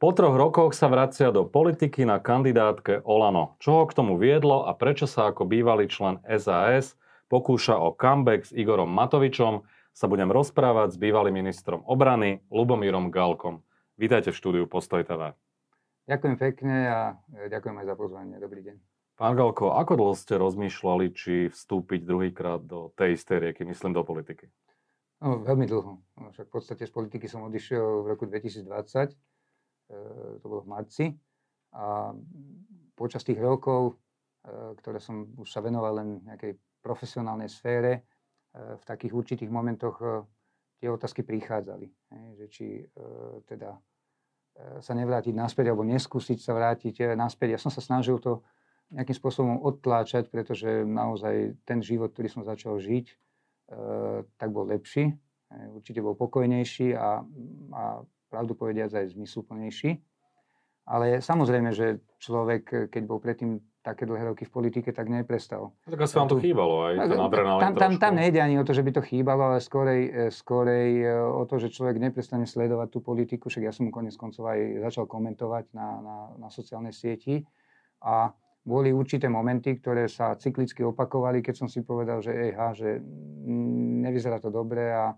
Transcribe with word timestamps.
Po 0.00 0.16
troch 0.16 0.32
rokoch 0.32 0.72
sa 0.72 0.88
vracia 0.88 1.28
do 1.28 1.44
politiky 1.44 2.08
na 2.08 2.16
kandidátke 2.16 3.04
Olano. 3.04 3.60
Čo 3.60 3.70
ho 3.76 3.82
k 3.84 3.92
tomu 3.92 4.16
viedlo 4.16 4.64
a 4.64 4.72
prečo 4.72 5.04
sa 5.04 5.28
ako 5.28 5.44
bývalý 5.44 5.92
člen 5.92 6.16
SAS 6.24 6.96
pokúša 7.28 7.76
o 7.76 7.92
comeback 7.92 8.48
s 8.48 8.56
Igorom 8.56 8.88
Matovičom, 8.88 9.60
sa 9.92 10.08
budem 10.08 10.32
rozprávať 10.32 10.96
s 10.96 11.00
bývalým 11.04 11.44
ministrom 11.44 11.84
obrany 11.84 12.40
Lubomírom 12.48 13.12
Galkom. 13.12 13.60
Vítajte 14.00 14.32
v 14.32 14.40
štúdiu 14.40 14.64
Postoj 14.64 15.04
TV. 15.04 15.36
Ďakujem 16.08 16.36
pekne 16.48 16.76
a 16.88 17.00
ďakujem 17.52 17.76
aj 17.84 17.86
za 17.92 17.94
pozvanie. 18.00 18.40
Dobrý 18.40 18.64
deň. 18.72 18.80
Pán 19.20 19.36
Galko, 19.36 19.76
ako 19.76 20.00
dlho 20.00 20.14
ste 20.16 20.40
rozmýšľali, 20.40 21.12
či 21.12 21.52
vstúpiť 21.52 22.08
druhýkrát 22.08 22.64
do 22.64 22.88
tej 22.96 23.20
istej 23.20 23.52
rieky, 23.52 23.68
myslím 23.68 23.92
do 23.92 24.00
politiky? 24.00 24.48
No, 25.20 25.44
veľmi 25.44 25.68
dlho. 25.68 26.00
Však 26.32 26.48
v 26.48 26.52
podstate 26.56 26.88
z 26.88 26.92
politiky 26.96 27.28
som 27.28 27.44
odišiel 27.44 28.08
v 28.08 28.16
roku 28.16 28.24
2020 28.24 28.64
Eh, 28.64 29.29
to 30.40 30.46
bolo 30.46 30.62
v 30.62 30.70
marci. 30.70 31.06
A 31.74 32.14
počas 32.98 33.22
tých 33.22 33.38
rokov, 33.38 33.96
eh, 34.44 34.74
ktoré 34.76 34.98
som 35.00 35.24
už 35.38 35.48
sa 35.48 35.62
venoval 35.62 36.02
len 36.02 36.08
nejakej 36.26 36.58
profesionálnej 36.82 37.48
sfére, 37.48 37.92
eh, 38.02 38.76
v 38.76 38.84
takých 38.84 39.12
určitých 39.14 39.50
momentoch 39.50 40.28
tie 40.80 40.88
otázky 40.88 41.20
prichádzali. 41.28 41.92
Že 42.40 42.46
či 42.48 42.66
teda 43.44 43.76
sa 44.80 44.92
nevrátiť 44.96 45.36
naspäť 45.36 45.68
alebo 45.68 45.84
neskúsiť 45.84 46.40
sa 46.40 46.56
vrátiť 46.56 47.12
naspäť. 47.20 47.52
Ja 47.52 47.60
som 47.60 47.68
sa 47.68 47.84
snažil 47.84 48.16
to 48.16 48.40
nejakým 48.88 49.12
spôsobom 49.12 49.60
odtláčať, 49.60 50.32
pretože 50.32 50.88
naozaj 50.88 51.60
ten 51.68 51.84
život, 51.84 52.16
ktorý 52.16 52.32
som 52.32 52.48
začal 52.48 52.80
žiť, 52.80 53.12
tak 54.40 54.48
bol 54.48 54.72
lepší, 54.72 55.12
určite 55.76 56.00
bol 56.00 56.16
pokojnejší 56.16 56.96
a, 56.96 57.20
a 57.76 57.82
pravdu 58.30 58.54
povediať 58.54 58.94
aj 58.94 59.18
zmysluplnejší. 59.18 59.98
Ale 60.90 61.22
samozrejme, 61.22 61.70
že 61.74 62.02
človek, 62.18 62.90
keď 62.90 63.02
bol 63.06 63.18
predtým 63.18 63.60
také 63.80 64.04
dlhé 64.04 64.32
roky 64.32 64.44
v 64.44 64.52
politike, 64.52 64.92
tak 64.92 65.08
neprestal. 65.08 65.72
No 65.72 65.88
tak 65.88 66.04
asi 66.04 66.14
vám 66.20 66.28
to 66.28 66.36
chýbalo 66.36 66.84
aj, 66.84 66.94
ten 67.00 67.20
adrenalín 67.20 67.62
tam, 67.64 67.72
tam, 67.76 67.92
tam 67.96 68.12
nejde 68.12 68.36
ani 68.36 68.60
o 68.60 68.64
to, 68.64 68.76
že 68.76 68.84
by 68.84 68.92
to 68.92 69.00
chýbalo, 69.00 69.42
ale 69.52 69.58
skorej, 69.64 70.02
e, 70.04 70.28
skorej 70.28 70.90
e, 71.00 71.08
o 71.16 71.42
to, 71.48 71.56
že 71.56 71.72
človek 71.72 71.96
neprestane 71.96 72.44
sledovať 72.44 72.88
tú 72.92 73.00
politiku, 73.00 73.48
však 73.48 73.64
ja 73.64 73.72
som 73.72 73.88
mu 73.88 73.92
konec 73.92 74.12
koncov 74.20 74.52
aj 74.52 74.84
začal 74.84 75.08
komentovať 75.08 75.72
na, 75.72 75.88
na, 76.04 76.16
na 76.36 76.48
sociálnej 76.52 76.92
sieti 76.92 77.40
a 78.04 78.28
boli 78.60 78.92
určité 78.92 79.32
momenty, 79.32 79.80
ktoré 79.80 80.04
sa 80.12 80.36
cyklicky 80.36 80.84
opakovali, 80.84 81.40
keď 81.40 81.64
som 81.64 81.68
si 81.72 81.80
povedal, 81.80 82.20
že 82.20 82.36
ejha, 82.36 82.76
že 82.76 83.00
nevyzerá 84.04 84.36
to 84.36 84.52
dobre 84.52 84.92
a 84.92 85.16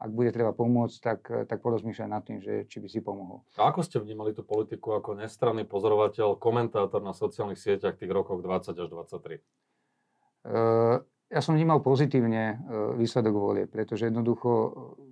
ak 0.00 0.10
bude 0.16 0.32
treba 0.32 0.56
pomôcť, 0.56 0.96
tak, 1.04 1.20
tak 1.44 1.60
porozmýšľaj 1.60 2.08
nad 2.08 2.24
tým, 2.24 2.40
že 2.40 2.64
či 2.64 2.80
by 2.80 2.88
si 2.88 3.04
pomohol. 3.04 3.44
A 3.60 3.68
ako 3.68 3.84
ste 3.84 4.00
vnímali 4.00 4.32
tú 4.32 4.40
politiku 4.40 4.96
ako 4.96 5.20
nestranný 5.20 5.68
pozorovateľ, 5.68 6.40
komentátor 6.40 7.04
na 7.04 7.12
sociálnych 7.12 7.60
sieťach 7.60 8.00
tých 8.00 8.08
rokoch 8.08 8.40
20 8.40 8.72
až 8.72 8.88
23? 8.88 9.44
Uh, 10.40 11.04
ja 11.28 11.40
som 11.44 11.52
vnímal 11.52 11.84
pozitívne 11.84 12.56
uh, 12.56 12.96
výsledok 12.96 13.34
volie, 13.36 13.64
pretože 13.68 14.08
jednoducho 14.08 14.50
e, 14.50 14.70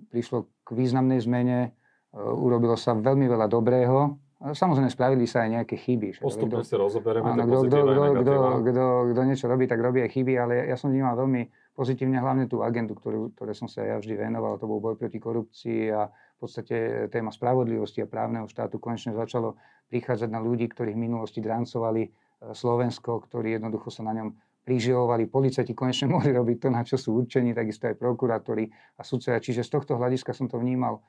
prišlo 0.09 0.49
k 0.65 0.69
významnej 0.73 1.21
zmene, 1.21 1.77
urobilo 2.17 2.73
sa 2.73 2.97
veľmi 2.97 3.29
veľa 3.29 3.45
dobrého, 3.45 4.17
Samozrejme, 4.39 4.87
spravili 4.87 5.27
sa 5.27 5.43
aj 5.43 5.49
nejaké 5.51 5.75
chyby. 5.75 6.23
Postupne 6.23 6.63
si 6.63 6.71
rozoberieme 6.71 7.27
áno, 7.27 7.43
kto, 7.43 7.57
kto, 7.67 7.77
kto, 8.23 8.33
kto, 8.71 8.83
kto 9.11 9.21
niečo 9.27 9.51
robí, 9.51 9.67
tak 9.67 9.83
robí 9.83 9.99
aj 9.99 10.15
chyby, 10.15 10.33
ale 10.39 10.63
ja 10.63 10.79
som 10.79 10.95
vnímal 10.95 11.19
veľmi 11.19 11.43
pozitívne 11.79 12.19
hlavne 12.19 12.51
tú 12.51 12.59
agendu, 12.59 12.91
ktorú, 12.91 13.31
ktoré 13.39 13.55
som 13.55 13.71
sa 13.71 13.87
ja 13.87 13.95
vždy 13.95 14.19
venoval. 14.19 14.59
To 14.59 14.67
bol 14.67 14.83
boj 14.83 14.99
proti 14.99 15.15
korupcii 15.15 15.87
a 15.95 16.11
v 16.11 16.37
podstate 16.43 17.07
téma 17.07 17.31
spravodlivosti 17.31 18.03
a 18.03 18.11
právneho 18.11 18.51
štátu 18.51 18.83
konečne 18.83 19.15
začalo 19.15 19.55
prichádzať 19.87 20.27
na 20.27 20.43
ľudí, 20.43 20.67
ktorí 20.67 20.91
v 20.91 21.07
minulosti 21.07 21.39
drancovali 21.39 22.03
e, 22.03 22.09
Slovensko, 22.51 23.23
ktorí 23.23 23.55
jednoducho 23.55 23.95
sa 23.95 24.03
na 24.03 24.11
ňom 24.11 24.35
priživovali. 24.67 25.31
Policajti 25.31 25.71
konečne 25.71 26.11
mohli 26.19 26.35
robiť 26.35 26.67
to, 26.67 26.67
na 26.67 26.83
čo 26.83 26.99
sú 26.99 27.15
určení, 27.15 27.55
takisto 27.55 27.87
aj 27.87 27.95
prokurátori 27.95 28.67
a 28.99 29.01
sudcovia. 29.07 29.39
Čiže 29.39 29.63
z 29.63 29.71
tohto 29.71 29.95
hľadiska 29.95 30.35
som 30.35 30.51
to 30.51 30.59
vnímal 30.59 30.99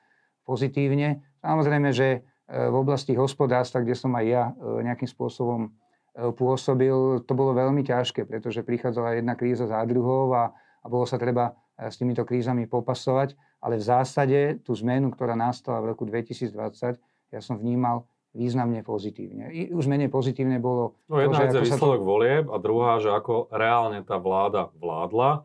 pozitívne. 0.47 1.19
Samozrejme, 1.43 1.91
že 1.91 2.23
v 2.51 2.75
oblasti 2.75 3.15
hospodárstva, 3.15 3.83
kde 3.83 3.95
som 3.95 4.11
aj 4.15 4.25
ja 4.27 4.43
e, 4.51 4.83
nejakým 4.83 5.07
spôsobom 5.07 5.67
e, 5.67 5.69
pôsobil, 6.11 7.23
to 7.23 7.33
bolo 7.33 7.55
veľmi 7.55 7.87
ťažké, 7.87 8.27
pretože 8.27 8.67
prichádzala 8.67 9.19
jedna 9.19 9.39
kríza 9.39 9.63
za 9.63 9.79
druhou 9.87 10.35
a, 10.35 10.51
a 10.83 10.85
bolo 10.91 11.07
sa 11.07 11.15
treba 11.15 11.55
e, 11.79 11.87
s 11.87 11.95
týmito 11.95 12.27
krízami 12.27 12.67
popasovať. 12.67 13.39
Ale 13.61 13.77
v 13.77 13.83
zásade 13.85 14.39
tú 14.65 14.73
zmenu, 14.73 15.13
ktorá 15.13 15.37
nastala 15.37 15.79
v 15.79 15.93
roku 15.95 16.03
2020, 16.03 16.97
ja 17.31 17.39
som 17.39 17.55
vnímal 17.55 18.09
významne 18.31 18.81
pozitívne. 18.81 19.51
I 19.51 19.61
už 19.75 19.91
menej 19.91 20.07
pozitívne 20.07 20.57
bolo... 20.57 20.95
No 21.11 21.19
jedna 21.19 21.47
vec 21.47 21.51
je 21.51 21.67
výsledok 21.67 22.01
to... 22.03 22.07
volieb 22.07 22.45
a 22.47 22.57
druhá, 22.63 22.97
že 23.03 23.11
ako 23.11 23.51
reálne 23.51 24.01
tá 24.07 24.15
vláda 24.15 24.71
vládla. 24.79 25.43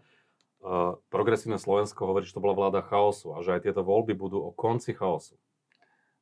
Uh, 0.66 0.98
progresívne 1.10 1.58
Slovensko 1.58 2.06
hovorí, 2.06 2.26
že 2.26 2.34
to 2.34 2.42
bola 2.42 2.54
vláda 2.54 2.82
chaosu 2.82 3.34
a 3.34 3.42
že 3.42 3.58
aj 3.58 3.70
tieto 3.70 3.82
voľby 3.86 4.14
budú 4.14 4.38
o 4.38 4.50
konci 4.54 4.94
chaosu. 4.94 5.34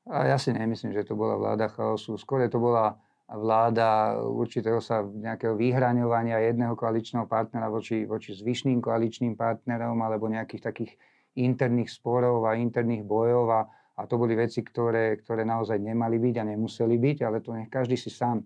A 0.09 0.29
ja 0.29 0.37
si 0.37 0.53
nemyslím, 0.53 0.93
že 0.93 1.05
to 1.05 1.17
bola 1.17 1.37
vláda 1.37 1.69
chaosu. 1.69 2.17
Skôr 2.21 2.45
to 2.49 2.61
bola 2.61 3.01
vláda 3.29 4.21
určitého 4.21 4.85
sa 4.85 5.01
nejakého 5.01 5.57
vyhraňovania 5.57 6.45
jedného 6.45 6.77
koaličného 6.77 7.25
partnera 7.25 7.73
voči, 7.73 8.05
voči 8.05 8.37
zvyšným 8.37 8.85
koaličným 8.85 9.33
partnerom 9.33 9.97
alebo 10.05 10.29
nejakých 10.29 10.61
takých 10.61 10.93
interných 11.35 11.89
sporov 11.89 12.45
a 12.45 12.61
interných 12.61 13.03
bojov 13.03 13.45
a, 13.49 13.61
a 13.97 14.03
to 14.05 14.21
boli 14.21 14.37
veci, 14.37 14.61
ktoré, 14.61 15.17
ktoré 15.25 15.43
naozaj 15.43 15.81
nemali 15.81 16.21
byť 16.21 16.35
a 16.37 16.45
nemuseli 16.53 16.97
byť, 17.01 17.19
ale 17.25 17.41
to 17.41 17.57
nech 17.57 17.73
každý 17.73 17.97
si 17.97 18.13
sám 18.13 18.45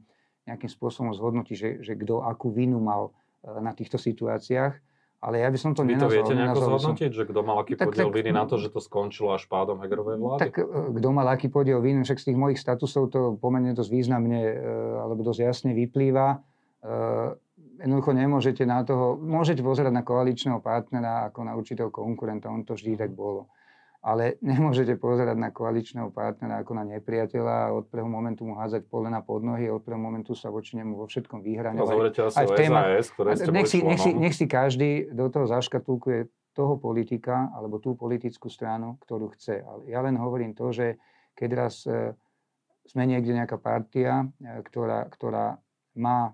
nejakým 0.48 0.70
spôsobom 0.70 1.12
zhodnotí, 1.12 1.52
že, 1.58 1.84
že 1.84 1.92
kto 1.98 2.24
akú 2.24 2.48
vinu 2.48 2.80
mal 2.80 3.12
e, 3.44 3.60
na 3.60 3.76
týchto 3.76 4.00
situáciách. 4.00 4.80
Ale 5.18 5.42
ja 5.42 5.50
by 5.50 5.58
som 5.58 5.74
to 5.74 5.82
Vy 5.82 5.98
nenazval. 5.98 6.10
To 6.10 6.14
viete 6.14 6.34
nejako 6.38 6.60
zhodnotiť, 6.62 7.10
že 7.10 7.22
kto 7.26 7.40
mal 7.42 7.58
aký 7.58 7.74
tak, 7.74 7.90
podiel 7.90 8.06
tak, 8.06 8.16
viny 8.22 8.30
na 8.30 8.46
to, 8.46 8.54
že 8.54 8.70
to 8.70 8.78
skončilo 8.78 9.34
až 9.34 9.50
pádom 9.50 9.82
Hegerovej 9.82 10.14
vlády? 10.14 10.40
Tak 10.46 10.52
e, 10.62 10.94
kto 10.94 11.08
mal 11.10 11.26
aký 11.26 11.50
podiel 11.50 11.82
viny, 11.82 12.06
však 12.06 12.22
z 12.22 12.26
tých 12.30 12.38
mojich 12.38 12.62
statusov 12.62 13.10
to 13.10 13.34
pomerne 13.34 13.74
dosť 13.74 13.90
významne 13.90 14.38
e, 14.38 14.54
alebo 15.02 15.26
dosť 15.26 15.40
jasne 15.42 15.70
vyplýva. 15.74 16.38
E, 16.38 16.38
jednoducho 17.82 18.14
nemôžete 18.14 18.62
na 18.62 18.86
toho, 18.86 19.18
môžete 19.18 19.58
pozerať 19.58 19.90
na 19.90 20.06
koaličného 20.06 20.62
partnera 20.62 21.26
ako 21.34 21.40
na 21.42 21.58
určitého 21.58 21.90
konkurenta, 21.90 22.46
on 22.46 22.62
to 22.62 22.78
vždy 22.78 22.94
tak 22.94 23.10
bolo 23.10 23.50
ale 24.08 24.24
nemôžete 24.56 24.96
pozerať 24.96 25.36
na 25.36 25.52
koaličného 25.52 26.08
partnera 26.08 26.64
ako 26.64 26.72
na 26.80 26.84
nepriateľa 26.96 27.54
a 27.68 27.72
od 27.76 27.84
prvého 27.92 28.08
momentu 28.08 28.48
mu 28.48 28.56
házať 28.56 28.88
polena 28.88 29.20
pod 29.20 29.44
nohy 29.44 29.68
a 29.68 29.76
od 29.76 29.84
prvého 29.84 30.00
momentu 30.00 30.32
sa 30.32 30.48
voči 30.48 30.80
nemu 30.80 30.96
vo 30.96 31.04
všetkom 31.04 31.44
vyhraňovať. 31.44 31.92
No, 31.92 32.32
aj 32.32 32.46
v 32.48 32.52
téma, 32.56 32.80
SAS, 32.96 33.08
ktoré 33.12 33.28
ste 33.36 33.52
nech, 33.52 33.68
si, 33.68 33.78
nech, 33.84 34.00
si, 34.00 34.10
nech 34.16 34.34
si 34.34 34.48
každý 34.48 35.12
do 35.12 35.28
toho 35.28 35.44
zaškatulkuje 35.44 36.32
toho 36.56 36.80
politika 36.80 37.52
alebo 37.52 37.78
tú 37.78 37.94
politickú 37.94 38.48
stranu, 38.48 38.96
ktorú 39.04 39.30
chce. 39.36 39.62
Ale 39.62 39.86
ja 39.92 40.00
len 40.02 40.16
hovorím 40.16 40.56
to, 40.56 40.72
že 40.74 40.98
keď 41.38 41.50
raz 41.54 41.86
e, 41.86 42.16
sme 42.88 43.06
niekde 43.06 43.30
nejaká 43.30 43.60
partia, 43.62 44.26
e, 44.42 44.58
ktorá, 44.66 45.06
ktorá 45.06 45.54
má 45.94 46.18
e, 46.26 46.32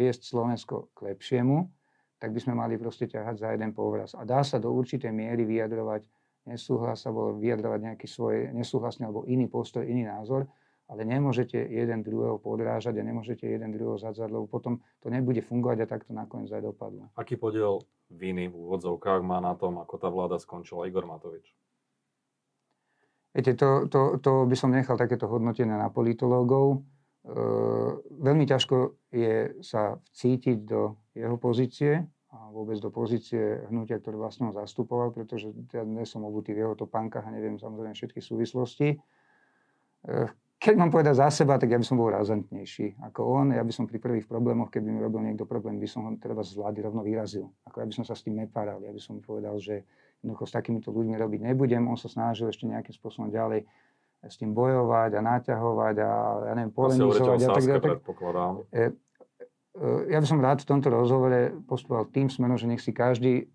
viesť 0.00 0.32
Slovensko 0.32 0.88
k 0.96 1.12
lepšiemu, 1.12 1.68
tak 2.16 2.32
by 2.32 2.40
sme 2.40 2.56
mali 2.56 2.80
proste 2.80 3.04
ťahať 3.04 3.36
za 3.36 3.48
jeden 3.52 3.76
povraz. 3.76 4.16
A 4.16 4.24
dá 4.24 4.40
sa 4.40 4.56
do 4.56 4.72
určitej 4.72 5.12
miery 5.12 5.44
vyjadrovať 5.44 6.08
nesúhlas 6.48 7.04
alebo 7.04 7.36
vyjadrovať 7.36 7.80
nejaký 7.92 8.06
svoj 8.08 8.52
nesúhlasný 8.56 9.08
alebo 9.08 9.28
iný 9.28 9.46
postoj, 9.48 9.84
iný 9.84 10.08
názor, 10.08 10.48
ale 10.90 11.06
nemôžete 11.06 11.54
jeden 11.54 12.02
druhého 12.02 12.42
podrážať 12.42 12.98
a 12.98 13.06
nemôžete 13.06 13.46
jeden 13.46 13.70
druhého 13.70 14.00
zadzať, 14.00 14.26
lebo 14.26 14.50
potom 14.50 14.82
to 14.98 15.06
nebude 15.06 15.38
fungovať 15.46 15.78
a 15.84 15.86
tak 15.86 16.02
to 16.02 16.12
nakoniec 16.16 16.50
aj 16.50 16.66
dopadlo. 16.66 17.06
Aký 17.14 17.38
podiel 17.38 17.86
viny 18.10 18.50
v 18.50 18.54
úvodzovkách 18.58 19.22
má 19.22 19.38
na 19.38 19.54
tom, 19.54 19.78
ako 19.78 19.94
tá 20.02 20.10
vláda 20.10 20.42
skončila 20.42 20.90
Igor 20.90 21.06
Matovič? 21.06 21.54
Viete, 23.30 23.54
to, 23.54 23.86
to, 23.86 24.18
to 24.18 24.42
by 24.50 24.56
som 24.58 24.74
nechal 24.74 24.98
takéto 24.98 25.30
hodnotenie 25.30 25.78
na 25.78 25.86
politológov. 25.86 26.82
E, 27.22 27.38
veľmi 28.10 28.42
ťažko 28.42 29.06
je 29.14 29.62
sa 29.62 30.02
vcítiť 30.10 30.66
do 30.66 30.98
jeho 31.14 31.38
pozície, 31.38 32.02
vôbec 32.30 32.78
do 32.78 32.94
pozície 32.94 33.66
hnutia, 33.70 33.98
ktoré 33.98 34.14
vlastne 34.14 34.50
ho 34.50 34.52
zastupoval, 34.54 35.10
pretože 35.10 35.50
ja 35.74 35.82
nie 35.82 36.06
som 36.06 36.22
obutý 36.22 36.54
v 36.54 36.62
jeho 36.62 36.74
topánkach 36.78 37.26
a 37.26 37.34
neviem 37.34 37.58
samozrejme 37.58 37.94
všetky 37.94 38.22
súvislosti. 38.22 39.02
Eh, 40.06 40.30
keď 40.60 40.74
mám 40.76 40.92
povedať 40.92 41.16
za 41.16 41.28
seba, 41.32 41.56
tak 41.56 41.72
ja 41.72 41.80
by 41.80 41.86
som 41.88 41.96
bol 41.96 42.12
razantnejší 42.12 43.00
ako 43.10 43.20
on. 43.24 43.46
Ja 43.56 43.64
by 43.64 43.72
som 43.72 43.88
pri 43.88 43.96
prvých 43.96 44.28
problémoch, 44.28 44.68
keby 44.68 44.92
mi 44.92 45.00
robil 45.00 45.24
niekto 45.24 45.48
problém, 45.48 45.80
by 45.80 45.88
som 45.88 46.04
ho 46.04 46.10
treba 46.20 46.44
z 46.44 46.52
vlády 46.54 46.84
rovno 46.84 47.00
vyrazil. 47.00 47.48
Ako 47.64 47.80
ja 47.80 47.86
by 47.88 47.94
som 47.96 48.04
sa 48.04 48.12
s 48.12 48.22
tým 48.28 48.36
nepáral. 48.36 48.78
Ja 48.84 48.92
by 48.92 49.00
som 49.00 49.24
povedal, 49.24 49.56
že 49.56 49.88
jednoducho 50.20 50.44
s 50.44 50.52
takýmito 50.52 50.92
ľuďmi 50.92 51.16
robiť 51.16 51.40
nebudem. 51.48 51.88
On 51.88 51.96
sa 51.96 52.12
snažil 52.12 52.52
ešte 52.52 52.68
nejakým 52.68 52.92
spôsobom 52.92 53.32
ďalej 53.32 53.64
s 54.20 54.36
tým 54.36 54.52
bojovať 54.52 55.16
a 55.16 55.20
naťahovať 55.24 55.96
a 56.04 56.10
ja 56.44 56.52
neviem, 56.52 56.72
polemizovať. 56.76 57.40
A 57.40 57.48
tak, 57.56 57.64
tak, 58.68 58.92
ja 59.80 60.18
by 60.20 60.26
som 60.28 60.44
rád 60.44 60.60
v 60.60 60.70
tomto 60.76 60.92
rozhovore 60.92 61.56
postupoval 61.64 62.12
tým 62.12 62.28
smerom, 62.28 62.60
že 62.60 62.68
nech 62.68 62.84
si 62.84 62.92
každý 62.92 63.48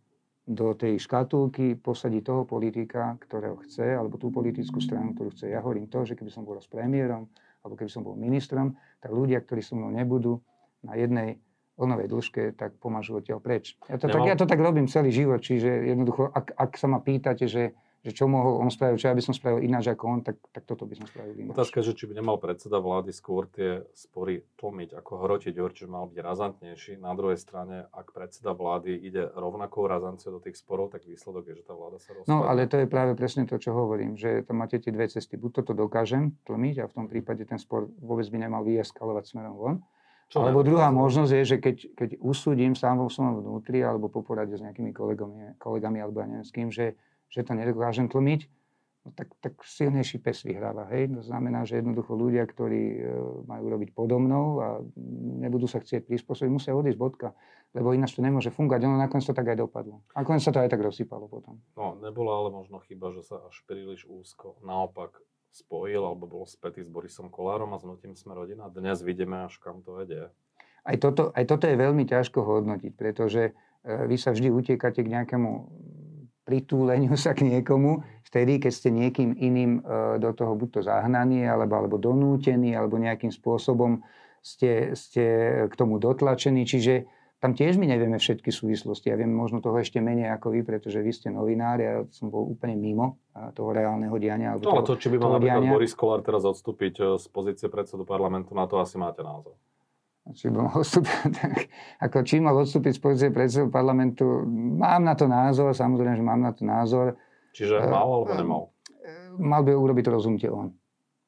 do 0.46 0.78
tej 0.78 1.02
škatulky 1.02 1.74
posadiť 1.78 2.22
toho 2.22 2.46
politika, 2.46 3.18
ktorého 3.18 3.58
chce, 3.66 3.98
alebo 3.98 4.22
tú 4.22 4.30
politickú 4.30 4.78
stranu, 4.78 5.18
ktorú 5.18 5.34
chce. 5.34 5.50
Ja 5.50 5.62
hovorím 5.62 5.90
to, 5.90 6.06
že 6.06 6.14
keby 6.14 6.30
som 6.30 6.46
bol 6.46 6.62
s 6.62 6.70
premiérom, 6.70 7.26
alebo 7.66 7.74
keby 7.74 7.90
som 7.90 8.06
bol 8.06 8.14
ministrom, 8.14 8.78
tak 9.02 9.10
ľudia, 9.10 9.42
ktorí 9.42 9.66
so 9.66 9.74
mnou 9.74 9.90
nebudú 9.90 10.38
na 10.86 10.94
jednej 10.94 11.42
vlnovej 11.82 12.08
dĺžke, 12.08 12.44
tak 12.54 12.78
pomážu 12.78 13.18
odtiaľ 13.18 13.42
preč. 13.42 13.74
Ja 13.90 13.98
to, 13.98 14.06
tak, 14.06 14.22
ja 14.22 14.38
to 14.38 14.46
tak 14.46 14.62
robím 14.62 14.86
celý 14.86 15.10
život, 15.10 15.42
čiže 15.42 15.68
jednoducho, 15.90 16.30
ak, 16.30 16.54
ak 16.54 16.72
sa 16.78 16.88
ma 16.88 17.02
pýtate, 17.02 17.50
že 17.50 17.74
že 18.06 18.14
čo 18.14 18.30
mohol 18.30 18.62
on 18.62 18.70
spraviť, 18.70 19.02
čo 19.02 19.10
ja 19.10 19.18
by 19.18 19.24
som 19.26 19.34
spravil 19.34 19.66
ináč 19.66 19.90
ako 19.90 20.04
on, 20.06 20.20
tak, 20.22 20.38
tak 20.54 20.62
toto 20.70 20.86
by 20.86 20.94
som 20.94 21.10
spravil 21.10 21.34
ináč. 21.42 21.58
Otázka 21.58 21.82
je, 21.82 21.90
že 21.90 21.98
či 21.98 22.06
by 22.06 22.22
nemal 22.22 22.38
predseda 22.38 22.78
vlády 22.78 23.10
skôr 23.10 23.50
tie 23.50 23.82
spory 23.98 24.46
tlmiť, 24.62 24.94
ako 24.94 25.12
hrotiť 25.26 25.58
čiže 25.58 25.90
mal 25.90 26.06
byť 26.06 26.20
razantnejší. 26.22 27.02
Na 27.02 27.18
druhej 27.18 27.42
strane, 27.42 27.90
ak 27.90 28.14
predseda 28.14 28.54
vlády 28.54 28.94
ide 28.94 29.26
rovnakou 29.34 29.90
razanciou 29.90 30.38
do 30.38 30.42
tých 30.46 30.62
sporov, 30.62 30.94
tak 30.94 31.10
výsledok 31.10 31.50
je, 31.50 31.54
že 31.58 31.64
tá 31.66 31.74
vláda 31.74 31.98
sa 31.98 32.14
rozpadne. 32.14 32.30
No 32.30 32.46
ale 32.46 32.70
to 32.70 32.78
je 32.78 32.86
práve 32.86 33.18
presne 33.18 33.50
to, 33.50 33.58
čo 33.58 33.74
hovorím, 33.74 34.14
že 34.14 34.46
tam 34.46 34.62
máte 34.62 34.78
tie 34.78 34.94
dve 34.94 35.10
cesty. 35.10 35.34
Buď 35.42 35.66
toto 35.66 35.74
dokážem 35.74 36.38
tlmiť 36.46 36.86
a 36.86 36.86
v 36.86 36.94
tom 36.94 37.06
prípade 37.10 37.42
ten 37.50 37.58
spor 37.58 37.90
vôbec 37.98 38.30
by 38.30 38.38
nemal 38.38 38.62
vyeskalovať 38.62 39.34
smerom 39.34 39.58
von, 39.58 39.76
čo 40.26 40.42
alebo 40.42 40.66
druhá 40.66 40.90
možnosť 40.90 41.32
je, 41.38 41.44
že 41.46 41.58
keď, 41.62 41.76
keď 41.94 42.10
usúdim 42.18 42.74
sám 42.74 42.98
vo 42.98 43.14
svojom 43.14 43.46
vnútri 43.46 43.86
alebo 43.86 44.10
po 44.10 44.26
porade 44.26 44.58
s 44.58 44.62
nejakými 44.62 44.90
kolegami, 44.90 45.54
kolegami 45.62 46.02
alebo 46.02 46.18
ja 46.22 46.28
neviem 46.30 46.48
s 46.48 46.50
kým, 46.50 46.74
že 46.74 46.98
že 47.30 47.46
to 47.46 47.54
nedokážem 47.54 48.08
tlmiť, 48.08 48.42
no 49.06 49.10
tak, 49.14 49.30
tak 49.40 49.54
silnejší 49.62 50.18
pes 50.18 50.42
vyhráva. 50.42 50.90
Hej? 50.90 51.14
To 51.14 51.22
znamená, 51.22 51.64
že 51.64 51.80
jednoducho 51.80 52.18
ľudia, 52.18 52.44
ktorí 52.50 52.84
e, 52.98 53.00
majú 53.46 53.66
robiť 53.70 53.90
podobnou 53.94 54.46
a 54.60 54.68
nebudú 55.46 55.70
sa 55.70 55.78
chcieť 55.78 56.10
prispôsobiť, 56.10 56.50
musia 56.50 56.74
odísť 56.74 56.98
bodka, 56.98 57.38
lebo 57.78 57.94
ináč 57.94 58.18
to 58.18 58.26
nemôže 58.26 58.50
fungovať. 58.50 58.82
Ono 58.90 58.98
nakoniec 58.98 59.26
to 59.30 59.38
tak 59.38 59.46
aj 59.54 59.62
dopadlo. 59.62 60.02
Nakoniec 60.18 60.42
sa 60.42 60.52
to 60.52 60.60
aj 60.66 60.70
tak 60.74 60.82
rozsypalo 60.82 61.30
potom. 61.30 61.62
No, 61.78 61.94
nebola 62.02 62.42
ale 62.42 62.50
možno 62.50 62.82
chyba, 62.82 63.14
že 63.14 63.22
sa 63.22 63.46
až 63.46 63.62
príliš 63.70 64.10
úzko 64.10 64.58
naopak 64.66 65.22
spojil 65.56 66.04
alebo 66.04 66.28
bol 66.28 66.44
spätý 66.44 66.84
s 66.84 66.90
Borisom 66.92 67.32
Kolárom 67.32 67.72
a 67.72 67.80
s 67.80 67.88
Nutím 67.88 68.18
sme 68.20 68.36
rodina. 68.36 68.68
Dnes 68.68 69.00
vidíme, 69.00 69.48
až 69.48 69.56
kam 69.64 69.80
to 69.86 69.96
vedie. 69.96 70.28
Aj 70.86 70.98
toto, 71.00 71.32
aj 71.32 71.46
toto 71.48 71.66
je 71.66 71.80
veľmi 71.80 72.04
ťažko 72.06 72.44
hodnotiť, 72.44 72.94
pretože 72.94 73.50
e, 73.50 73.52
vy 73.88 74.16
sa 74.20 74.36
vždy 74.36 74.52
utiekate 74.52 75.02
k 75.02 75.12
nejakému 75.16 75.52
pritúleniu 76.46 77.18
sa 77.18 77.34
k 77.34 77.44
niekomu, 77.50 78.06
vtedy, 78.30 78.62
keď 78.62 78.72
ste 78.72 78.90
niekým 78.94 79.34
iným 79.36 79.82
e, 79.82 80.22
do 80.22 80.32
toho 80.32 80.54
buď 80.54 80.70
to 80.80 80.82
zahnaní, 80.86 81.44
alebo, 81.44 81.76
alebo 81.82 81.98
donútení, 81.98 82.78
alebo 82.78 83.02
nejakým 83.02 83.34
spôsobom 83.34 84.06
ste, 84.46 84.94
ste 84.94 85.26
k 85.68 85.74
tomu 85.74 85.98
dotlačení. 85.98 86.64
Čiže 86.70 87.10
tam 87.42 87.58
tiež 87.58 87.82
my 87.82 87.90
nevieme 87.90 88.22
všetky 88.22 88.54
súvislosti. 88.54 89.10
Ja 89.10 89.18
viem 89.18 89.34
možno 89.34 89.60
toho 89.60 89.82
ešte 89.82 89.98
menej 90.00 90.32
ako 90.38 90.54
vy, 90.54 90.62
pretože 90.62 91.02
vy 91.02 91.12
ste 91.12 91.34
novinár, 91.34 91.82
ja 91.82 92.06
som 92.14 92.30
bol 92.30 92.46
úplne 92.46 92.78
mimo 92.78 93.20
toho 93.58 93.70
reálneho 93.76 94.16
diania. 94.22 94.56
Alebo 94.56 94.70
no 94.70 94.82
ale 94.82 94.88
to, 94.88 94.96
či 94.96 95.12
by 95.12 95.18
mal 95.20 95.32
napríklad 95.38 95.66
Boris 95.68 95.94
Kolár 95.98 96.22
teraz 96.24 96.46
odstúpiť 96.46 96.94
e, 97.02 97.04
z 97.18 97.26
pozície 97.34 97.68
predsedu 97.68 98.06
parlamentu, 98.06 98.54
na 98.54 98.70
to 98.70 98.78
asi 98.78 98.96
máte 99.02 99.26
názor 99.26 99.58
či 100.34 100.50
by 100.50 100.58
mohol 100.58 100.82
odstúpiť, 100.82 101.30
tak, 101.38 101.70
ako 102.02 102.18
či 102.26 102.42
mal 102.42 102.58
odstúpiť 102.58 102.98
z 102.98 103.02
pozície 103.02 103.30
predsedu 103.30 103.70
parlamentu, 103.70 104.42
mám 104.50 105.06
na 105.06 105.14
to 105.14 105.30
názor, 105.30 105.76
samozrejme, 105.78 106.18
že 106.18 106.26
mám 106.26 106.42
na 106.42 106.52
to 106.56 106.66
názor. 106.66 107.14
Čiže 107.54 107.86
mal 107.86 108.10
alebo 108.10 108.34
eh, 108.34 108.40
nemal? 108.42 108.62
Eh, 109.06 109.30
mal 109.38 109.62
by 109.62 109.72
urobiť 109.78 110.04
to 110.10 110.12
rozhodnutie 110.18 110.50
on. 110.50 110.74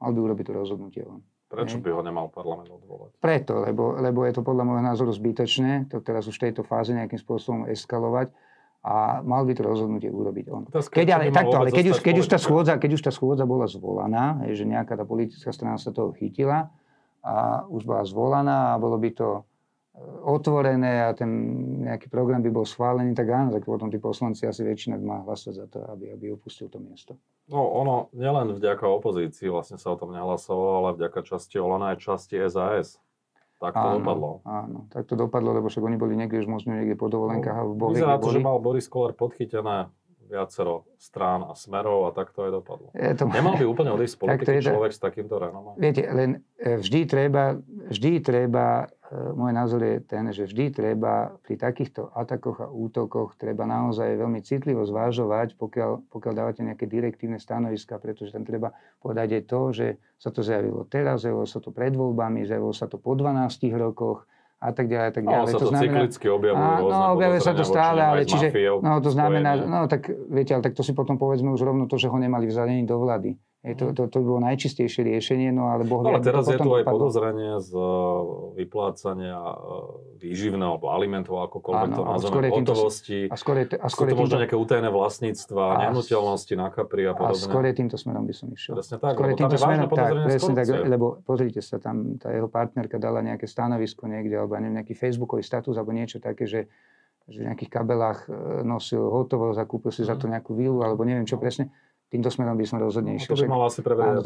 Mal 0.01 0.11
by 0.13 0.19
urobiť 0.31 0.45
to 0.49 0.53
rozhodnutie 0.53 1.03
on. 1.05 1.21
Prečo 1.47 1.79
by 1.79 1.89
ho 1.95 2.01
nemal 2.03 2.27
parlament 2.27 2.67
odvolať? 2.67 3.23
Preto, 3.23 3.63
lebo, 3.63 3.95
lebo 3.95 4.27
je 4.27 4.35
to 4.35 4.43
podľa 4.43 4.67
môjho 4.67 4.83
názoru 4.83 5.15
zbytočné, 5.15 5.87
to 5.87 6.03
teraz 6.03 6.27
už 6.27 6.35
v 6.35 6.51
tejto 6.51 6.67
fáze 6.67 6.91
nejakým 6.91 7.15
spôsobom 7.15 7.71
eskalovať 7.71 8.35
a 8.83 9.23
mal 9.23 9.47
by 9.47 9.55
to 9.55 9.63
rozhodnutie 9.63 10.11
urobiť 10.11 10.45
on. 10.51 10.67
keď, 10.67 11.07
ale, 11.15 11.23
takto, 11.31 11.55
ale 11.55 11.71
keď, 11.71 11.95
už, 11.95 11.97
keď, 12.03 12.15
už 12.19 12.27
tá 12.27 12.35
schôdza, 12.35 12.75
keď 12.75 12.99
už 12.99 13.01
tá 13.07 13.11
schôdza 13.15 13.47
bola 13.47 13.63
zvolaná, 13.63 14.43
že 14.51 14.67
nejaká 14.67 14.99
tá 14.99 15.07
politická 15.07 15.55
strana 15.55 15.79
sa 15.79 15.95
toho 15.95 16.11
chytila, 16.19 16.67
a 17.27 17.35
už 17.67 17.83
bola 17.83 18.07
zvolaná 18.07 18.71
a 18.73 18.79
bolo 18.79 18.95
by 18.95 19.09
to 19.11 19.29
e, 19.35 19.41
otvorené 20.23 21.03
a 21.03 21.11
ten 21.11 21.29
nejaký 21.83 22.07
program 22.07 22.39
by 22.39 22.47
bol 22.47 22.63
schválený, 22.63 23.11
tak 23.11 23.27
áno, 23.27 23.51
tak 23.51 23.67
potom 23.67 23.91
tí 23.91 23.99
poslanci 23.99 24.47
asi 24.47 24.63
väčšina 24.63 24.95
má 25.03 25.27
hlasovať 25.27 25.55
za 25.59 25.65
to, 25.67 25.77
aby, 25.91 26.15
aby 26.15 26.31
opustil 26.31 26.71
to 26.71 26.79
miesto. 26.79 27.19
No 27.51 27.67
ono, 27.67 28.07
nielen 28.15 28.55
vďaka 28.55 28.87
opozícii 28.87 29.51
vlastne 29.51 29.75
sa 29.75 29.91
o 29.91 29.99
tom 29.99 30.15
nehlasovalo, 30.15 30.71
ale 30.83 30.89
vďaka 30.95 31.19
časti 31.27 31.59
Olana 31.59 31.91
aj 31.95 31.97
časti 31.99 32.39
SAS. 32.47 33.03
Tak 33.57 33.73
to 33.73 33.87
áno, 33.89 33.97
dopadlo. 33.97 34.31
Áno, 34.45 34.85
tak 34.93 35.09
to 35.09 35.17
dopadlo, 35.17 35.49
lebo 35.57 35.65
však 35.65 35.81
oni 35.81 35.97
boli 35.97 36.13
niekde 36.13 36.45
už 36.45 36.47
možno 36.47 36.77
niekde 36.77 36.93
po 36.93 37.09
dovolenkách. 37.09 37.57
No, 37.57 37.89
vyzerá 37.89 38.21
to, 38.21 38.29
boli. 38.29 38.33
že 38.37 38.45
mal 38.45 38.61
Boris 38.61 38.85
Koller 38.85 39.17
podchytené 39.17 39.89
viacero 40.27 40.85
strán 40.99 41.47
a 41.47 41.55
smerov 41.55 42.07
a 42.07 42.11
tak 42.11 42.35
to 42.35 42.45
aj 42.45 42.51
dopadlo. 42.59 42.91
Je 42.91 43.15
to... 43.15 43.25
Nemal 43.31 43.55
by 43.55 43.65
úplne 43.65 43.91
odísť 43.95 44.13
z 44.15 44.19
politiky 44.19 44.59
to 44.59 44.75
človek 44.75 44.91
s 44.91 44.99
takýmto 44.99 45.35
renomom? 45.39 45.73
Viete, 45.79 46.03
len 46.11 46.43
e, 46.59 46.77
vždy 46.77 46.99
treba, 47.07 47.55
vždy 47.89 48.11
treba, 48.19 48.91
e, 49.07 49.33
môj 49.33 49.51
názor 49.55 49.81
je 49.81 49.95
ten, 50.03 50.27
že 50.35 50.45
vždy 50.45 50.65
treba 50.75 51.31
pri 51.41 51.55
takýchto 51.55 52.11
atakoch 52.11 52.57
a 52.59 52.67
útokoch 52.67 53.39
treba 53.39 53.63
naozaj 53.63 54.19
veľmi 54.19 54.43
citlivo 54.43 54.83
zvážovať, 54.83 55.55
pokiaľ, 55.55 56.11
pokiaľ 56.11 56.33
dávate 56.35 56.61
nejaké 56.61 56.85
direktívne 56.85 57.39
stanoviska, 57.39 57.95
pretože 57.97 58.35
tam 58.35 58.43
treba 58.43 58.75
povedať 58.99 59.41
aj 59.41 59.43
to, 59.47 59.61
že 59.71 59.87
sa 60.19 60.29
to 60.29 60.43
zjavilo 60.43 60.83
teraz, 60.85 61.23
zjavilo 61.23 61.47
sa 61.47 61.63
to 61.63 61.71
pred 61.71 61.95
voľbami, 61.95 62.43
zjavilo 62.43 62.75
sa 62.75 62.91
to 62.91 62.99
po 62.99 63.15
12 63.15 63.47
rokoch, 63.79 64.27
a 64.57 64.69
tak 64.73 64.89
ďalej, 64.89 65.07
a 65.07 65.13
tak 65.13 65.23
no, 65.23 65.31
ďalej. 65.31 65.45
No, 65.45 65.53
sa 65.53 65.57
to, 65.57 65.61
to 65.61 65.69
znamená, 65.69 65.85
cyklicky 65.85 66.25
objavujú 66.33 66.65
a, 66.65 66.89
No, 66.89 66.99
objavuje 67.13 67.41
sa 67.45 67.53
to 67.53 67.63
stále, 67.65 67.99
ale 68.01 68.21
čiže, 68.25 68.47
no 68.81 68.91
to 69.05 69.09
znamená, 69.13 69.51
no 69.61 69.85
tak 69.85 70.09
viete, 70.09 70.57
ale 70.57 70.65
tak 70.65 70.73
to 70.73 70.81
si 70.81 70.97
potom 70.97 71.21
povedzme 71.21 71.53
už 71.53 71.61
rovno 71.61 71.85
to, 71.85 72.01
že 72.01 72.09
ho 72.09 72.17
nemali 72.17 72.49
vzadení 72.49 72.81
do 72.89 72.97
vlády. 72.97 73.37
Je 73.65 73.73
to, 73.73 73.89
to, 73.89 74.05
to 74.05 74.21
bolo 74.21 74.37
najčistejšie 74.45 75.01
riešenie, 75.01 75.49
no 75.49 75.73
ale 75.73 75.81
Boh 75.81 76.05
no, 76.05 76.13
ale 76.13 76.21
teraz 76.21 76.45
je 76.45 76.61
tu 76.61 76.69
aj 76.77 76.85
podozrenie 76.85 77.57
z 77.57 77.73
e, 77.73 77.89
vyplácania 78.63 79.33
e, 79.33 79.55
výživného 80.21 80.77
alebo 80.77 80.93
alimentov, 80.93 81.41
akokoľvek 81.49 81.89
to 81.89 82.03
nazveme, 82.05 82.47
hotovosti. 82.53 83.19
A 83.27 83.35
skôr, 83.35 83.65
a 83.65 83.87
skôr 83.89 84.07
Sú 84.07 84.13
to 84.13 84.21
možno 84.21 84.37
nejaké 84.45 84.53
utajené 84.53 84.93
vlastníctva, 84.93 85.89
nehnuteľnosti 85.89 86.53
na 86.53 86.69
Capri 86.69 87.09
a 87.09 87.17
podobne. 87.17 87.33
A 87.33 87.49
skôr 87.49 87.65
týmto 87.73 87.97
smerom 87.97 88.29
by 88.29 88.33
som 88.37 88.47
išiel. 88.53 88.77
Presne 88.77 88.97
tak, 89.01 89.13
skôr 89.17 89.27
týmto 89.33 89.57
smerom, 89.57 89.89
tak, 89.89 90.11
presne 90.29 90.53
tak, 90.53 90.67
lebo 90.85 91.05
pozrite 91.25 91.59
sa, 91.65 91.81
tam 91.81 92.21
tá 92.21 92.29
jeho 92.29 92.47
partnerka 92.47 93.01
dala 93.01 93.25
nejaké 93.25 93.49
stanovisko 93.49 94.05
niekde, 94.05 94.37
alebo 94.37 94.53
neviem, 94.61 94.85
nejaký 94.85 94.93
facebookový 94.93 95.41
status, 95.41 95.73
alebo 95.81 95.97
niečo 95.97 96.21
také, 96.21 96.45
že 96.45 96.69
že 97.27 97.43
v 97.43 97.51
nejakých 97.51 97.71
kabelách 97.75 98.19
e, 98.31 98.63
nosil 98.63 99.03
hotovo, 99.03 99.51
zakúpil 99.51 99.91
si 99.91 100.07
za 100.07 100.15
to 100.15 100.31
mhm. 100.31 100.39
nejakú 100.39 100.55
vilu, 100.55 100.79
alebo 100.79 101.03
neviem 101.03 101.27
čo 101.27 101.35
presne 101.35 101.67
týmto 102.07 102.29
smerom 102.31 102.55
by 102.55 102.65
som 102.67 102.77
rozhodne 102.79 103.15
išiel. 103.15 103.35
No, 103.35 103.39
to 103.39 103.45
by 103.45 103.51
mala 103.51 103.65
asi 103.67 103.81
preveriť 103.83 104.23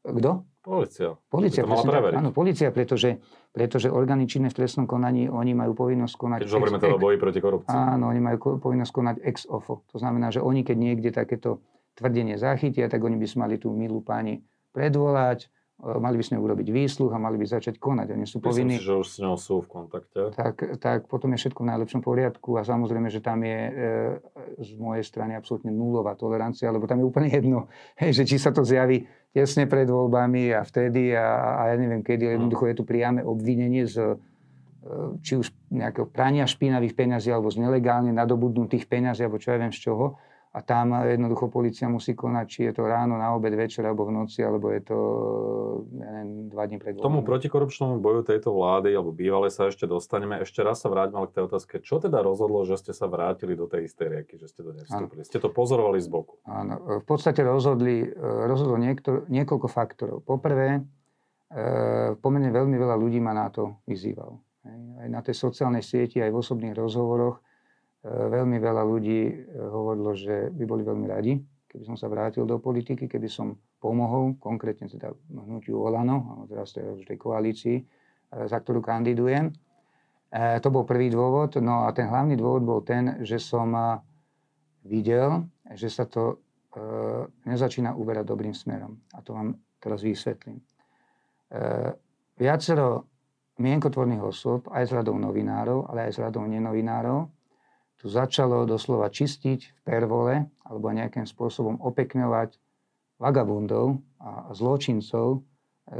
Kto? 0.00 0.32
Policia. 0.64 1.12
Policia, 1.28 1.64
presne, 1.64 1.92
áno, 2.16 2.32
policia, 2.32 2.72
pretože, 2.72 3.20
pretože 3.52 3.92
orgány 3.92 4.24
činné 4.24 4.48
v 4.48 4.56
trestnom 4.64 4.88
konaní, 4.88 5.28
oni 5.28 5.52
majú 5.52 5.76
povinnosť 5.76 6.14
konať... 6.16 6.38
Keď 6.44 6.52
hovoríme 6.56 6.80
teda 6.80 6.96
o 6.96 7.00
boji 7.00 7.16
proti 7.20 7.40
korupcii. 7.40 7.72
Áno, 7.72 8.08
oni 8.08 8.20
majú 8.20 8.60
povinnosť 8.60 8.92
konať 8.92 9.16
ex 9.24 9.44
ofo. 9.48 9.84
To 9.92 9.96
znamená, 10.00 10.32
že 10.32 10.40
oni, 10.40 10.64
keď 10.64 10.76
niekde 10.76 11.10
takéto 11.12 11.60
tvrdenie 12.00 12.40
zachytia, 12.40 12.88
tak 12.88 13.00
oni 13.04 13.16
by 13.20 13.26
si 13.28 13.36
mali 13.36 13.56
tú 13.60 13.72
milú 13.76 14.00
pani 14.00 14.40
predvolať, 14.72 15.52
mali 15.80 16.20
by 16.20 16.24
sme 16.24 16.36
urobiť 16.36 16.68
výsluh 16.68 17.08
a 17.08 17.18
mali 17.18 17.40
by 17.40 17.46
začať 17.48 17.80
konať. 17.80 18.12
Oni 18.12 18.28
sú 18.28 18.38
Myslím 18.38 18.44
povinní... 18.44 18.76
si, 18.76 18.84
že 18.84 18.94
už 19.00 19.08
s 19.08 19.16
ňou 19.24 19.36
sú 19.40 19.64
v 19.64 19.68
kontakte. 19.80 20.32
Tak, 20.36 20.54
tak 20.76 20.98
potom 21.08 21.32
je 21.32 21.40
všetko 21.40 21.64
v 21.64 21.68
najlepšom 21.72 22.02
poriadku 22.04 22.60
a 22.60 22.62
samozrejme, 22.68 23.08
že 23.08 23.24
tam 23.24 23.40
je 23.40 23.58
e, 23.58 23.72
z 24.60 24.70
mojej 24.76 25.04
strany 25.04 25.32
absolútne 25.32 25.72
nulová 25.72 26.12
tolerancia, 26.20 26.68
lebo 26.68 26.84
tam 26.84 27.00
je 27.00 27.08
úplne 27.08 27.32
jedno, 27.32 27.72
hej, 28.02 28.12
že 28.12 28.24
či 28.28 28.36
sa 28.36 28.52
to 28.52 28.60
zjaví 28.60 29.08
tesne 29.32 29.64
pred 29.64 29.88
voľbami 29.88 30.52
a 30.52 30.60
vtedy 30.66 31.16
a, 31.16 31.64
a 31.64 31.72
ja 31.72 31.74
neviem 31.80 32.04
kedy, 32.04 32.28
no. 32.28 32.32
jednoducho 32.36 32.64
je 32.68 32.76
tu 32.76 32.84
priame 32.84 33.24
obvinenie 33.24 33.88
z 33.88 33.96
e, 34.04 34.14
či 35.24 35.40
už 35.40 35.48
nejakého 35.72 36.04
prania 36.12 36.44
špinavých 36.44 36.92
peňazí 36.92 37.32
alebo 37.32 37.48
z 37.48 37.62
nelegálne 37.62 38.12
nadobudnutých 38.12 38.84
peňazí 38.84 39.24
alebo 39.24 39.40
čo 39.40 39.54
ja 39.54 39.58
viem 39.60 39.72
z 39.72 39.80
čoho 39.80 40.20
a 40.50 40.58
tam 40.66 40.98
jednoducho 41.06 41.46
policia 41.46 41.86
musí 41.86 42.18
konať, 42.18 42.46
či 42.50 42.60
je 42.66 42.72
to 42.74 42.82
ráno, 42.82 43.14
na 43.14 43.30
obed, 43.38 43.54
večer 43.54 43.86
alebo 43.86 44.10
v 44.10 44.18
noci, 44.18 44.42
alebo 44.42 44.74
je 44.74 44.82
to 44.82 44.98
ja 45.94 46.10
neviem, 46.10 46.50
dva 46.50 46.66
dní 46.66 46.82
pred 46.82 46.98
voľbami. 46.98 47.06
Tomu 47.06 47.20
protikorupčnému 47.22 48.02
boju 48.02 48.26
tejto 48.26 48.50
vlády, 48.50 48.90
alebo 48.90 49.14
bývale 49.14 49.46
sa 49.46 49.70
ešte 49.70 49.86
dostaneme. 49.86 50.42
Ešte 50.42 50.66
raz 50.66 50.82
sa 50.82 50.90
vráťme 50.90 51.22
k 51.30 51.38
tej 51.38 51.42
otázke. 51.46 51.78
Čo 51.78 52.02
teda 52.02 52.18
rozhodlo, 52.18 52.66
že 52.66 52.74
ste 52.82 52.90
sa 52.90 53.06
vrátili 53.06 53.54
do 53.54 53.70
tej 53.70 53.86
istej 53.86 54.06
rieky, 54.10 54.42
že 54.42 54.50
ste 54.50 54.66
do 54.66 54.74
nej 54.74 54.82
vstúpili? 54.90 55.22
Ste 55.22 55.38
to 55.38 55.54
pozorovali 55.54 56.02
z 56.02 56.10
boku? 56.10 56.42
Áno, 56.50 56.98
v 56.98 57.04
podstate 57.06 57.46
rozhodli, 57.46 58.10
rozhodlo 58.18 58.74
niektor, 58.74 59.30
niekoľko 59.30 59.68
faktorov. 59.70 60.26
Poprvé, 60.26 60.82
e, 61.46 62.18
pomerne 62.18 62.50
veľmi 62.50 62.74
veľa 62.74 62.98
ľudí 62.98 63.22
ma 63.22 63.38
na 63.38 63.54
to 63.54 63.78
vyzýval. 63.86 64.34
Aj 64.98 65.06
na 65.06 65.22
tej 65.22 65.38
sociálnej 65.38 65.86
sieti, 65.86 66.18
aj 66.18 66.34
v 66.34 66.40
osobných 66.42 66.74
rozhovoroch 66.74 67.38
veľmi 68.06 68.56
veľa 68.56 68.82
ľudí 68.84 69.20
e, 69.28 69.32
hovorilo, 69.56 70.16
že 70.16 70.48
by 70.52 70.64
boli 70.64 70.82
veľmi 70.84 71.06
radi, 71.08 71.36
keby 71.68 71.84
som 71.84 71.96
sa 72.00 72.08
vrátil 72.08 72.48
do 72.48 72.56
politiky, 72.56 73.04
keby 73.04 73.28
som 73.28 73.60
pomohol, 73.76 74.40
konkrétne 74.40 74.88
teda 74.88 75.12
hnutiu 75.28 75.80
Olano, 75.84 76.48
teraz 76.48 76.76
už 76.76 77.04
tej 77.04 77.18
koalícii, 77.20 77.76
e, 77.76 77.84
za 78.48 78.56
ktorú 78.56 78.80
kandidujem. 78.80 79.52
E, 80.32 80.40
to 80.64 80.72
bol 80.72 80.88
prvý 80.88 81.12
dôvod. 81.12 81.60
No 81.60 81.84
a 81.84 81.92
ten 81.92 82.08
hlavný 82.08 82.40
dôvod 82.40 82.62
bol 82.64 82.80
ten, 82.80 83.20
že 83.20 83.36
som 83.36 83.72
videl, 84.84 85.44
že 85.76 85.92
sa 85.92 86.08
to 86.08 86.40
e, 86.72 86.84
nezačína 87.46 87.92
uberať 87.96 88.24
dobrým 88.24 88.56
smerom. 88.56 88.96
A 89.12 89.20
to 89.20 89.36
vám 89.36 89.56
teraz 89.76 90.00
vysvetlím. 90.00 90.60
E, 90.60 90.64
viacero 92.40 93.04
mienkotvorných 93.60 94.24
osôb, 94.24 94.72
aj 94.72 94.88
z 94.88 94.92
radou 94.96 95.20
novinárov, 95.20 95.92
ale 95.92 96.08
aj 96.08 96.16
z 96.16 96.18
radou 96.24 96.48
nenovinárov, 96.48 97.28
tu 98.00 98.08
začalo 98.08 98.64
doslova 98.64 99.12
čistiť 99.12 99.60
v 99.60 99.80
pervole 99.84 100.48
alebo 100.64 100.88
nejakým 100.88 101.28
spôsobom 101.28 101.84
opekňovať 101.84 102.56
vagabundov 103.20 104.00
a 104.16 104.48
zločincov 104.56 105.36
e, 105.36 105.38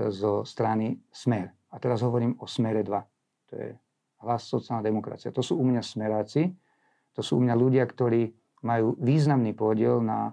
zo 0.09 0.41
strany 0.49 0.97
Smer. 1.13 1.53
A 1.71 1.77
teraz 1.77 2.01
hovorím 2.01 2.41
o 2.41 2.49
Smere 2.49 2.81
2. 2.81 3.53
To 3.53 3.53
je 3.53 3.69
hlas 4.25 4.49
sociálna 4.49 4.81
demokracia. 4.81 5.29
To 5.29 5.45
sú 5.45 5.61
u 5.61 5.65
mňa 5.69 5.85
smeráci, 5.85 6.49
to 7.13 7.21
sú 7.21 7.37
u 7.37 7.45
mňa 7.45 7.55
ľudia, 7.55 7.85
ktorí 7.85 8.33
majú 8.65 8.97
významný 8.97 9.53
podiel 9.53 10.01
na 10.01 10.33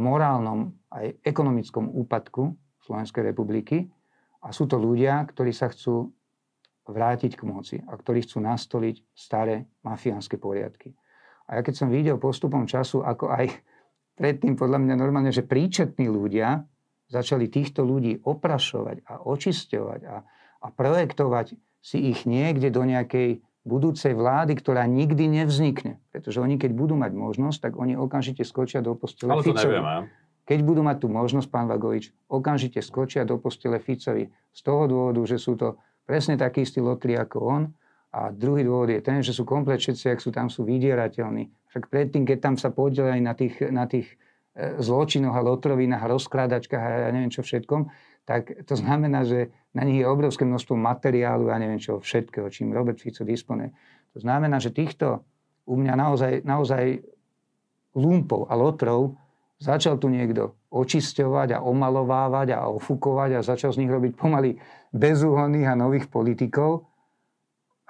morálnom 0.00 0.72
aj 0.88 1.20
ekonomickom 1.20 1.92
úpadku 1.92 2.56
Slovenskej 2.80 3.28
republiky 3.28 3.84
a 4.40 4.48
sú 4.56 4.64
to 4.64 4.80
ľudia, 4.80 5.28
ktorí 5.28 5.52
sa 5.52 5.68
chcú 5.68 6.08
vrátiť 6.90 7.38
k 7.38 7.42
moci 7.46 7.76
a 7.80 7.94
ktorí 7.94 8.26
chcú 8.26 8.42
nastoliť 8.42 9.14
staré 9.14 9.70
mafiánske 9.86 10.36
poriadky. 10.36 10.92
A 11.50 11.58
ja 11.58 11.60
keď 11.66 11.74
som 11.82 11.88
videl 11.90 12.18
postupom 12.18 12.66
času, 12.66 13.02
ako 13.02 13.30
aj 13.30 13.50
predtým 14.14 14.54
podľa 14.54 14.78
mňa 14.82 14.94
normálne, 14.94 15.32
že 15.34 15.42
príčetní 15.42 16.06
ľudia 16.06 16.62
začali 17.10 17.50
týchto 17.50 17.82
ľudí 17.82 18.22
oprašovať 18.22 19.02
a 19.08 19.26
očisťovať 19.26 20.00
a, 20.06 20.16
a 20.62 20.66
projektovať 20.70 21.58
si 21.82 21.98
ich 22.12 22.28
niekde 22.28 22.70
do 22.70 22.86
nejakej 22.86 23.42
budúcej 23.66 24.16
vlády, 24.16 24.56
ktorá 24.56 24.86
nikdy 24.86 25.42
nevznikne. 25.42 26.00
Pretože 26.14 26.40
oni, 26.40 26.56
keď 26.56 26.70
budú 26.72 26.94
mať 26.96 27.12
možnosť, 27.12 27.58
tak 27.60 27.72
oni 27.76 27.96
okamžite 27.96 28.46
skočia 28.46 28.80
do 28.80 28.96
postele 28.96 29.36
Ale 29.36 29.42
to 29.44 29.52
Ficovi. 29.52 29.78
Keď 30.48 30.58
budú 30.66 30.82
mať 30.82 31.06
tú 31.06 31.08
možnosť, 31.12 31.46
pán 31.46 31.66
Vagovič, 31.70 32.10
okamžite 32.26 32.82
skočia 32.82 33.22
do 33.22 33.38
postele 33.38 33.78
Ficovi. 33.78 34.32
Z 34.50 34.60
toho 34.66 34.90
dôvodu, 34.90 35.20
že 35.28 35.38
sú 35.38 35.54
to 35.54 35.78
presne 36.10 36.34
takí 36.34 36.66
istí 36.66 36.82
lotri 36.82 37.14
ako 37.14 37.38
on. 37.38 37.62
A 38.10 38.34
druhý 38.34 38.66
dôvod 38.66 38.90
je 38.90 38.98
ten, 38.98 39.22
že 39.22 39.30
sú 39.30 39.46
komplet 39.46 39.78
všetci, 39.78 40.10
ak 40.10 40.18
sú 40.18 40.34
tam, 40.34 40.50
sú 40.50 40.66
vydierateľní. 40.66 41.70
Však 41.70 41.86
predtým, 41.86 42.26
keď 42.26 42.38
tam 42.42 42.54
sa 42.58 42.74
podielajú 42.74 43.22
na 43.22 43.38
tých, 43.38 43.54
na 43.70 43.86
tých 43.86 44.18
e, 44.58 44.82
zločinoch 44.82 45.30
a 45.30 45.46
lotrovinách 45.46 46.02
a 46.02 46.10
rozkrádačkách 46.18 46.82
a 46.82 46.90
ja 47.06 47.10
neviem 47.14 47.30
čo 47.30 47.46
všetkom, 47.46 47.86
tak 48.26 48.66
to 48.66 48.74
znamená, 48.74 49.22
že 49.22 49.54
na 49.70 49.86
nich 49.86 50.02
je 50.02 50.10
obrovské 50.10 50.42
množstvo 50.42 50.74
materiálu 50.74 51.46
a 51.46 51.54
ja 51.54 51.62
neviem 51.62 51.78
čo 51.78 52.02
všetkého, 52.02 52.50
čím 52.50 52.74
Robert 52.74 52.98
Fico 52.98 53.22
disponuje. 53.22 53.70
To 54.14 54.18
znamená, 54.18 54.58
že 54.58 54.74
týchto 54.74 55.22
u 55.70 55.78
mňa 55.78 55.94
naozaj, 55.94 56.32
naozaj 56.42 57.06
lumpov 57.94 58.50
a 58.50 58.58
lotrov 58.58 59.14
začal 59.62 60.02
tu 60.02 60.10
niekto 60.10 60.58
očisťovať 60.70 61.58
a 61.58 61.62
omalovávať 61.66 62.54
a 62.54 62.70
ofúkovať 62.70 63.30
a 63.38 63.46
začal 63.46 63.74
z 63.74 63.84
nich 63.84 63.90
robiť 63.90 64.14
pomaly 64.14 64.56
bezúhonných 64.94 65.66
a 65.66 65.74
nových 65.74 66.06
politikov. 66.06 66.86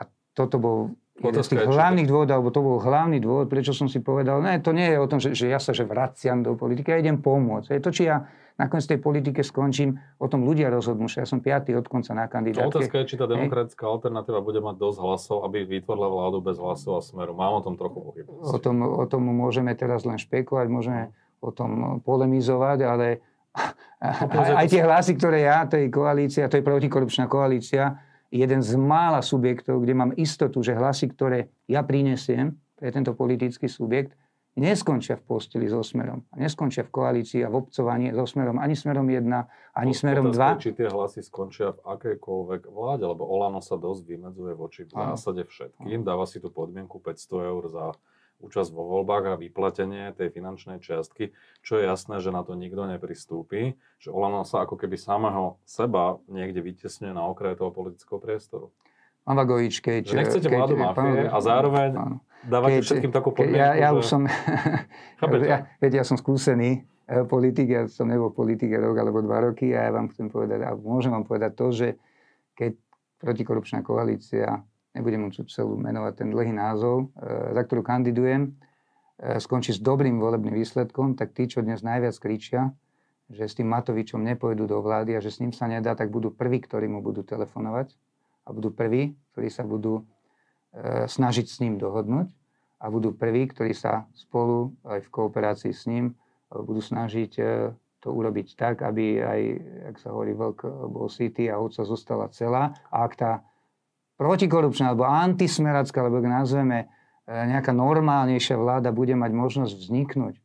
A 0.01 0.09
toto 0.33 0.57
bol 0.57 0.79
jeden 1.21 1.45
z 1.45 1.51
tých 1.53 1.69
hlavných 1.69 2.09
dôvodov, 2.09 2.35
alebo 2.41 2.51
to 2.51 2.63
bol 2.65 2.77
hlavný 2.81 3.21
dôvod, 3.21 3.53
prečo 3.53 3.77
som 3.77 3.87
si 3.87 4.01
povedal, 4.01 4.41
ne, 4.41 4.57
to 4.65 4.73
nie 4.73 4.89
je 4.89 4.99
o 4.99 5.07
tom, 5.07 5.21
že, 5.21 5.37
že 5.37 5.53
ja 5.53 5.61
sa 5.61 5.77
že 5.77 5.85
vraciam 5.85 6.41
do 6.41 6.57
politiky, 6.57 6.89
ja 6.89 6.99
idem 7.05 7.21
pomôcť. 7.21 7.77
Je 7.77 7.83
to, 7.85 7.91
či 7.93 8.03
ja 8.09 8.25
nakoniec 8.57 8.85
tej 8.89 9.01
politike 9.01 9.41
skončím, 9.41 9.97
o 10.21 10.27
tom 10.29 10.45
ľudia 10.45 10.69
rozhodnú, 10.69 11.09
že 11.09 11.25
ja 11.25 11.27
som 11.29 11.41
piatý 11.41 11.73
od 11.77 11.89
konca 11.89 12.13
na 12.13 12.29
kandidátke. 12.29 12.69
No, 12.69 12.73
otázka 12.73 12.97
je, 13.05 13.09
či 13.09 13.17
tá 13.17 13.25
demokratická 13.25 13.85
Hej. 13.89 13.93
alternatíva 13.97 14.41
bude 14.45 14.61
mať 14.61 14.77
dosť 14.77 14.99
hlasov, 15.01 15.37
aby 15.49 15.65
vytvorila 15.65 16.09
vládu 16.13 16.45
bez 16.45 16.57
hlasov 16.61 17.01
a 17.01 17.03
smeru. 17.05 17.33
Mám 17.33 17.53
o 17.57 17.63
tom 17.65 17.75
trochu 17.81 18.01
pochybnosti. 18.01 18.53
O 18.53 18.59
tom, 18.61 18.77
o 18.85 19.05
tom 19.09 19.23
môžeme 19.25 19.73
teraz 19.73 20.05
len 20.05 20.21
špekulovať, 20.21 20.69
môžeme 20.69 21.01
o 21.41 21.51
tom 21.51 22.01
polemizovať, 22.05 22.79
ale 22.85 23.07
aj 24.57 24.67
tie 24.71 24.85
hlasy, 24.85 25.17
ktoré 25.19 25.49
ja, 25.49 25.67
tej 25.67 25.91
koalícia, 25.91 26.47
to 26.47 26.61
je 26.61 26.65
protikorupčná 26.65 27.27
koalícia, 27.27 27.99
jeden 28.31 28.63
z 28.63 28.79
mála 28.79 29.21
subjektov, 29.21 29.83
kde 29.83 29.95
mám 29.97 30.13
istotu, 30.15 30.63
že 30.63 30.79
hlasy, 30.79 31.11
ktoré 31.11 31.51
ja 31.67 31.83
prinesiem 31.83 32.55
pre 32.79 32.95
tento 32.95 33.13
politický 33.13 33.67
subjekt, 33.67 34.15
neskončia 34.55 35.19
v 35.19 35.25
posteli 35.27 35.67
so 35.67 35.83
Smerom. 35.83 36.23
Neskončia 36.39 36.87
v 36.87 36.91
koalícii 36.95 37.41
a 37.43 37.49
v 37.51 37.59
obcovaní 37.65 38.15
so 38.15 38.27
Smerom. 38.27 38.61
Ani 38.61 38.79
Smerom 38.79 39.07
1, 39.09 39.27
ani 39.75 39.93
Smerom 39.95 40.31
2. 40.31 40.63
Či 40.63 40.77
tie 40.77 40.89
hlasy 40.91 41.21
skončia 41.27 41.75
v 41.75 41.81
akejkoľvek 41.87 42.63
vláde, 42.71 43.05
lebo 43.07 43.27
Olano 43.27 43.59
sa 43.65 43.81
dosť 43.81 44.03
vymedzuje 44.07 44.53
voči 44.55 44.87
v 44.87 44.95
zásade 44.95 45.43
všetkým. 45.47 46.07
Dáva 46.07 46.27
si 46.27 46.39
tú 46.39 46.53
podmienku 46.55 47.03
500 47.03 47.51
eur 47.51 47.63
za 47.71 47.85
účasť 48.41 48.73
vo 48.73 48.89
voľbách 48.89 49.37
a 49.37 49.41
vyplatenie 49.41 50.17
tej 50.17 50.33
finančnej 50.33 50.81
čiastky, 50.81 51.31
čo 51.61 51.77
je 51.77 51.85
jasné, 51.85 52.19
že 52.25 52.33
na 52.33 52.41
to 52.41 52.57
nikto 52.57 52.89
nepristúpi, 52.89 53.77
že 54.01 54.09
Olano 54.09 54.43
sa 54.49 54.65
ako 54.65 54.81
keby 54.81 54.97
samého 54.97 55.61
seba 55.69 56.17
niekde 56.27 56.65
vytesňuje 56.65 57.13
na 57.13 57.29
okraje 57.29 57.61
toho 57.61 57.71
politického 57.71 58.17
priestoru. 58.17 58.73
Pán 59.23 59.37
Vagovič, 59.37 59.85
keď... 59.85 60.03
Že 60.09 60.17
nechcete 60.17 60.49
keď, 60.49 60.57
vládu 60.57 60.75
mafie 60.81 61.29
a 61.29 61.39
zároveň 61.45 61.91
pán, 61.93 62.13
dávate 62.49 62.81
keď, 62.81 62.85
všetkým 62.89 63.13
takú 63.13 63.31
podmienku, 63.37 63.61
ja, 63.61 63.71
ja 63.77 63.89
už 63.93 64.05
som... 64.09 64.25
ja, 65.45 65.69
veď, 65.79 65.93
ja 66.01 66.05
som 66.09 66.17
skúsený 66.17 66.81
e, 67.05 67.23
politik, 67.29 67.69
ja 67.69 67.85
som 67.87 68.09
nebol 68.09 68.33
politik 68.33 68.73
rok 68.73 68.97
alebo 68.97 69.21
dva 69.21 69.53
roky 69.53 69.77
a 69.77 69.87
ja 69.87 69.91
vám 69.93 70.09
chcem 70.09 70.33
povedať, 70.33 70.65
a 70.65 70.73
môžem 70.73 71.13
vám 71.13 71.29
povedať 71.29 71.53
to, 71.53 71.67
že 71.69 71.89
keď 72.57 72.73
protikorupčná 73.21 73.85
koalícia 73.85 74.65
nebudem 74.95 75.27
mu 75.27 75.29
celú 75.31 75.79
menovať 75.79 76.25
ten 76.25 76.29
dlhý 76.31 76.53
názov, 76.55 77.11
e, 77.15 77.55
za 77.55 77.63
ktorú 77.63 77.83
kandidujem, 77.87 78.51
e, 78.51 78.51
skončí 79.39 79.75
s 79.77 79.81
dobrým 79.81 80.19
volebným 80.19 80.55
výsledkom, 80.55 81.15
tak 81.15 81.33
tí, 81.35 81.47
čo 81.47 81.63
dnes 81.63 81.83
najviac 81.87 82.15
kričia, 82.19 82.75
že 83.31 83.47
s 83.47 83.55
tým 83.55 83.71
Matovičom 83.71 84.19
nepôjdu 84.19 84.67
do 84.67 84.83
vlády 84.83 85.15
a 85.15 85.23
že 85.23 85.31
s 85.31 85.39
ním 85.39 85.55
sa 85.55 85.71
nedá, 85.71 85.95
tak 85.95 86.11
budú 86.11 86.35
prví, 86.35 86.59
ktorí 86.67 86.91
mu 86.91 86.99
budú 86.99 87.23
telefonovať 87.23 87.95
a 88.47 88.49
budú 88.51 88.75
prví, 88.75 89.15
ktorí 89.35 89.49
sa 89.49 89.63
budú 89.63 90.03
e, 90.03 91.07
snažiť 91.07 91.47
s 91.47 91.63
ním 91.63 91.79
dohodnúť 91.79 92.35
a 92.83 92.91
budú 92.91 93.15
prví, 93.15 93.47
ktorí 93.47 93.77
sa 93.77 94.11
spolu 94.17 94.75
aj 94.83 95.07
v 95.07 95.13
kooperácii 95.13 95.75
s 95.75 95.87
ním 95.87 96.17
budú 96.51 96.83
snažiť 96.83 97.33
to 98.01 98.09
urobiť 98.09 98.57
tak, 98.57 98.81
aby 98.81 99.21
aj, 99.21 99.41
jak 99.93 99.97
sa 100.01 100.09
hovorí, 100.11 100.33
vlk 100.33 100.61
bol 100.89 101.13
city 101.13 101.53
a 101.53 101.61
ovca 101.61 101.85
zostala 101.85 102.33
celá. 102.33 102.73
A 102.89 103.05
ak 103.05 103.13
tá 103.15 103.33
protikorupčná 104.21 104.93
alebo 104.93 105.09
antismeracká, 105.09 106.05
alebo 106.05 106.21
ak 106.21 106.29
nazveme 106.29 106.79
e, 106.85 106.87
nejaká 107.33 107.73
normálnejšia 107.73 108.61
vláda 108.61 108.93
bude 108.93 109.17
mať 109.17 109.33
možnosť 109.33 109.73
vzniknúť 109.73 110.35
e, 110.37 110.41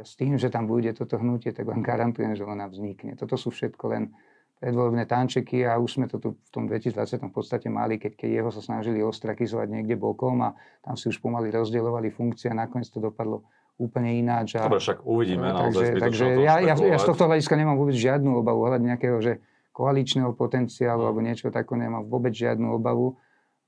s 0.00 0.16
tým, 0.16 0.40
že 0.40 0.48
tam 0.48 0.64
bude 0.64 0.88
toto 0.96 1.20
hnutie, 1.20 1.52
tak 1.52 1.68
vám 1.68 1.84
garantujem, 1.84 2.32
že 2.32 2.48
ona 2.48 2.72
vznikne. 2.72 3.12
Toto 3.20 3.36
sú 3.36 3.52
všetko 3.52 3.84
len 3.92 4.16
predvoľbné 4.64 5.04
tančeky 5.04 5.68
a 5.68 5.76
už 5.76 6.00
sme 6.00 6.06
to 6.08 6.16
tu 6.16 6.38
v 6.38 6.50
tom 6.54 6.64
2020 6.70 7.20
v 7.20 7.34
podstate 7.34 7.68
mali, 7.68 8.00
keď, 8.00 8.16
keď 8.16 8.30
jeho 8.40 8.50
sa 8.54 8.62
snažili 8.64 9.04
ostrakizovať 9.04 9.68
niekde 9.68 10.00
bokom 10.00 10.40
a 10.48 10.56
tam 10.80 10.96
si 10.96 11.12
už 11.12 11.20
pomaly 11.20 11.52
rozdielovali 11.52 12.08
funkcie 12.14 12.48
a 12.48 12.56
nakoniec 12.56 12.88
to 12.88 13.02
dopadlo 13.02 13.44
úplne 13.76 14.22
ináč. 14.22 14.56
A, 14.56 14.70
Dobre, 14.70 14.78
však 14.78 15.02
uvidíme. 15.02 15.50
Takže, 15.50 15.84
takže 15.98 16.24
ja, 16.46 16.62
ja, 16.62 16.74
ja 16.78 16.96
z 16.96 17.06
tohto 17.10 17.26
hľadiska 17.26 17.58
nemám 17.58 17.74
vôbec 17.74 17.98
žiadnu 17.98 18.38
obavu 18.38 18.70
ohľadne 18.70 18.94
nejakého, 18.94 19.18
že 19.18 19.42
koaličného 19.72 20.36
potenciálu 20.36 21.08
alebo 21.08 21.24
niečo 21.24 21.48
takého, 21.48 21.80
nemám 21.80 22.04
vôbec 22.04 22.36
žiadnu 22.36 22.76
obavu. 22.76 23.16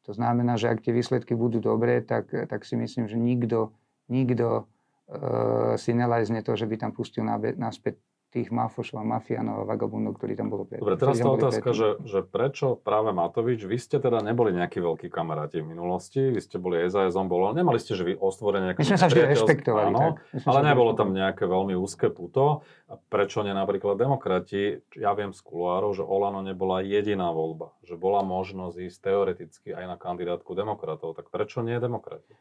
To 0.05 0.13
znamená, 0.13 0.61
že 0.61 0.69
ak 0.69 0.85
tie 0.85 0.93
výsledky 0.93 1.33
budú 1.33 1.65
dobré, 1.65 2.05
tak, 2.05 2.29
tak 2.29 2.69
si 2.69 2.77
myslím, 2.77 3.09
že 3.09 3.17
nikto, 3.17 3.73
nikto 4.13 4.69
uh, 4.69 5.81
si 5.81 5.97
nelajzne 5.97 6.45
to, 6.45 6.53
že 6.53 6.69
by 6.69 6.77
tam 6.77 6.93
pustil 6.93 7.25
naspäť 7.57 7.97
tých 8.35 8.51
mafošov 8.51 8.99
a 8.99 9.07
mafiánov 9.07 9.63
a 9.63 9.65
vagabundov, 9.65 10.19
ktorí 10.19 10.35
tam 10.35 10.51
boli 10.51 10.67
predtým. 10.67 10.83
Dobre, 10.83 10.99
teraz 10.99 11.23
tá 11.23 11.31
otázka, 11.31 11.71
že, 11.71 11.89
že 12.03 12.27
prečo 12.27 12.75
práve 12.75 13.15
Matovič, 13.15 13.63
vy 13.63 13.79
ste 13.79 14.03
teda 14.03 14.19
neboli 14.27 14.51
nejakí 14.51 14.83
veľkí 14.83 15.07
kamaráti 15.07 15.63
v 15.63 15.71
minulosti, 15.71 16.35
vy 16.35 16.43
ste 16.43 16.59
boli 16.59 16.83
SAS, 16.91 17.15
on 17.15 17.31
bol, 17.31 17.47
nemali 17.55 17.79
ste, 17.79 17.95
že 17.95 18.03
vy 18.03 18.19
ostvorenie 18.19 18.75
nejaké... 18.75 18.83
My 18.83 18.91
sme 18.91 18.99
sa 18.99 19.07
vždy 19.07 19.23
rešpektovali. 19.39 19.87
Áno, 19.95 20.19
tak. 20.19 20.43
ale 20.51 20.61
nebolo 20.67 20.99
tam 20.99 21.15
nejaké 21.15 21.47
veľmi 21.47 21.79
úzke 21.79 22.11
puto. 22.11 22.67
A 22.91 22.99
prečo 22.99 23.47
nie 23.47 23.55
napríklad 23.55 23.95
demokrati? 23.95 24.83
Ja 24.99 25.15
viem 25.15 25.31
z 25.31 25.41
kuloárov, 25.41 25.95
že 25.95 26.03
Olano 26.03 26.43
nebola 26.43 26.83
jediná 26.83 27.31
voľba, 27.31 27.71
že 27.87 27.95
bola 27.95 28.27
možnosť 28.27 28.77
ísť 28.77 28.99
teoreticky 28.99 29.69
aj 29.71 29.85
na 29.89 29.97
kandidátku 29.97 30.53
demokratov. 30.59 31.15
Tak 31.15 31.31
prečo 31.31 31.63
nie 31.63 31.79
demokrati? 31.79 32.35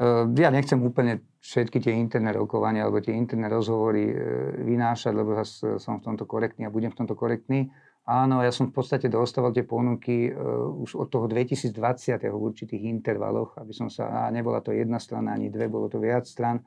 Ehm, 0.00 0.32
ja 0.38 0.48
nechcem 0.48 0.80
úplne 0.80 1.20
všetky 1.42 1.82
tie 1.82 1.92
interné 1.92 2.32
rokovania 2.32 2.86
alebo 2.86 3.02
tie 3.02 3.12
interné 3.12 3.50
rozhovory 3.50 4.08
e, 4.08 4.16
vynášať, 4.62 5.12
lebo 5.12 5.36
zase 5.42 5.76
som 5.82 6.00
v 6.00 6.06
tomto 6.08 6.24
korektný 6.24 6.64
a 6.64 6.72
budem 6.72 6.94
v 6.94 6.98
tomto 7.02 7.18
korektný. 7.18 7.68
Áno, 8.02 8.42
ja 8.42 8.50
som 8.50 8.70
v 8.70 8.74
podstate 8.74 9.06
dostával 9.06 9.54
tie 9.54 9.62
ponuky 9.62 10.26
uh, 10.26 10.66
už 10.74 10.98
od 10.98 11.06
toho 11.06 11.30
2020. 11.30 11.70
v 12.18 12.34
určitých 12.34 12.82
intervaloch, 12.90 13.54
aby 13.62 13.70
som 13.70 13.86
sa, 13.86 14.26
a 14.26 14.30
nebola 14.34 14.58
to 14.58 14.74
jedna 14.74 14.98
strana 14.98 15.38
ani 15.38 15.54
dve, 15.54 15.70
bolo 15.70 15.86
to 15.86 16.02
viac 16.02 16.26
stran, 16.26 16.58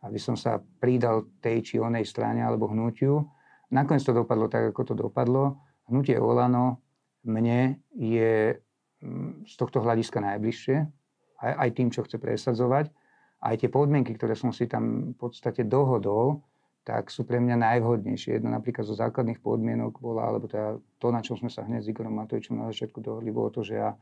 aby 0.00 0.16
som 0.16 0.32
sa 0.32 0.64
pridal 0.80 1.28
tej 1.44 1.60
či 1.60 1.74
onej 1.76 2.08
strane 2.08 2.40
alebo 2.40 2.72
hnutiu. 2.72 3.20
Nakoniec 3.68 4.00
to 4.00 4.16
dopadlo 4.16 4.48
tak, 4.48 4.72
ako 4.72 4.80
to 4.88 4.94
dopadlo. 4.96 5.60
Hnutie 5.92 6.16
Olano 6.16 6.80
mne 7.28 7.76
je 7.92 8.56
z 9.44 9.54
tohto 9.60 9.84
hľadiska 9.84 10.24
najbližšie, 10.24 10.76
aj, 11.42 11.52
aj 11.58 11.70
tým, 11.74 11.88
čo 11.90 12.06
chce 12.06 12.16
presadzovať. 12.22 12.88
Aj 13.42 13.54
tie 13.58 13.66
podmienky, 13.66 14.14
ktoré 14.14 14.38
som 14.38 14.54
si 14.54 14.70
tam 14.70 15.12
v 15.12 15.16
podstate 15.18 15.66
dohodol, 15.66 16.46
tak 16.82 17.10
sú 17.10 17.26
pre 17.26 17.42
mňa 17.42 17.58
najvhodnejšie. 17.58 18.38
Jedna 18.38 18.58
napríklad 18.58 18.86
zo 18.86 18.94
základných 18.94 19.42
podmienok 19.42 19.98
bola, 19.98 20.30
alebo 20.30 20.46
teda 20.46 20.78
to, 20.98 21.08
na 21.10 21.22
čom 21.22 21.38
sme 21.38 21.50
sa 21.50 21.66
hneď 21.66 21.82
s 21.82 21.90
Igorom 21.90 22.14
Matovičom 22.14 22.58
na 22.58 22.70
začiatku 22.70 23.02
dohodli, 23.02 23.30
bolo 23.34 23.50
to, 23.54 23.62
že 23.62 23.78
ja 23.78 23.94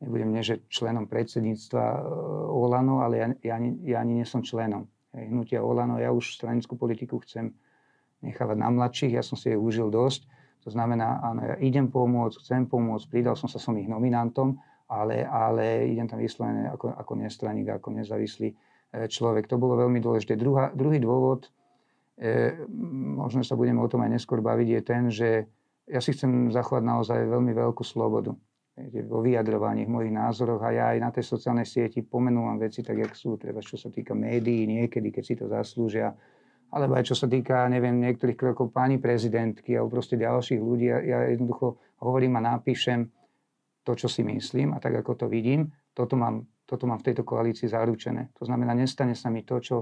nebudem 0.00 0.32
nie, 0.32 0.44
že 0.44 0.64
členom 0.68 1.08
predsedníctva 1.08 1.84
e, 1.84 2.00
Olano, 2.48 3.04
ale 3.04 3.14
ja, 3.20 3.26
ja, 3.40 3.52
ani, 3.60 3.70
ja 3.84 3.96
ani 4.00 4.20
nie 4.20 4.26
som 4.28 4.40
členom 4.40 4.88
hnutia 5.12 5.60
Olano. 5.60 6.00
Ja 6.00 6.10
už 6.10 6.40
stranickú 6.40 6.74
politiku 6.80 7.20
chcem 7.20 7.52
nechávať 8.24 8.56
na 8.56 8.68
mladších, 8.72 9.12
ja 9.12 9.22
som 9.22 9.36
si 9.36 9.52
jej 9.52 9.58
užil 9.60 9.92
dosť. 9.92 10.24
To 10.64 10.70
znamená, 10.70 11.20
áno, 11.20 11.42
ja 11.42 11.56
idem 11.58 11.90
pomôcť, 11.90 12.38
chcem 12.38 12.62
pomôcť, 12.64 13.10
pridal 13.10 13.34
som 13.34 13.50
sa 13.50 13.58
som 13.58 13.74
ich 13.76 13.90
nominantom, 13.90 14.56
ale, 14.92 15.24
ale 15.24 15.88
idem 15.88 16.04
tam 16.04 16.20
vyslovené 16.20 16.68
ako, 16.68 16.92
ako 16.92 17.12
nestraník, 17.16 17.72
ako 17.72 17.88
nezávislý 17.96 18.52
e, 18.52 18.56
človek. 19.08 19.48
To 19.48 19.56
bolo 19.56 19.80
veľmi 19.80 20.04
dôležité. 20.04 20.36
Druhá, 20.36 20.68
druhý 20.76 21.00
dôvod, 21.00 21.48
e, 22.20 22.52
možno 23.16 23.40
sa 23.40 23.56
budeme 23.56 23.80
o 23.80 23.88
tom 23.88 24.04
aj 24.04 24.20
neskôr 24.20 24.44
baviť, 24.44 24.68
je 24.68 24.80
ten, 24.84 25.02
že 25.08 25.28
ja 25.88 26.04
si 26.04 26.12
chcem 26.12 26.52
zachovať 26.52 26.84
naozaj 26.84 27.18
veľmi 27.24 27.56
veľkú 27.56 27.80
slobodu 27.80 28.36
vo 29.04 29.20
vyjadrovaní, 29.20 29.84
v 29.84 29.94
mojich 30.00 30.12
názoroch 30.16 30.64
a 30.64 30.72
ja 30.72 30.84
aj 30.96 30.98
na 31.00 31.10
tej 31.12 31.28
sociálnej 31.28 31.68
sieti 31.68 32.00
pomenúvam 32.00 32.56
veci 32.56 32.80
tak, 32.80 33.04
jak 33.04 33.12
sú, 33.12 33.36
treba 33.36 33.60
čo 33.60 33.76
sa 33.76 33.92
týka 33.92 34.16
médií 34.16 34.64
niekedy, 34.64 35.12
keď 35.12 35.24
si 35.24 35.34
to 35.36 35.44
zaslúžia, 35.44 36.16
alebo 36.72 36.96
aj 36.96 37.04
čo 37.04 37.12
sa 37.12 37.28
týka, 37.28 37.68
neviem, 37.68 38.00
niektorých 38.00 38.38
krokov 38.38 38.72
pani 38.72 38.96
prezidentky 38.96 39.76
alebo 39.76 40.00
proste 40.00 40.16
ďalších 40.16 40.56
ľudí. 40.56 40.88
Ja, 40.88 40.98
ja 41.04 41.18
jednoducho 41.28 41.76
hovorím 42.00 42.40
a 42.40 42.56
napíšem 42.56 43.12
to, 43.82 43.92
čo 43.98 44.06
si 44.06 44.22
myslím 44.22 44.74
a 44.74 44.78
tak, 44.78 44.94
ako 44.94 45.26
to 45.26 45.26
vidím. 45.26 45.70
Toto 45.92 46.14
mám, 46.14 46.46
toto 46.66 46.86
mám 46.86 47.02
v 47.02 47.12
tejto 47.12 47.26
koalícii 47.26 47.68
zaručené. 47.68 48.30
To 48.38 48.46
znamená, 48.46 48.72
nestane 48.72 49.18
sa 49.18 49.28
mi 49.28 49.42
to, 49.42 49.58
čo 49.58 49.76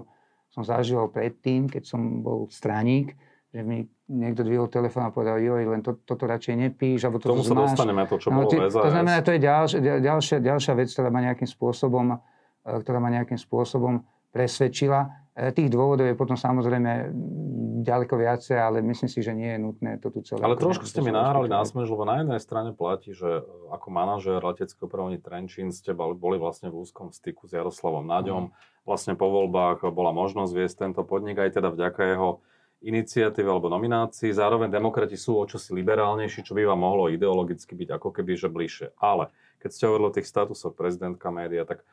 som 0.50 0.66
zažíval 0.66 1.12
predtým, 1.14 1.70
keď 1.70 1.86
som 1.86 2.24
bol 2.26 2.50
straník, 2.50 3.14
že 3.50 3.62
mi 3.62 3.86
niekto 4.10 4.46
dvihol 4.46 4.70
telefón 4.70 5.06
a 5.06 5.14
povedal, 5.14 5.38
joj, 5.38 5.62
len 5.70 5.82
to, 5.82 6.02
toto 6.02 6.26
radšej 6.26 6.54
nepíš, 6.54 7.06
alebo 7.06 7.18
toto 7.22 7.38
Tomu 7.38 7.46
sa 7.46 7.54
zmáš. 7.54 7.66
dostaneme, 7.74 8.02
to, 8.06 8.16
čo 8.18 8.28
no, 8.30 8.42
bolo 8.42 8.50
ty, 8.50 8.56
To 8.58 8.90
znamená, 8.90 9.18
to 9.22 9.30
je 9.34 9.40
ďalšia, 9.42 9.78
ďalšia, 10.02 10.36
ďalšia 10.42 10.72
vec, 10.74 10.88
ktorá 10.90 11.08
ma 11.10 11.20
nejakým 11.22 11.48
spôsobom, 11.50 12.06
e, 12.14 12.70
ktorá 12.82 12.98
ma 12.98 13.10
nejakým 13.10 13.38
spôsobom 13.38 14.02
presvedčila. 14.30 15.19
E, 15.34 15.54
tých 15.54 15.70
dôvodov 15.70 16.10
je 16.10 16.18
potom 16.18 16.34
samozrejme 16.34 17.14
ďaleko 17.80 18.14
viacej, 18.18 18.56
ale 18.58 18.82
myslím 18.82 19.08
si, 19.08 19.22
že 19.22 19.32
nie 19.32 19.56
je 19.56 19.58
nutné 19.62 19.90
to 20.02 20.10
tu 20.10 20.20
celé. 20.26 20.42
Ale 20.42 20.58
trošku 20.58 20.84
ste 20.84 21.00
mi 21.00 21.14
nahrali 21.14 21.46
na 21.46 21.62
smež, 21.62 21.88
lebo 21.88 22.02
na 22.02 22.20
jednej 22.20 22.40
strane 22.42 22.74
platí, 22.74 23.14
že 23.14 23.40
e, 23.40 23.42
ako 23.70 23.86
manažér 23.88 24.42
leteckého 24.42 24.90
první 24.90 25.22
Trenčín 25.22 25.70
ste 25.70 25.94
boli 25.94 26.36
vlastne 26.36 26.68
v 26.68 26.82
úzkom 26.82 27.14
styku 27.14 27.46
s 27.46 27.54
Jaroslavom 27.54 28.04
Naďom. 28.04 28.50
Vlastne 28.82 29.14
po 29.14 29.30
voľbách 29.30 29.86
bola 29.94 30.10
možnosť 30.10 30.52
viesť 30.52 30.76
tento 30.88 31.02
podnik 31.06 31.38
aj 31.38 31.62
teda 31.62 31.70
vďaka 31.70 32.02
jeho 32.10 32.42
iniciatíve 32.80 33.44
alebo 33.44 33.68
nominácii. 33.68 34.32
Zároveň 34.32 34.72
demokrati 34.72 35.14
sú 35.14 35.36
o 35.36 35.44
čosi 35.44 35.76
liberálnejší, 35.76 36.42
čo 36.42 36.56
by 36.56 36.64
vám 36.64 36.80
mohlo 36.80 37.12
ideologicky 37.12 37.76
byť 37.76 37.88
ako 38.00 38.08
keby 38.08 38.32
že 38.40 38.48
bližšie. 38.48 38.96
Ale 38.96 39.28
keď 39.60 39.70
ste 39.70 39.84
hovorili 39.86 40.08
o 40.08 40.16
tých 40.16 40.28
statusoch 40.28 40.72
prezidentka 40.72 41.28
média, 41.28 41.68
tak 41.68 41.84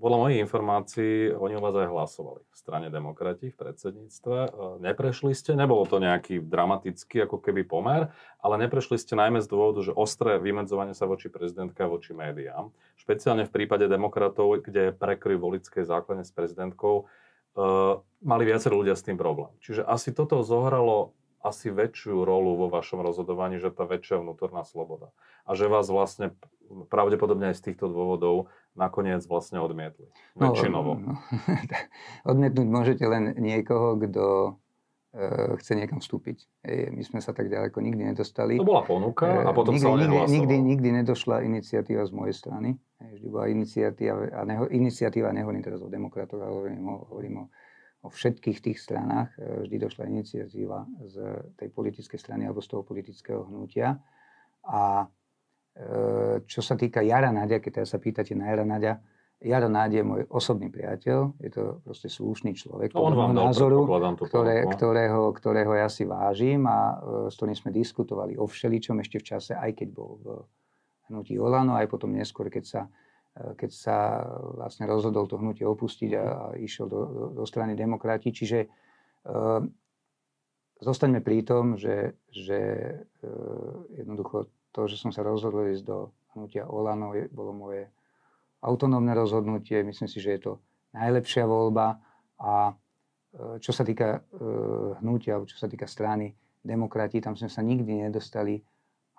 podľa 0.00 0.18
mojich 0.18 0.40
informácií 0.40 1.30
oni 1.36 1.54
o 1.54 1.62
vás 1.62 1.76
aj 1.76 1.92
hlasovali 1.92 2.42
v 2.42 2.56
strane 2.56 2.88
demokrati 2.88 3.52
v 3.52 3.60
predsedníctve. 3.60 4.36
E, 4.48 4.50
neprešli 4.80 5.36
ste, 5.36 5.52
nebolo 5.52 5.84
to 5.84 6.00
nejaký 6.00 6.40
dramatický 6.40 7.28
ako 7.28 7.38
keby 7.38 7.68
pomer, 7.68 8.08
ale 8.40 8.54
neprešli 8.64 8.96
ste 8.96 9.14
najmä 9.14 9.44
z 9.44 9.52
dôvodu, 9.52 9.84
že 9.84 9.92
ostré 9.92 10.40
vymedzovanie 10.40 10.96
sa 10.96 11.04
voči 11.04 11.28
prezidentke 11.28 11.84
a 11.84 11.92
voči 11.92 12.16
médiám. 12.16 12.72
Špeciálne 12.96 13.44
v 13.44 13.52
prípade 13.52 13.84
demokratov, 13.86 14.64
kde 14.64 14.96
prekryv 14.96 15.36
volické 15.36 15.84
základne 15.84 16.24
s 16.24 16.32
prezidentkou, 16.32 17.04
uh, 17.04 18.00
mali 18.24 18.44
viacerí 18.48 18.72
ľudia 18.72 18.96
s 18.96 19.04
tým 19.04 19.20
problém. 19.20 19.52
Čiže 19.60 19.84
asi 19.84 20.16
toto 20.16 20.40
zohralo 20.40 21.12
asi 21.40 21.72
väčšiu 21.72 22.22
rolu 22.22 22.56
vo 22.56 22.68
vašom 22.68 23.00
rozhodovaní, 23.00 23.56
že 23.56 23.72
tá 23.72 23.88
väčšia 23.88 24.20
vnútorná 24.20 24.64
sloboda. 24.68 25.12
A 25.48 25.56
že 25.56 25.72
vás 25.72 25.88
vlastne 25.88 26.36
pravdepodobne 26.92 27.50
aj 27.50 27.56
z 27.58 27.72
týchto 27.72 27.90
dôvodov 27.90 28.52
nakoniec 28.78 29.24
vlastne 29.26 29.58
odmietli. 29.58 30.06
No, 30.38 30.52
väčšinovo. 30.52 30.92
No. 31.00 31.12
Odmietnúť 32.30 32.68
môžete 32.68 33.04
len 33.08 33.34
niekoho, 33.40 33.98
kto 33.98 34.24
e, 35.16 35.56
chce 35.58 35.72
niekam 35.74 35.98
vstúpiť. 35.98 36.46
E, 36.62 36.92
my 36.94 37.02
sme 37.02 37.18
sa 37.24 37.34
tak 37.34 37.50
ďaleko 37.50 37.82
nikdy 37.82 38.14
nedostali. 38.14 38.60
To 38.60 38.68
bola 38.68 38.86
ponuka 38.86 39.26
a 39.26 39.50
potom 39.50 39.74
nikdy, 39.74 39.82
sa 39.82 39.96
nikdy, 39.96 40.16
nikdy, 40.30 40.54
nikdy 40.62 40.88
nedošla 41.02 41.42
iniciatíva 41.42 42.06
z 42.06 42.12
mojej 42.14 42.34
strany. 42.36 42.78
Vždy 43.00 43.26
bola 43.32 43.48
iniciatíva, 43.48 44.30
a 44.30 44.40
neho, 44.44 44.64
iniciatíva, 44.70 45.32
nehovorím 45.34 45.64
teraz 45.64 45.80
o 45.80 45.88
demokratoch, 45.88 46.38
ale 46.38 46.52
hovorím 46.52 46.84
o, 46.84 46.96
hovorím 47.10 47.34
o 47.42 47.44
o 48.00 48.08
všetkých 48.08 48.58
tých 48.64 48.78
stranách 48.80 49.36
e, 49.36 49.68
vždy 49.68 49.76
došla 49.76 50.08
iniciatíva 50.08 50.88
z 51.04 51.16
tej 51.60 51.68
politickej 51.68 52.18
strany 52.20 52.48
alebo 52.48 52.64
z 52.64 52.68
toho 52.72 52.82
politického 52.82 53.44
hnutia. 53.48 54.00
A 54.64 55.04
e, 55.04 55.86
čo 56.44 56.60
sa 56.64 56.74
týka 56.76 57.04
Jara 57.04 57.28
Nadia, 57.28 57.60
keď 57.60 57.84
sa 57.84 58.00
pýtate 58.00 58.32
na 58.32 58.48
Jara 58.48 58.64
Nadia, 58.64 58.94
Jaro 59.40 59.72
Náď 59.72 59.90
je 59.96 60.02
môj 60.04 60.22
osobný 60.28 60.68
priateľ, 60.68 61.32
je 61.40 61.48
to 61.48 61.80
proste 61.80 62.12
slušný 62.12 62.52
človek, 62.52 62.92
no, 62.92 63.08
vám 63.08 63.32
názoru, 63.32 63.88
ktoré, 64.20 64.68
ktorého, 64.68 65.32
ktorého 65.32 65.72
ja 65.80 65.88
si 65.88 66.04
vážim 66.04 66.68
a 66.68 67.00
e, 67.00 67.32
s 67.32 67.40
ktorým 67.40 67.56
sme 67.56 67.70
diskutovali 67.72 68.36
o 68.36 68.44
všeličom 68.44 69.00
ešte 69.00 69.16
v 69.16 69.24
čase, 69.24 69.52
aj 69.56 69.80
keď 69.80 69.88
bol 69.96 70.20
v 70.20 70.26
hnutí 71.08 71.40
Olano, 71.40 71.72
aj 71.72 71.88
potom 71.88 72.12
neskôr, 72.12 72.52
keď 72.52 72.64
sa 72.68 72.80
keď 73.56 73.70
sa 73.70 73.96
vlastne 74.56 74.84
rozhodol 74.84 75.24
to 75.24 75.40
hnutie 75.40 75.64
opustiť 75.64 76.10
a, 76.16 76.24
a 76.24 76.44
išiel 76.58 76.86
do, 76.86 77.00
do, 77.06 77.24
do 77.42 77.44
strany 77.48 77.72
demokrati. 77.72 78.32
Čiže 78.32 78.58
e, 78.64 78.68
zostaňme 80.80 81.20
pri 81.20 81.44
tom, 81.44 81.76
že, 81.76 82.16
že 82.28 82.58
e, 83.20 83.30
jednoducho 84.00 84.48
to, 84.72 84.86
že 84.86 84.96
som 85.00 85.10
sa 85.10 85.24
rozhodol 85.24 85.68
ísť 85.72 85.84
do 85.84 86.12
hnutia 86.36 86.68
Olano, 86.68 87.16
je, 87.16 87.26
bolo 87.32 87.52
moje 87.52 87.88
autonómne 88.60 89.12
rozhodnutie. 89.16 89.82
Myslím 89.82 90.08
si, 90.08 90.20
že 90.20 90.36
je 90.36 90.40
to 90.40 90.52
najlepšia 90.92 91.44
voľba 91.48 92.00
a 92.40 92.72
e, 92.72 92.72
čo 93.60 93.72
sa 93.72 93.84
týka 93.84 94.20
e, 94.20 94.40
hnutia, 95.00 95.40
čo 95.48 95.56
sa 95.56 95.68
týka 95.68 95.88
strany 95.88 96.36
demokrati, 96.60 97.24
tam 97.24 97.36
sme 97.36 97.48
sa 97.48 97.64
nikdy 97.64 98.08
nedostali 98.08 98.60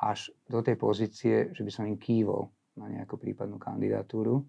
až 0.01 0.33
do 0.49 0.61
tej 0.65 0.77
pozície, 0.77 1.35
že 1.53 1.61
by 1.61 1.71
som 1.73 1.85
im 1.85 1.97
kývol 1.97 2.49
na 2.75 2.87
nejakú 2.87 3.19
prípadnú 3.19 3.59
kandidatúru, 3.59 4.43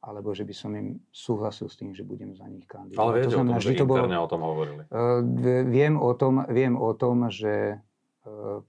alebo 0.00 0.30
že 0.32 0.46
by 0.46 0.54
som 0.54 0.70
im 0.76 1.02
súhlasil 1.10 1.66
s 1.66 1.76
tým, 1.76 1.90
že 1.92 2.06
budem 2.06 2.32
za 2.36 2.46
nich 2.46 2.64
kandidovať. 2.68 3.00
Ale 3.02 3.12
viete 3.16 3.28
to 3.28 3.36
znamená, 3.36 3.52
o 3.52 3.58
tom, 3.58 3.64
že 3.64 3.70
to 3.74 3.86
bolo, 3.88 4.04
o 4.06 4.28
tom 4.30 4.42
hovorili? 4.44 4.82
Uh, 4.88 5.20
viem, 5.66 5.94
o 5.98 6.12
tom, 6.14 6.34
viem 6.46 6.74
o 6.78 6.90
tom, 6.94 7.16
že 7.28 7.82
uh, 8.24 8.60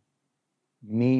my 0.87 1.13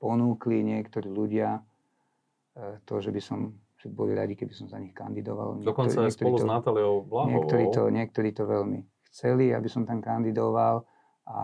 ponúkli 0.00 0.64
niektorí 0.64 1.06
ľudia 1.06 1.60
uh, 1.60 2.76
to, 2.88 2.98
že 2.98 3.12
by 3.14 3.22
som 3.22 3.40
že 3.80 3.88
boli 3.88 4.12
radi, 4.12 4.36
keby 4.36 4.52
som 4.52 4.68
za 4.68 4.76
nich 4.76 4.92
kandidoval. 4.92 5.64
Dokonca 5.64 6.04
aj 6.04 6.12
spolu 6.12 6.36
to, 6.36 6.44
s 6.44 6.46
Natáliou 6.46 7.00
Blahovou. 7.00 7.32
Niektorí 7.32 7.64
to, 7.72 7.82
niektorí 7.88 8.30
to 8.36 8.44
veľmi 8.44 8.84
chceli, 9.08 9.56
aby 9.56 9.72
som 9.72 9.88
tam 9.88 10.04
kandidoval 10.04 10.84
a 11.24 11.38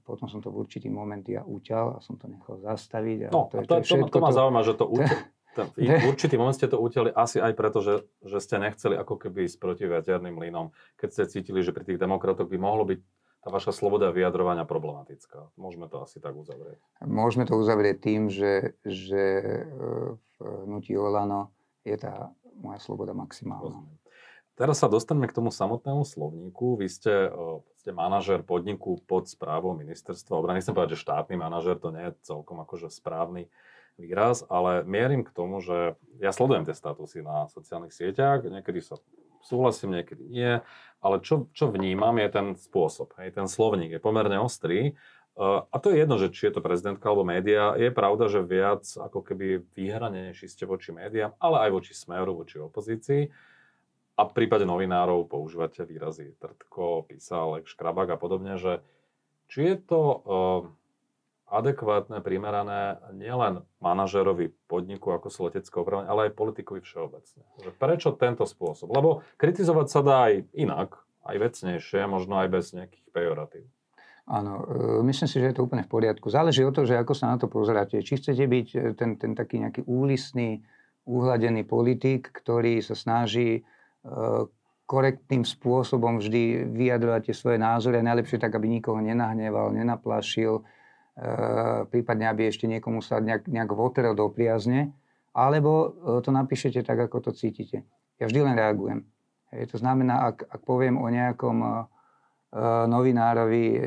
potom 0.00 0.24
som 0.24 0.40
to 0.40 0.48
v 0.48 0.64
určitý 0.64 0.88
moment 0.88 1.20
ja 1.28 1.44
uťal 1.44 1.96
a 1.96 1.98
som 2.00 2.16
to 2.16 2.32
nechal 2.32 2.56
zastaviť. 2.64 3.28
A 3.28 3.34
no, 3.34 3.44
to, 3.52 3.60
je, 3.60 3.68
to, 3.68 3.74
to, 3.84 4.08
to, 4.08 4.08
to 4.08 4.18
ma 4.24 4.32
zaujíma, 4.32 4.60
že 4.64 4.72
to 4.72 4.88
uťal. 4.88 5.20
v 5.76 6.06
určitý 6.08 6.40
moment 6.40 6.56
ste 6.56 6.70
to 6.70 6.80
utiali 6.80 7.12
asi 7.12 7.38
aj 7.38 7.52
preto, 7.52 7.84
že, 7.84 8.08
že 8.24 8.38
ste 8.40 8.56
nechceli 8.56 8.96
ako 8.96 9.20
keby 9.20 9.44
ísť 9.48 9.58
proti 9.60 9.84
viaterným 9.84 10.32
mlynom, 10.32 10.72
keď 10.96 11.08
ste 11.12 11.24
cítili, 11.38 11.60
že 11.60 11.76
pri 11.76 11.84
tých 11.84 12.00
demokratoch 12.00 12.48
by 12.48 12.58
mohlo 12.58 12.88
byť 12.88 13.00
tá 13.42 13.50
vaša 13.50 13.74
sloboda 13.74 14.14
vyjadrovania 14.14 14.62
problematická. 14.62 15.50
Môžeme 15.58 15.90
to 15.90 16.06
asi 16.06 16.22
tak 16.22 16.38
uzavrieť. 16.38 16.78
Môžeme 17.02 17.42
to 17.42 17.58
uzavrieť 17.58 17.96
tým, 17.98 18.30
že, 18.30 18.78
že 18.86 19.24
v 19.74 20.36
hnutí 20.70 20.94
Olano 20.94 21.50
je 21.82 21.98
tá 21.98 22.30
moja 22.54 22.78
sloboda 22.78 23.10
maximálna. 23.10 23.82
Rozumiem. 23.82 23.98
Teraz 24.52 24.84
sa 24.84 24.86
dostaneme 24.86 25.26
k 25.26 25.34
tomu 25.34 25.50
samotnému 25.50 26.04
slovníku. 26.06 26.78
Vy 26.78 26.86
ste, 26.86 27.32
ste 27.82 27.90
manažer 27.90 28.44
podniku 28.46 29.00
pod 29.10 29.26
správou 29.26 29.74
ministerstva 29.74 30.38
obrany. 30.38 30.60
Chcem 30.62 30.76
povedať, 30.76 30.94
že 30.94 31.02
štátny 31.08 31.34
manažer 31.40 31.80
to 31.80 31.90
nie 31.90 32.12
je 32.12 32.20
celkom 32.22 32.60
akože 32.62 32.92
správny 32.92 33.48
výraz, 34.00 34.44
ale 34.48 34.84
mierim 34.84 35.24
k 35.24 35.34
tomu, 35.34 35.60
že 35.60 35.96
ja 36.20 36.32
sledujem 36.32 36.64
tie 36.64 36.76
statusy 36.76 37.20
na 37.20 37.48
sociálnych 37.52 37.92
sieťach, 37.92 38.44
niekedy 38.44 38.80
sa 38.80 38.96
súhlasím, 39.42 39.98
niekedy 39.98 40.24
nie, 40.26 40.52
ale 41.02 41.16
čo, 41.20 41.50
čo 41.50 41.68
vnímam 41.68 42.14
je 42.22 42.28
ten 42.30 42.46
spôsob, 42.54 43.12
hej, 43.18 43.34
ten 43.34 43.50
slovník 43.50 43.98
je 43.98 44.00
pomerne 44.00 44.38
ostrý. 44.38 44.94
Uh, 45.32 45.64
a 45.72 45.80
to 45.80 45.90
je 45.90 46.04
jedno, 46.04 46.20
že 46.20 46.28
či 46.28 46.52
je 46.52 46.60
to 46.60 46.62
prezidentka 46.62 47.08
alebo 47.08 47.24
média, 47.24 47.72
je 47.74 47.88
pravda, 47.88 48.28
že 48.28 48.44
viac 48.44 48.84
ako 48.84 49.24
keby 49.24 49.64
vyhranenejší 49.72 50.44
ste 50.44 50.68
voči 50.68 50.92
médiám, 50.92 51.32
ale 51.40 51.68
aj 51.68 51.70
voči 51.72 51.92
smeru, 51.96 52.36
voči 52.36 52.60
opozícii. 52.60 53.32
A 54.12 54.28
v 54.28 54.32
prípade 54.36 54.68
novinárov 54.68 55.24
používate 55.24 55.88
výrazy 55.88 56.36
Trtko, 56.36 57.08
Písal, 57.08 57.64
Škrabák 57.64 58.12
a 58.12 58.20
podobne, 58.20 58.60
že 58.60 58.84
či 59.48 59.72
je 59.72 59.76
to 59.80 60.00
uh, 60.04 60.20
adekvátne, 61.52 62.24
primerané 62.24 62.96
nielen 63.12 63.68
manažerovi 63.84 64.56
podniku 64.64 65.12
ako 65.12 65.28
sú 65.28 65.52
letecké 65.52 65.76
opravenie, 65.76 66.08
ale 66.08 66.32
aj 66.32 66.38
politikovi 66.40 66.80
všeobecne. 66.80 67.44
Prečo 67.76 68.16
tento 68.16 68.48
spôsob? 68.48 68.88
Lebo 68.88 69.20
kritizovať 69.36 69.86
sa 69.92 70.00
dá 70.00 70.16
aj 70.32 70.48
inak, 70.56 70.96
aj 71.28 71.36
vecnejšie, 71.36 72.08
možno 72.08 72.40
aj 72.40 72.48
bez 72.48 72.72
nejakých 72.72 73.06
pejoratív. 73.12 73.64
Áno, 74.24 74.64
e, 74.64 75.04
myslím 75.04 75.28
si, 75.28 75.36
že 75.36 75.52
je 75.52 75.56
to 75.60 75.66
úplne 75.68 75.84
v 75.84 75.92
poriadku. 75.92 76.32
Záleží 76.32 76.64
od 76.64 76.72
toho, 76.72 76.88
že 76.88 76.96
ako 76.96 77.12
sa 77.12 77.34
na 77.34 77.36
to 77.36 77.50
pozeráte. 77.52 78.00
Či 78.00 78.22
chcete 78.22 78.44
byť 78.46 78.68
e, 78.72 78.78
ten, 78.96 79.20
ten 79.20 79.36
taký 79.36 79.60
nejaký 79.60 79.84
úlisný, 79.84 80.62
uhladený 81.04 81.66
politik, 81.66 82.30
ktorý 82.30 82.78
sa 82.80 82.94
snaží 82.94 83.60
e, 83.60 83.62
korektným 84.86 85.42
spôsobom 85.42 86.22
vždy 86.22 86.70
vyjadrovať 86.70 87.30
tie 87.30 87.34
svoje 87.34 87.58
názory 87.58 87.98
najlepšie 88.04 88.38
tak, 88.38 88.54
aby 88.54 88.70
nikoho 88.70 89.02
nenahneval, 89.02 89.74
nenaplašil, 89.74 90.62
prípadne 91.92 92.26
aby 92.32 92.48
ešte 92.48 92.64
niekomu 92.64 93.04
sa 93.04 93.20
nejak, 93.20 93.44
nejak 93.48 93.70
votrel 93.76 94.16
do 94.16 94.32
priazne, 94.32 94.96
alebo 95.36 95.92
to 96.24 96.28
napíšete 96.32 96.84
tak, 96.84 97.08
ako 97.08 97.28
to 97.28 97.30
cítite. 97.36 97.84
Ja 98.16 98.28
vždy 98.28 98.40
len 98.48 98.56
reagujem. 98.56 99.04
Hej, 99.52 99.72
to 99.72 99.76
znamená, 99.76 100.32
ak, 100.32 100.48
ak 100.48 100.60
poviem 100.64 100.96
o 100.96 101.08
nejakom 101.12 101.88
novinárovi, 102.88 103.64
e, 103.72 103.78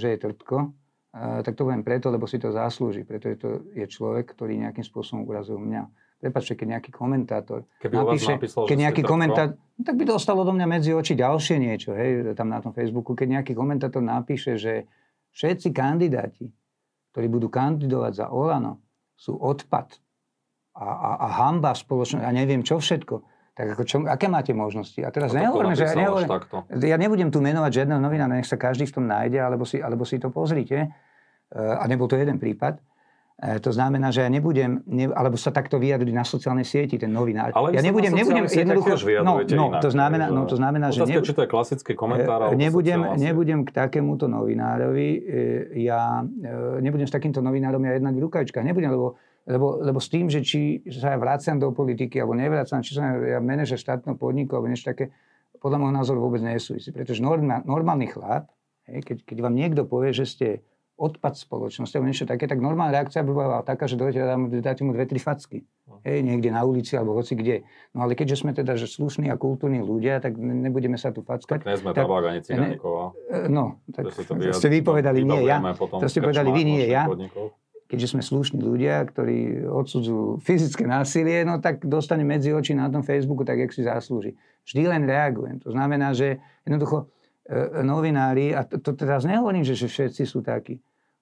že 0.00 0.16
je 0.16 0.18
trtko, 0.18 0.72
tak 1.10 1.58
to 1.58 1.66
poviem 1.66 1.82
preto, 1.82 2.06
lebo 2.06 2.30
si 2.30 2.38
to 2.38 2.54
zaslúži, 2.54 3.02
pretože 3.02 3.42
to 3.42 3.48
je 3.74 3.82
človek, 3.82 4.30
ktorý 4.30 4.62
nejakým 4.62 4.86
spôsobom 4.86 5.26
urazil 5.26 5.58
mňa. 5.58 5.90
Prepačte, 6.22 6.54
keď 6.54 6.78
nejaký 6.78 6.94
komentátor 6.94 7.66
Keby 7.82 7.96
napíše, 7.98 8.38
napísal, 8.38 8.68
keď 8.68 8.78
nejaký 8.78 9.02
komentátor, 9.02 9.56
no, 9.58 9.82
tak 9.82 9.96
by 9.98 10.04
dostalo 10.06 10.46
do 10.46 10.52
mňa 10.54 10.66
medzi 10.70 10.94
oči 10.94 11.18
ďalšie 11.18 11.56
niečo, 11.58 11.96
hej, 11.98 12.30
tam 12.38 12.52
na 12.52 12.62
tom 12.62 12.70
Facebooku, 12.70 13.18
keď 13.18 13.40
nejaký 13.40 13.58
komentátor 13.58 14.04
napíše, 14.04 14.54
že 14.54 14.86
všetci 15.34 15.68
kandidáti, 15.70 16.46
ktorí 17.14 17.26
budú 17.26 17.50
kandidovať 17.50 18.12
za 18.14 18.26
Olano, 18.30 18.82
sú 19.14 19.36
odpad 19.36 19.98
a, 20.78 20.86
a, 20.86 21.10
a 21.20 21.26
hamba 21.44 21.76
spoločnosti 21.76 22.24
a 22.24 22.32
neviem 22.32 22.64
čo 22.64 22.80
všetko, 22.80 23.20
tak 23.60 23.76
ako 23.76 23.82
čo, 23.84 23.96
aké 24.08 24.30
máte 24.30 24.56
možnosti? 24.56 24.96
A 25.04 25.12
teraz 25.12 25.36
nehovorím, 25.36 25.76
že 25.76 25.84
ja, 25.84 25.92
nehovorím, 25.92 26.30
ja 26.80 26.96
nebudem 26.96 27.28
tu 27.28 27.44
menovať 27.44 27.84
žiadneho 27.84 28.00
novinára, 28.00 28.40
nech 28.40 28.48
sa 28.48 28.56
každý 28.56 28.88
v 28.88 28.94
tom 28.96 29.04
nájde, 29.04 29.36
alebo 29.36 29.68
si, 29.68 29.82
alebo 29.82 30.08
si 30.08 30.16
to 30.16 30.32
pozrite. 30.32 30.88
Uh, 31.50 31.76
a 31.76 31.84
nebol 31.84 32.08
to 32.08 32.16
jeden 32.16 32.40
prípad. 32.40 32.80
Uh, 33.40 33.56
to 33.56 33.72
znamená, 33.72 34.12
že 34.12 34.20
ja 34.20 34.28
nebudem, 34.28 34.84
ne, 34.84 35.08
alebo 35.08 35.40
sa 35.40 35.48
takto 35.48 35.80
vyjadriť 35.80 36.12
na 36.12 36.28
sociálnej 36.28 36.68
sieti, 36.68 37.00
ten 37.00 37.08
novinár. 37.08 37.56
Ale 37.56 37.72
ja 37.72 37.80
nebudem, 37.80 38.12
nebudem 38.12 38.44
jednoducho... 38.44 39.00
No, 39.24 39.40
no, 39.40 39.64
to 39.80 39.88
znamená, 39.88 40.28
no, 40.28 40.44
to 40.44 40.60
znamená 40.60 40.92
že... 40.92 41.08
Otázka, 41.08 41.24
či 41.24 41.32
to 41.32 41.42
je 41.44 41.50
klasický 41.50 41.92
komentár, 41.96 42.52
uh, 42.52 42.54
nebudem, 42.54 43.00
nebudem 43.16 43.64
k 43.64 43.72
takémuto 43.72 44.28
novinárovi, 44.28 45.08
ja 45.80 46.20
nebudem 46.84 47.08
s 47.08 47.12
takýmto 47.16 47.40
novinárom 47.40 47.80
ja 47.88 47.96
jednať 47.96 48.14
v 48.14 48.22
rukavičkách. 48.28 48.64
Nebudem, 48.64 48.92
lebo 48.92 49.16
lebo, 49.48 49.80
lebo 49.80 49.98
s 49.98 50.12
tým, 50.12 50.28
že 50.28 50.44
či 50.44 50.84
sa 50.92 51.16
ja 51.16 51.18
vraciam 51.18 51.56
do 51.56 51.72
politiky 51.72 52.20
alebo 52.20 52.36
nevraciam, 52.36 52.84
či 52.84 52.92
som 52.92 53.02
ja 53.24 53.40
manažer 53.40 53.80
štátneho 53.80 54.14
podniku 54.14 54.54
alebo 54.54 54.68
niečo 54.68 54.92
také, 54.92 55.10
podľa 55.58 55.80
môjho 55.80 55.94
názoru 55.96 56.18
vôbec 56.20 56.44
nesúvisí. 56.44 56.92
Pretože 56.92 57.24
normál, 57.24 57.64
normálny 57.64 58.06
chlap, 58.12 58.52
hej, 58.86 59.00
keď, 59.00 59.16
keď 59.24 59.36
vám 59.40 59.54
niekto 59.56 59.82
povie, 59.88 60.12
že 60.12 60.24
ste 60.28 60.48
odpad 61.00 61.32
spoločnosti 61.32 61.96
alebo 61.96 62.12
niečo 62.12 62.28
také, 62.28 62.44
tak 62.44 62.60
normálna 62.60 63.00
reakcia 63.00 63.24
by 63.24 63.32
bola 63.32 63.64
taká, 63.64 63.88
že 63.88 63.96
dojete, 63.96 64.20
dáte 64.60 64.84
mu 64.84 64.92
dve, 64.92 65.08
tri 65.08 65.16
facky. 65.16 65.64
No. 65.88 66.04
Hej, 66.04 66.20
niekde 66.20 66.52
na 66.52 66.60
ulici 66.60 66.92
alebo 66.92 67.16
hoci 67.16 67.32
kde. 67.32 67.64
No 67.96 68.04
ale 68.04 68.12
keďže 68.12 68.44
sme 68.44 68.52
teda 68.52 68.76
že 68.76 68.84
slušní 68.84 69.32
a 69.32 69.40
kultúrni 69.40 69.80
ľudia, 69.80 70.20
tak 70.20 70.36
nebudeme 70.36 71.00
sa 71.00 71.08
tu 71.08 71.24
fackať. 71.24 71.64
Tak 71.64 71.72
nie 71.72 71.80
sme 71.80 71.96
tak, 71.96 72.04
tabák 72.04 72.24
ani 72.28 72.40
cigánikov. 72.44 73.16
No, 73.48 73.80
tak 73.96 74.12
to, 74.12 74.52
ste 74.52 74.68
vypovedali 74.68 75.24
nie 75.24 75.48
ja. 75.48 75.56
To 75.80 76.04
ste 76.04 76.20
povedali 76.20 76.52
vy, 76.52 76.62
nie 76.68 76.84
ja. 76.84 77.08
Podnikov 77.08 77.56
keďže 77.90 78.14
sme 78.14 78.22
slušní 78.22 78.62
ľudia, 78.62 79.02
ktorí 79.02 79.66
odsudzujú 79.66 80.38
fyzické 80.46 80.86
násilie, 80.86 81.42
no 81.42 81.58
tak 81.58 81.82
dostane 81.82 82.22
medzi 82.22 82.54
oči 82.54 82.78
na 82.78 82.86
tom 82.86 83.02
Facebooku 83.02 83.42
tak, 83.42 83.58
jak 83.58 83.74
si 83.74 83.82
zaslúži. 83.82 84.38
Vždy 84.62 84.86
len 84.86 85.02
reagujem. 85.10 85.58
To 85.66 85.74
znamená, 85.74 86.14
že 86.14 86.38
jednoducho 86.62 87.10
e, 87.50 87.82
novinári, 87.82 88.54
a 88.54 88.62
to, 88.62 88.78
to 88.78 88.94
teraz 88.94 89.26
nehovorím, 89.26 89.66
že, 89.66 89.74
že 89.74 89.90
všetci 89.90 90.22
sú 90.22 90.38
takí, 90.38 90.78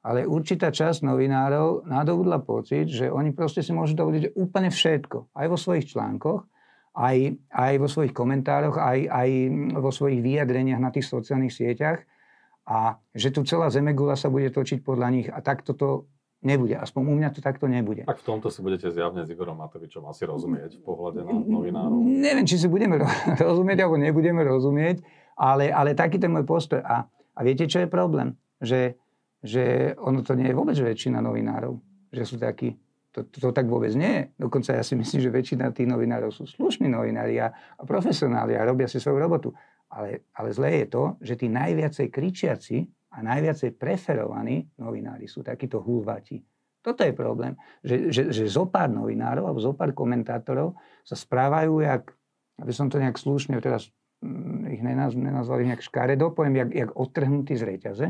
ale 0.08 0.24
určitá 0.24 0.72
časť 0.72 1.04
novinárov 1.04 1.84
nadobudla 1.84 2.40
pocit, 2.40 2.88
že 2.88 3.12
oni 3.12 3.36
proste 3.36 3.60
si 3.60 3.76
môžu 3.76 3.92
dovoliť 3.92 4.32
úplne 4.40 4.72
všetko. 4.72 5.36
Aj 5.36 5.46
vo 5.52 5.60
svojich 5.60 5.92
článkoch, 5.92 6.48
aj, 6.96 7.36
aj 7.52 7.72
vo 7.76 7.88
svojich 7.92 8.16
komentároch, 8.16 8.80
aj, 8.80 8.98
aj 9.04 9.30
vo 9.76 9.92
svojich 9.92 10.24
vyjadreniach 10.24 10.80
na 10.80 10.88
tých 10.88 11.04
sociálnych 11.04 11.52
sieťach 11.52 12.08
a 12.64 12.96
že 13.12 13.28
tu 13.28 13.44
celá 13.44 13.68
zemegula 13.68 14.16
sa 14.16 14.32
bude 14.32 14.48
točiť 14.48 14.80
podľa 14.80 15.08
nich 15.12 15.28
a 15.28 15.44
takto 15.44 15.76
to 15.76 15.88
Nebude. 16.38 16.78
Aspoň 16.78 17.02
u 17.02 17.14
mňa 17.18 17.34
to 17.34 17.42
takto 17.42 17.66
nebude. 17.66 18.06
Tak 18.06 18.22
v 18.22 18.26
tomto 18.30 18.46
si 18.46 18.62
budete 18.62 18.94
zjavne 18.94 19.26
s 19.26 19.28
Igorom 19.34 19.58
Matovičom 19.58 20.06
asi 20.06 20.22
rozumieť 20.22 20.78
v 20.78 20.82
pohľade 20.86 21.26
na 21.26 21.34
novinárov. 21.34 21.98
Neviem, 21.98 22.46
či 22.46 22.62
si 22.62 22.70
budeme 22.70 22.94
rozumieť 23.42 23.82
alebo 23.82 23.98
nebudeme 23.98 24.46
rozumieť, 24.46 25.02
ale, 25.34 25.74
ale 25.74 25.98
taký 25.98 26.22
ten 26.22 26.30
môj 26.30 26.46
postoj. 26.46 26.78
A, 26.86 27.10
a 27.10 27.40
viete, 27.42 27.66
čo 27.66 27.82
je 27.82 27.90
problém? 27.90 28.38
Že, 28.62 28.94
že 29.42 29.94
ono 29.98 30.22
to 30.26 30.34
nie 30.34 30.50
je 30.50 30.58
vôbec 30.58 30.74
väčšina 30.74 31.22
novinárov, 31.22 31.78
že 32.10 32.22
sú 32.26 32.36
takí. 32.40 32.74
To, 33.14 33.24
to, 33.24 33.48
to 33.48 33.50
tak 33.54 33.66
vôbec 33.66 33.90
nie 33.96 34.12
je. 34.12 34.22
Dokonca 34.36 34.76
ja 34.76 34.84
si 34.84 34.94
myslím, 34.98 35.20
že 35.24 35.30
väčšina 35.32 35.72
tých 35.72 35.88
novinárov 35.88 36.30
sú 36.30 36.44
slušní 36.44 36.92
novinári 36.92 37.40
a, 37.40 37.50
a 37.50 37.82
profesionáli 37.82 38.54
a 38.54 38.66
robia 38.68 38.86
si 38.90 39.00
svoju 39.00 39.18
robotu. 39.18 39.48
Ale, 39.88 40.28
ale 40.36 40.52
zlé 40.52 40.84
je 40.84 40.86
to, 40.92 41.04
že 41.24 41.34
tí 41.40 41.46
najviacej 41.48 42.06
kričiaci 42.12 42.78
a 43.16 43.24
najviacej 43.24 43.80
preferovaní 43.80 44.68
novinári 44.76 45.24
sú 45.24 45.40
takíto 45.40 45.80
hulvati. 45.80 46.36
Toto 46.84 47.02
je 47.02 47.12
problém, 47.16 47.58
že, 47.82 48.12
že, 48.12 48.22
že 48.30 48.44
zo 48.46 48.68
pár 48.68 48.92
novinárov 48.92 49.50
alebo 49.50 49.60
zo 49.60 49.74
pár 49.74 49.96
komentátorov 49.96 50.78
sa 51.02 51.16
správajú, 51.18 51.82
jak, 51.82 52.12
aby 52.60 52.72
som 52.72 52.86
to 52.86 53.00
nejak 53.00 53.18
slušne 53.18 53.58
teraz 53.58 53.90
mm, 54.22 54.72
ich 54.72 54.82
nenaz, 54.84 55.16
nenazvali 55.16 55.66
nejak 55.66 55.82
škaredo, 55.82 56.30
poviem, 56.36 56.62
jak, 56.62 56.70
jak 56.70 56.90
odtrhnutí 56.94 57.58
z 57.58 57.64
reťaze. 57.64 58.06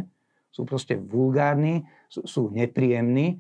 Sú 0.51 0.67
proste 0.67 0.99
vulgárni, 0.99 1.87
sú, 2.09 2.25
sú 2.25 2.43
nepríjemní, 2.51 3.39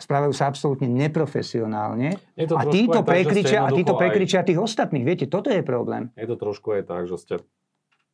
správajú 0.00 0.32
sa 0.32 0.48
absolútne 0.48 0.88
neprofesionálne. 0.88 2.16
A 2.38 2.62
títo, 2.66 3.02
prekričia, 3.04 3.66
a 3.66 3.70
títo 3.70 3.98
prekričia 3.98 4.42
aj... 4.42 4.46
tých 4.48 4.60
ostatných. 4.60 5.04
Viete, 5.04 5.26
toto 5.28 5.52
je 5.52 5.60
problém. 5.60 6.08
Je 6.16 6.26
to 6.26 6.40
trošku 6.40 6.78
aj 6.78 6.88
tak, 6.88 7.04
že 7.10 7.16
ste 7.20 7.34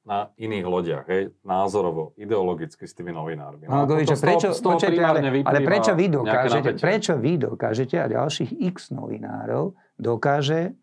na 0.06 0.30
iných 0.38 0.66
lodiach, 0.70 1.04
hej, 1.10 1.34
názorovo, 1.42 2.14
ideologicky 2.14 2.86
s 2.86 2.94
tými 2.94 3.10
novinármi. 3.10 3.66
No, 3.66 3.82
no, 3.82 3.98
to, 4.06 4.14
prečo, 4.14 4.54
toho, 4.54 4.78
počujete, 4.78 5.02
ale, 5.02 5.42
ale 5.42 5.58
prečo 5.66 5.98
vy 5.98 6.06
dokážete, 6.06 6.70
prečo 6.78 7.12
vy 7.18 7.32
dokážete 7.42 7.98
a 7.98 8.06
ďalších 8.06 8.54
x 8.70 8.94
novinárov 8.94 9.74
dokáže, 9.98 10.78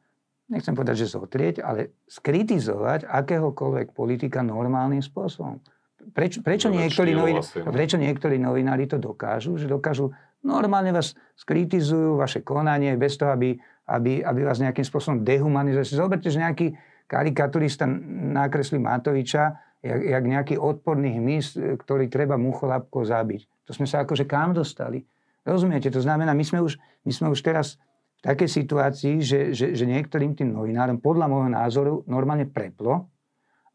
nechcem 0.52 0.76
povedať, 0.76 1.08
že 1.08 1.16
zotrieť, 1.16 1.64
ale 1.64 1.96
skritizovať 2.04 3.08
akéhokoľvek 3.08 3.96
politika 3.96 4.44
normálnym 4.44 5.00
spôsobom. 5.00 5.64
Prečo, 6.12 6.44
prečo, 6.44 6.68
niektorí 6.68 7.16
novinári, 7.16 7.46
no. 7.64 7.72
prečo 7.72 7.96
niektorí 7.96 8.36
novinári 8.36 8.84
to 8.90 9.00
dokážu? 9.00 9.56
Že 9.56 9.72
dokážu 9.72 10.12
normálne 10.44 10.92
vás 10.92 11.16
skritizujú, 11.40 12.20
vaše 12.20 12.44
konanie, 12.44 13.00
bez 13.00 13.16
toho, 13.16 13.32
aby, 13.32 13.56
aby, 13.88 14.20
aby 14.20 14.42
vás 14.44 14.60
nejakým 14.60 14.84
spôsobom 14.84 15.24
dehumanizujú. 15.24 15.96
Zoberte, 15.96 16.28
že 16.28 16.44
nejaký, 16.44 16.76
karikaturista 17.08 17.86
nakreslí 18.34 18.80
Matoviča, 18.80 19.54
jak, 19.84 20.02
jak 20.02 20.24
nejaký 20.24 20.56
odporný 20.58 21.20
hmyz, 21.20 21.78
ktorý 21.84 22.08
treba 22.08 22.40
mucholapko 22.40 23.04
zabiť. 23.04 23.70
To 23.70 23.72
sme 23.76 23.88
sa 23.88 24.04
akože 24.04 24.26
kam 24.26 24.56
dostali? 24.56 25.04
Rozumiete? 25.44 25.92
To 25.92 26.00
znamená, 26.00 26.32
my 26.32 26.44
sme 26.44 26.64
už, 26.64 26.80
my 27.04 27.12
sme 27.12 27.28
už 27.30 27.44
teraz 27.44 27.76
v 28.24 28.32
takej 28.32 28.50
situácii, 28.50 29.16
že, 29.20 29.40
že, 29.52 29.76
že 29.76 29.84
niektorým 29.84 30.34
tým 30.40 30.56
novinárom 30.56 31.04
podľa 31.04 31.28
môjho 31.28 31.52
názoru 31.52 31.94
normálne 32.08 32.48
preplo 32.48 33.12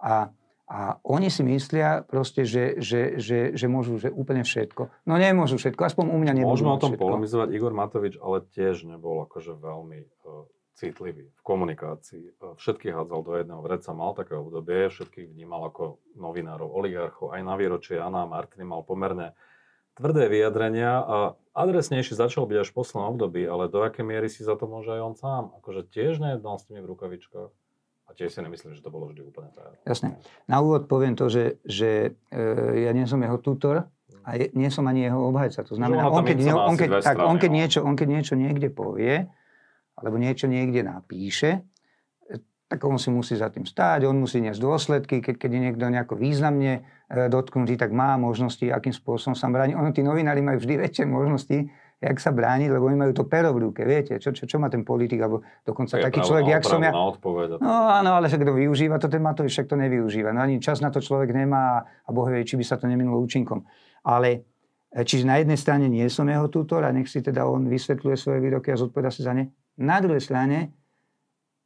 a, 0.00 0.32
a 0.68 1.00
oni 1.00 1.32
si 1.32 1.40
myslia 1.48 2.04
proste, 2.04 2.44
že, 2.44 2.76
že, 2.76 3.16
že, 3.16 3.56
že 3.56 3.66
môžu 3.72 3.96
že 3.96 4.12
úplne 4.12 4.44
všetko. 4.44 5.08
No 5.08 5.16
nemôžu 5.16 5.56
všetko, 5.56 5.80
aspoň 5.80 6.12
u 6.12 6.18
mňa 6.20 6.32
nemôžu 6.44 6.68
Môžeme 6.68 6.76
o 6.76 6.80
tom 6.80 6.92
všetko. 6.92 7.04
polemizovať. 7.08 7.48
Igor 7.56 7.72
Matovič 7.72 8.14
ale 8.20 8.44
tiež 8.52 8.84
nebol 8.84 9.24
akože 9.24 9.56
veľmi 9.56 9.98
uh 10.28 10.44
citlivý 10.78 11.26
v 11.34 11.42
komunikácii. 11.42 12.24
E, 12.38 12.54
všetkých 12.54 12.94
hádzal 12.94 13.20
do 13.26 13.32
jedného 13.34 13.58
vreca, 13.66 13.90
mal 13.90 14.14
také 14.14 14.38
obdobie, 14.38 14.86
všetkých 14.86 15.34
vnímal 15.34 15.74
ako 15.74 15.98
novinárov, 16.14 16.70
oligarchov. 16.70 17.34
Aj 17.34 17.42
na 17.42 17.58
výročie 17.58 17.98
Anna 17.98 18.22
a 18.22 18.30
Martiny 18.30 18.62
mal 18.62 18.86
pomerne 18.86 19.34
tvrdé 19.98 20.30
vyjadrenia 20.30 21.02
a 21.02 21.16
adresnejší 21.58 22.14
začal 22.14 22.46
byť 22.46 22.58
až 22.62 22.68
v 22.70 22.76
poslednom 22.78 23.18
období, 23.18 23.42
ale 23.42 23.66
do 23.66 23.82
akej 23.82 24.06
miery 24.06 24.30
si 24.30 24.46
za 24.46 24.54
to 24.54 24.70
môže 24.70 24.94
aj 24.94 25.02
on 25.02 25.14
sám? 25.18 25.44
Akože 25.58 25.90
tiež 25.90 26.22
nejednal 26.22 26.62
s 26.62 26.70
tými 26.70 26.78
v 26.78 26.90
rukavičkách. 26.94 27.50
A 28.08 28.16
tiež 28.16 28.32
si 28.32 28.40
nemyslím, 28.40 28.72
že 28.72 28.80
to 28.80 28.88
bolo 28.88 29.12
vždy 29.12 29.20
úplne 29.20 29.52
fér. 29.52 29.76
Jasne. 29.84 30.16
Na 30.48 30.64
úvod 30.64 30.88
poviem 30.88 31.12
to, 31.12 31.28
že, 31.28 31.60
že 31.68 32.16
e, 32.32 32.40
ja 32.88 32.96
nie 32.96 33.04
som 33.04 33.20
jeho 33.20 33.36
tutor 33.36 33.84
a 34.24 34.30
je, 34.40 34.48
nie 34.56 34.72
som 34.72 34.88
ani 34.88 35.04
jeho 35.12 35.28
obhajca. 35.28 35.60
To 35.68 35.76
znamená, 35.76 36.08
on 36.08 36.24
keď, 36.24 36.36
on, 36.56 36.76
keď, 36.76 36.88
tak, 37.04 37.16
on, 37.20 37.36
keď 37.36 37.50
no. 37.52 37.56
niečo, 37.60 37.78
on 37.84 37.94
keď 37.94 38.08
niečo 38.08 38.34
niekde 38.34 38.72
povie, 38.72 39.28
alebo 40.00 40.16
niečo 40.16 40.48
niekde 40.48 40.88
napíše, 40.88 41.68
tak 42.68 42.84
on 42.84 43.00
si 43.00 43.08
musí 43.08 43.32
za 43.32 43.48
tým 43.48 43.64
stáť, 43.64 44.04
on 44.04 44.20
musí 44.20 44.44
niesť 44.44 44.60
dôsledky, 44.60 45.24
keď, 45.24 45.40
keď 45.40 45.50
je 45.56 45.60
niekto 45.64 45.84
nejako 45.88 46.20
významne 46.20 46.84
dotknutý, 47.08 47.80
tak 47.80 47.96
má 47.96 48.20
možnosti, 48.20 48.68
akým 48.68 48.92
spôsobom 48.92 49.32
sa 49.32 49.48
bráni. 49.48 49.72
Ono, 49.72 49.88
tí 49.88 50.04
novinári 50.04 50.44
majú 50.44 50.60
vždy 50.60 50.76
väčšie 50.76 51.04
možnosti, 51.08 51.72
jak 51.98 52.18
sa 52.22 52.30
brániť, 52.30 52.70
lebo 52.70 52.86
oni 52.86 52.94
majú 52.94 53.12
to 53.12 53.26
pero 53.26 53.50
v 53.50 53.70
ruke, 53.70 53.82
viete, 53.82 54.22
čo, 54.22 54.30
čo, 54.30 54.46
čo 54.46 54.56
má 54.62 54.70
ten 54.70 54.86
politik, 54.86 55.18
alebo 55.18 55.42
dokonca 55.66 55.98
je 55.98 56.06
taký 56.06 56.22
človek, 56.22 56.46
jak 56.46 56.62
som 56.62 56.78
ja. 56.78 56.94
odpoveď. 56.94 57.58
No 57.58 57.90
áno, 57.90 58.14
ale 58.14 58.30
však 58.30 58.46
kto 58.46 58.54
využíva 58.54 59.02
to, 59.02 59.10
ten 59.10 59.18
Matovič 59.18 59.50
však 59.50 59.66
to 59.66 59.74
nevyužíva. 59.74 60.30
No 60.30 60.46
ani 60.46 60.62
čas 60.62 60.78
na 60.78 60.94
to 60.94 61.02
človek 61.02 61.34
nemá 61.34 61.82
a 61.82 62.10
Boh 62.14 62.30
vie, 62.30 62.46
či 62.46 62.54
by 62.54 62.62
sa 62.62 62.78
to 62.78 62.86
neminulo 62.86 63.18
účinkom. 63.18 63.66
Ale 64.06 64.46
e, 64.94 65.02
čiže 65.02 65.26
na 65.26 65.42
jednej 65.42 65.58
strane 65.58 65.90
nie 65.90 66.06
som 66.06 66.30
jeho 66.30 66.46
tutor 66.46 66.86
a 66.86 66.94
nech 66.94 67.10
si 67.10 67.18
teda 67.18 67.42
on 67.42 67.66
vysvetľuje 67.66 68.14
svoje 68.14 68.38
výroky 68.46 68.70
a 68.70 68.78
zodpoveda 68.78 69.10
si 69.10 69.26
za 69.26 69.34
ne. 69.34 69.50
Na 69.82 69.98
druhej 69.98 70.22
strane, 70.22 70.70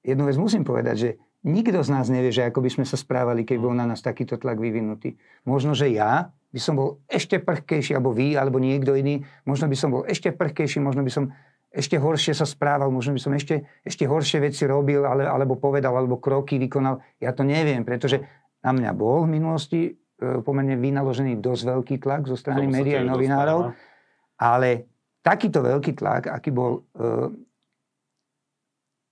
jednu 0.00 0.24
vec 0.24 0.40
musím 0.40 0.64
povedať, 0.64 0.96
že 0.96 1.10
nikto 1.44 1.84
z 1.84 1.92
nás 1.92 2.08
nevie, 2.08 2.32
že 2.32 2.48
ako 2.48 2.64
by 2.64 2.70
sme 2.72 2.84
sa 2.88 2.96
správali, 2.96 3.44
keď 3.44 3.56
bol 3.60 3.76
na 3.76 3.84
nás 3.84 4.00
takýto 4.00 4.40
tlak 4.40 4.56
vyvinutý. 4.56 5.12
Možno, 5.44 5.76
že 5.76 5.92
ja 5.92 6.32
by 6.52 6.60
som 6.60 6.76
bol 6.76 7.00
ešte 7.08 7.40
prchkejší, 7.40 7.96
alebo 7.96 8.12
vy, 8.12 8.36
alebo 8.36 8.60
niekto 8.60 8.92
iný, 8.92 9.24
možno 9.48 9.72
by 9.72 9.76
som 9.76 9.88
bol 9.88 10.04
ešte 10.04 10.36
prchkejší, 10.36 10.84
možno 10.84 11.00
by 11.00 11.08
som 11.08 11.24
ešte 11.72 11.96
horšie 11.96 12.36
sa 12.36 12.44
správal, 12.44 12.92
možno 12.92 13.16
by 13.16 13.20
som 13.24 13.32
ešte, 13.32 13.64
ešte 13.80 14.04
horšie 14.04 14.44
veci 14.44 14.68
robil, 14.68 15.00
ale, 15.08 15.24
alebo 15.24 15.56
povedal, 15.56 15.96
alebo 15.96 16.20
kroky 16.20 16.60
vykonal. 16.60 17.00
Ja 17.16 17.32
to 17.32 17.48
neviem, 17.48 17.80
pretože 17.88 18.20
na 18.60 18.76
mňa 18.76 18.92
bol 18.92 19.24
v 19.24 19.40
minulosti 19.40 19.80
e, 19.88 19.92
pomerne 20.44 20.76
vynaložený 20.76 21.40
dosť 21.40 21.62
veľký 21.72 21.94
tlak 22.04 22.28
zo 22.28 22.36
strany 22.36 22.68
médií 22.68 23.00
a 23.00 23.08
novinárov, 23.08 23.72
dostávame. 23.72 24.36
ale 24.36 24.68
takýto 25.24 25.64
veľký 25.64 25.96
tlak, 25.96 26.28
aký 26.28 26.52
bol, 26.52 26.84
e, 26.92 27.08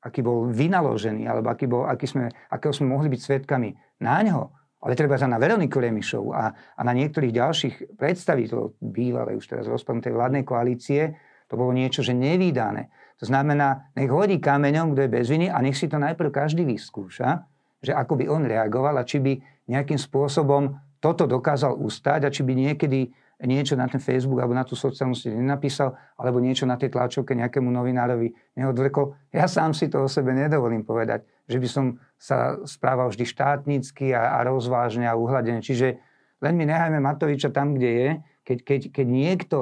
aký 0.05 0.21
bol 0.21 0.53
vynaložený, 0.53 1.25
alebo 1.25 1.49
aký 1.49 1.65
bol, 1.65 1.89
aký 1.89 2.05
sme, 2.05 2.29
akého 2.53 2.77
sme 2.77 2.93
mohli 2.93 3.09
byť 3.09 3.21
svetkami 3.25 3.73
na 4.05 4.21
ňo, 4.21 4.60
ale 4.81 4.97
treba 4.97 5.21
sa 5.21 5.29
na 5.29 5.37
Veroniku 5.37 5.77
Remišovu 5.77 6.33
a, 6.33 6.45
a 6.53 6.81
na 6.81 6.93
niektorých 6.97 7.37
ďalších 7.37 7.75
predstaviteľov 8.01 8.81
bývalej 8.81 9.37
už 9.37 9.47
teraz 9.47 9.69
rozpadnutej 9.69 10.17
vládnej 10.17 10.45
koalície, 10.45 11.15
to 11.51 11.59
bolo 11.59 11.75
niečo, 11.75 12.01
že 12.01 12.17
nevýdané. 12.17 12.89
To 13.21 13.29
znamená, 13.29 13.93
nech 13.93 14.09
hodí 14.09 14.41
kameňom, 14.41 14.97
kto 14.97 15.01
je 15.05 15.11
bez 15.13 15.27
viny 15.29 15.53
a 15.53 15.61
nech 15.61 15.77
si 15.77 15.91
to 15.91 16.01
najprv 16.01 16.33
každý 16.33 16.65
vyskúša, 16.65 17.45
že 17.85 17.93
ako 17.93 18.17
by 18.17 18.25
on 18.33 18.49
reagoval 18.49 18.97
a 18.97 19.05
či 19.05 19.21
by 19.21 19.37
nejakým 19.69 20.01
spôsobom 20.01 20.81
toto 21.01 21.29
dokázal 21.29 21.77
ustať 21.77 22.29
a 22.29 22.33
či 22.33 22.41
by 22.45 22.53
niekedy 22.57 23.13
niečo 23.41 23.73
na 23.73 23.89
ten 23.89 24.01
Facebook 24.01 24.41
alebo 24.41 24.53
na 24.53 24.69
tú 24.69 24.77
sociálnu 24.77 25.17
sieť 25.17 25.33
nenapísal, 25.33 25.97
alebo 26.21 26.45
niečo 26.45 26.69
na 26.69 26.77
tej 26.77 26.93
tlačovke 26.93 27.33
nejakému 27.33 27.73
novinárovi 27.73 28.37
neodvrkol. 28.61 29.33
Ja 29.33 29.49
sám 29.49 29.73
si 29.73 29.89
to 29.89 30.05
o 30.05 30.09
sebe 30.13 30.37
nedovolím 30.37 30.85
povedať, 30.85 31.25
že 31.49 31.57
by 31.57 31.69
som 31.69 31.97
sa 32.21 32.61
správal 32.69 33.09
vždy 33.09 33.25
štátnicky 33.25 34.13
a, 34.13 34.37
a 34.37 34.45
rozvážne 34.45 35.09
a 35.09 35.17
uhladene. 35.17 35.65
Čiže 35.65 35.97
len 36.45 36.53
mi 36.53 36.69
nechajme 36.69 37.01
Matoviča 37.01 37.49
tam, 37.49 37.81
kde 37.81 37.91
je. 37.91 38.09
Keď, 38.45 38.59
keď, 38.61 38.81
keď 38.93 39.07
niekto, 39.09 39.57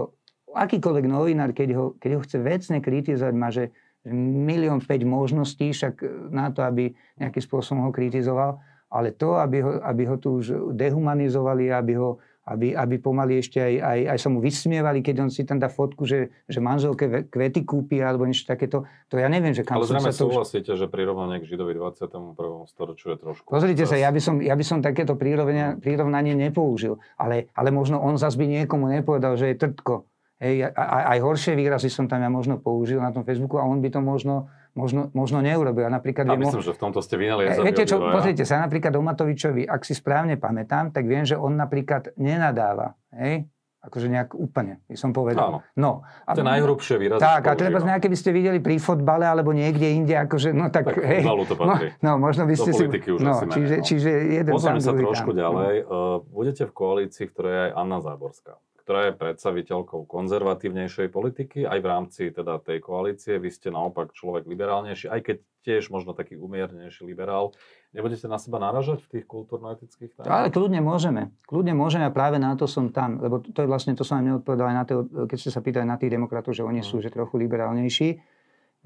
akýkoľvek 0.51 1.07
novinár, 1.07 1.55
keď 1.55 1.69
ho, 1.79 1.85
keď 2.03 2.11
ho 2.19 2.21
chce 2.27 2.37
vecne 2.43 2.79
kritizovať, 2.83 3.35
má 3.39 3.49
že 3.55 3.71
milión 4.11 4.83
päť 4.83 5.07
možností 5.07 5.71
však 5.71 6.03
na 6.35 6.51
to, 6.51 6.67
aby 6.67 6.91
nejakým 7.23 7.43
spôsobom 7.45 7.87
ho 7.87 7.93
kritizoval, 7.95 8.59
ale 8.89 9.13
to, 9.15 9.37
aby 9.39 9.63
ho, 9.63 9.79
aby 9.85 10.03
ho 10.09 10.17
tu 10.17 10.41
už 10.41 10.75
dehumanizovali, 10.75 11.71
aby 11.71 11.95
ho 11.95 12.19
aby, 12.49 12.73
aby 12.73 12.97
pomaly 12.97 13.45
ešte 13.45 13.61
aj, 13.61 13.75
aj, 13.77 14.01
aj 14.17 14.19
sa 14.19 14.29
mu 14.33 14.41
vysmievali, 14.41 15.05
keď 15.05 15.29
on 15.29 15.31
si 15.31 15.45
tam 15.45 15.61
dá 15.61 15.69
fotku, 15.69 16.09
že, 16.09 16.33
že 16.49 16.65
manželke 16.65 17.05
ve- 17.05 17.25
kvety 17.29 17.69
kúpi 17.69 18.01
alebo 18.01 18.25
niečo 18.25 18.49
takéto. 18.49 18.89
To 19.13 19.21
ja 19.21 19.29
neviem, 19.29 19.53
že 19.53 19.69
kam 19.69 19.77
Ale 19.77 19.85
zrejme 19.85 20.09
sa 20.09 20.25
to 20.25 20.33
už... 20.33 20.41
súhlasíte, 20.41 20.73
že 20.73 20.89
prirovnanie 20.89 21.45
k 21.45 21.53
Židovi 21.53 21.77
21. 21.77 22.33
storočiu 22.73 23.13
je 23.13 23.19
trošku... 23.21 23.47
Pozrite 23.53 23.85
sa, 23.85 24.01
ja 24.01 24.09
by 24.09 24.21
som, 24.21 24.41
ja 24.41 24.57
by 24.57 24.65
som 24.65 24.81
takéto 24.81 25.13
prirovnanie, 25.21 26.33
nepoužil. 26.33 26.97
Ale, 27.21 27.53
ale 27.53 27.69
možno 27.69 28.01
on 28.01 28.17
zase 28.17 28.41
by 28.41 28.49
niekomu 28.49 28.89
nepovedal, 28.89 29.37
že 29.37 29.53
je 29.53 29.57
trtko. 29.61 30.09
Hej, 30.39 30.71
a, 30.71 30.71
a, 30.71 30.99
aj 31.15 31.19
horšie 31.19 31.53
výrazy 31.59 31.91
som 31.91 32.07
tam 32.07 32.23
ja 32.23 32.31
možno 32.31 32.63
použil 32.63 33.03
na 33.03 33.11
tom 33.11 33.27
Facebooku 33.27 33.59
a 33.59 33.67
on 33.67 33.83
by 33.83 33.91
to 33.91 33.99
možno, 33.99 34.47
možno, 34.79 35.11
možno 35.11 35.43
neurobil. 35.43 35.83
A 35.83 35.91
napríklad 35.91 36.23
A 36.31 36.33
je 36.33 36.39
mo- 36.39 36.47
myslím, 36.47 36.63
že 36.63 36.71
v 36.71 36.81
tomto 36.81 37.03
ste 37.03 37.19
vynali 37.19 37.51
E, 37.51 37.59
Viete 37.59 37.83
čo, 37.83 37.99
pozrite 37.99 38.47
sa, 38.47 38.63
napríklad 38.63 38.95
o 38.95 39.03
Matovičovi, 39.03 39.67
ak 39.67 39.83
si 39.83 39.99
správne 39.99 40.39
pamätám, 40.39 40.95
tak 40.95 41.11
viem, 41.11 41.27
že 41.27 41.35
on 41.35 41.59
napríklad 41.59 42.15
nenadáva. 42.15 42.95
Hej? 43.11 43.51
Akože 43.79 44.11
nejak 44.11 44.35
úplne, 44.35 44.83
by 44.91 44.97
som 44.99 45.15
povedal. 45.15 45.49
Áno. 45.49 45.59
No. 45.79 45.91
To 46.27 46.43
je 46.43 46.51
najhrubšie 46.51 46.99
výrazy. 46.99 47.23
Tak, 47.23 47.47
a 47.47 47.55
treba 47.55 47.79
nejaké 47.79 48.11
by 48.11 48.19
ste 48.19 48.35
videli 48.35 48.59
pri 48.59 48.75
fotbale 48.83 49.23
alebo 49.23 49.55
niekde 49.55 49.95
inde, 49.95 50.19
akože, 50.19 50.51
no 50.51 50.67
tak, 50.67 50.93
Tak 50.93 50.99
hej. 50.99 51.23
to 51.23 51.55
patrí. 51.55 51.95
No, 52.03 52.19
no, 52.19 52.27
možno 52.27 52.43
by 52.51 52.59
Do 52.59 52.63
ste 52.67 52.71
si... 52.75 52.85
politiky 52.85 53.09
už 53.15 53.21
no, 53.23 53.39
asi 53.39 53.45
menej, 53.47 53.55
čiže, 53.55 53.77
no. 53.79 53.85
čiže 53.87 54.11
jeden 54.43 54.53
Pozrieme 54.53 54.83
sa 54.83 54.93
trošku 54.93 55.31
tam. 55.31 55.41
ďalej. 55.41 55.75
Uh, 55.87 56.19
budete 56.27 56.63
v 56.67 56.73
koalícii, 56.75 57.25
v 57.27 57.31
ktorej 57.31 57.53
je 57.55 57.61
aj 57.71 57.73
Anna 57.79 57.99
Záborská, 58.03 58.53
ktorá 58.89 59.13
je 59.13 59.21
predstaviteľkou 59.21 60.09
konzervatívnejšej 60.09 61.13
politiky, 61.13 61.69
aj 61.69 61.77
v 61.77 61.87
rámci 61.93 62.23
teda 62.33 62.57
tej 62.65 62.81
koalície. 62.81 63.37
Vy 63.37 63.53
ste 63.53 63.69
naopak 63.69 64.17
človek 64.17 64.49
liberálnejší, 64.49 65.13
aj 65.13 65.21
keď 65.29 65.37
tiež 65.61 65.93
možno 65.93 66.17
taký 66.17 66.41
umiernejší 66.41 67.05
liberál. 67.05 67.53
Nebudete 67.93 68.25
na 68.25 68.41
seba 68.41 68.57
naražať 68.57 69.05
v 69.05 69.21
tých 69.21 69.29
kultúrno-etických 69.29 70.17
témach? 70.17 70.33
Ale 70.33 70.49
kľudne 70.49 70.81
môžeme. 70.81 71.37
Kľudne 71.45 71.77
môžeme 71.77 72.09
a 72.09 72.17
práve 72.17 72.41
na 72.41 72.57
to 72.57 72.65
som 72.65 72.89
tam. 72.89 73.21
Lebo 73.21 73.45
to 73.45 73.61
je 73.61 73.69
vlastne, 73.69 73.93
to 73.93 74.09
som 74.09 74.25
vám 74.25 74.41
neodpovedal 74.41 74.73
aj 74.73 74.77
na 74.81 74.85
to, 74.89 75.05
keď 75.29 75.37
ste 75.37 75.53
sa 75.53 75.61
pýtali 75.61 75.85
na 75.85 76.01
tých 76.01 76.17
demokratov, 76.17 76.57
že 76.57 76.65
oni 76.65 76.81
sú 76.81 77.05
že 77.05 77.13
trochu 77.13 77.37
liberálnejší. 77.45 78.09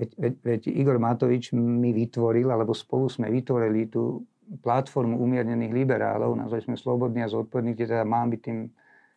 Veď, 0.02 0.10
veď, 0.18 0.34
veď 0.42 0.60
Igor 0.82 0.98
Matovič 0.98 1.54
mi 1.54 1.94
vytvoril, 1.94 2.50
alebo 2.50 2.74
spolu 2.74 3.06
sme 3.06 3.30
vytvorili 3.30 3.86
tú 3.86 4.26
platformu 4.66 5.22
umiernených 5.22 5.70
liberálov, 5.70 6.34
nazvali 6.34 6.66
sme 6.66 6.74
Slobodný 6.74 7.22
a 7.22 7.30
zodpovedný, 7.30 7.78
kde 7.78 7.86
teda 7.86 8.02
mám 8.02 8.34
byť 8.34 8.40
tým 8.42 8.58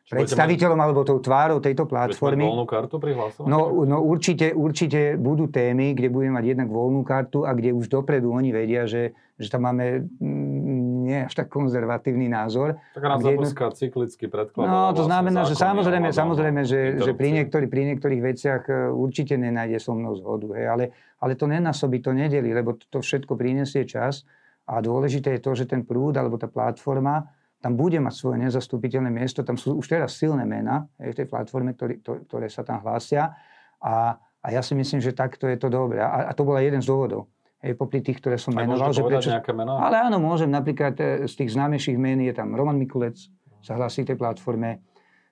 predstaviteľom 0.05 0.77
alebo 0.77 1.01
tou 1.01 1.17
tvárou 1.17 1.57
tejto 1.57 1.89
platformy. 1.89 2.45
voľnú 2.45 2.69
kartu 2.69 3.01
pri 3.01 3.17
hlasovaní? 3.17 3.49
No, 3.49 3.73
no 3.89 4.05
určite, 4.05 4.53
určite 4.53 5.17
budú 5.17 5.49
témy, 5.49 5.97
kde 5.97 6.13
budeme 6.13 6.37
mať 6.37 6.45
jednak 6.53 6.69
voľnú 6.69 7.01
kartu 7.01 7.41
a 7.41 7.57
kde 7.57 7.73
už 7.73 7.89
dopredu 7.89 8.29
oni 8.29 8.53
vedia, 8.53 8.85
že, 8.85 9.17
že 9.41 9.49
tam 9.49 9.65
máme 9.65 10.05
mm, 10.05 11.09
nie 11.09 11.19
až 11.25 11.33
tak 11.33 11.49
konzervatívny 11.49 12.29
názor. 12.29 12.77
Tak 12.93 13.01
kde 13.17 13.33
jedno- 13.33 13.73
cyklicky 13.73 14.25
predkladala 14.29 14.69
No, 14.69 14.79
to 14.93 15.01
vlastne 15.01 15.09
znamená, 15.09 15.39
že 15.49 15.55
samozrejme, 15.57 16.07
samozrejme 16.13 16.61
že, 16.69 16.81
že 17.01 17.11
pri, 17.17 17.29
niektorých, 17.41 17.69
pri 17.69 17.81
niektorých 17.93 18.21
veciach 18.21 18.63
e, 18.69 18.73
určite 18.93 19.41
nenájde 19.41 19.81
so 19.81 19.97
mnou 19.97 20.13
zhodu. 20.21 20.53
Hej, 20.53 20.65
ale, 20.69 20.85
ale 21.17 21.33
to 21.33 21.49
nenásobí, 21.49 21.97
to 22.05 22.13
nedeli, 22.13 22.53
lebo 22.53 22.77
to, 22.77 22.85
to 22.93 22.99
všetko 23.01 23.33
prinesie 23.33 23.89
čas 23.89 24.21
a 24.69 24.81
dôležité 24.81 25.37
je 25.37 25.41
to, 25.41 25.51
že 25.57 25.65
ten 25.65 25.81
prúd 25.81 26.13
alebo 26.17 26.37
tá 26.37 26.45
platforma 26.45 27.25
tam 27.65 27.73
bude 27.73 27.97
mať 27.97 28.13
svoje 28.13 28.37
nezastupiteľné 28.45 29.09
miesto. 29.09 29.41
Tam 29.41 29.57
sú 29.57 29.81
už 29.81 29.89
teraz 29.89 30.13
silné 30.21 30.45
mená 30.45 30.85
v 31.01 31.17
tej 31.17 31.25
platforme, 31.25 31.73
ktorý, 31.73 31.97
to, 31.97 32.21
ktoré 32.29 32.45
sa 32.45 32.61
tam 32.61 32.77
hlásia. 32.85 33.33
A, 33.81 34.21
a 34.21 34.47
ja 34.53 34.61
si 34.61 34.77
myslím, 34.77 35.01
že 35.01 35.17
takto 35.17 35.49
je 35.49 35.57
to 35.57 35.73
dobré. 35.73 35.97
A, 35.97 36.29
a 36.29 36.31
to 36.37 36.45
bol 36.45 36.53
aj 36.53 36.61
jeden 36.61 36.85
z 36.85 36.93
dôvodov. 36.93 37.25
Hej, 37.65 37.73
popri 37.73 38.05
tých, 38.05 38.21
ktoré 38.21 38.37
som 38.37 38.53
Aj 38.53 38.69
menoval. 38.69 38.93
Že 38.93 39.09
prečo, 39.09 39.33
nejaké 39.33 39.49
mená? 39.57 39.81
ale 39.81 39.97
áno, 39.97 40.21
môžem. 40.21 40.45
Napríklad 40.53 40.93
e, 41.01 41.25
z 41.25 41.33
tých 41.33 41.57
známejších 41.57 41.97
mien 41.97 42.21
je 42.21 42.37
tam 42.37 42.53
Roman 42.53 42.77
Mikulec, 42.77 43.17
sa 43.65 43.73
hlási 43.73 44.05
k 44.05 44.13
tej 44.13 44.17
platforme. 44.21 44.85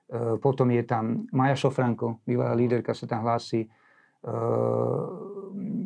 E, 0.10 0.42
Potom 0.42 0.74
je 0.74 0.82
tam 0.90 1.30
Maja 1.30 1.54
Šofranko, 1.54 2.26
bývalá 2.26 2.58
líderka 2.58 2.98
sa 2.98 3.06
tam 3.06 3.30
hlási. 3.30 3.70
E, 4.24 4.34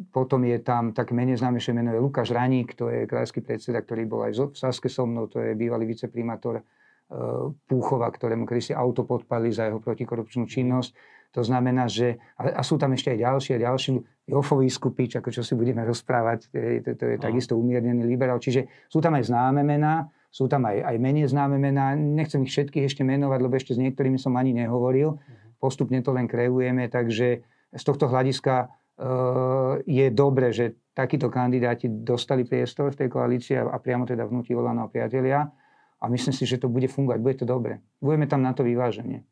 Potom 0.08 0.42
je 0.48 0.58
tam 0.64 0.96
také 0.96 1.12
menej 1.12 1.38
známejšie 1.44 1.76
meno 1.76 1.92
je 1.92 2.00
Lukáš 2.00 2.32
Raník, 2.32 2.74
to 2.80 2.88
je 2.88 3.04
krajský 3.06 3.44
predseda, 3.44 3.84
ktorý 3.84 4.08
bol 4.08 4.24
aj 4.24 4.34
v 4.34 4.56
Saske 4.56 4.88
so 4.88 5.04
mnou, 5.04 5.28
to 5.28 5.44
je 5.44 5.54
bývalý 5.54 5.84
viceprimátor 5.86 6.58
e, 6.58 6.64
Púchova, 7.68 8.08
ktorému 8.08 8.48
kedy 8.48 8.72
si 8.72 8.74
auto 8.74 9.04
podpali 9.04 9.52
za 9.52 9.68
jeho 9.68 9.84
protikorupčnú 9.84 10.48
činnosť. 10.48 10.96
To 11.36 11.44
znamená, 11.44 11.92
že... 11.92 12.18
A, 12.40 12.56
a 12.56 12.62
sú 12.64 12.80
tam 12.80 12.96
ešte 12.96 13.14
aj 13.14 13.20
ďalší 13.20 13.50
a 13.60 13.64
ďalší. 13.68 13.90
Jofový 14.32 14.72
skupič, 14.72 15.20
ako 15.20 15.30
čo 15.30 15.44
si 15.44 15.54
budeme 15.60 15.84
rozprávať, 15.84 16.50
to 16.82 16.92
to, 16.96 17.04
je 17.04 17.16
No. 17.20 17.24
takisto 17.28 17.60
umiernený 17.60 18.08
liberál. 18.08 18.40
Čiže 18.40 18.88
sú 18.88 19.04
tam 19.04 19.20
aj 19.20 19.28
známe 19.28 19.62
mená, 19.62 20.08
sú 20.32 20.48
tam 20.48 20.66
aj, 20.66 20.88
aj 20.88 20.96
menej 20.98 21.28
známe 21.28 21.60
mená. 21.60 21.94
Nechcem 21.94 22.42
ich 22.48 22.56
všetkých 22.56 22.88
ešte 22.88 23.04
menovať, 23.04 23.40
lebo 23.44 23.54
ešte 23.60 23.76
s 23.76 23.80
niektorými 23.84 24.16
som 24.16 24.34
ani 24.40 24.56
nehovoril. 24.56 25.20
Postupne 25.60 26.00
to 26.00 26.16
len 26.16 26.32
kreujeme, 26.32 26.88
takže 26.88 27.44
z 27.74 27.84
tohto 27.84 28.08
hľadiska 28.08 28.56
e, 28.64 28.68
je 29.84 30.08
dobre, 30.14 30.56
že 30.56 30.78
takíto 30.98 31.30
kandidáti 31.30 31.92
dostali 31.92 32.48
priestor 32.48 32.90
v 32.96 33.06
tej 33.06 33.10
koalícii 33.14 33.56
a, 33.60 33.78
priamo 33.78 34.10
teda 34.10 34.26
vnúti 34.26 34.58
Olano 34.58 34.88
a 34.88 34.92
priatelia. 34.92 35.46
A 35.98 36.06
myslím 36.14 36.34
si, 36.34 36.46
že 36.46 36.62
to 36.62 36.70
bude 36.70 36.86
fungovať, 36.90 37.20
bude 37.22 37.38
to 37.42 37.46
dobre. 37.50 37.82
Budeme 37.98 38.30
tam 38.30 38.46
na 38.46 38.54
to 38.54 38.62
vyváženie. 38.62 39.26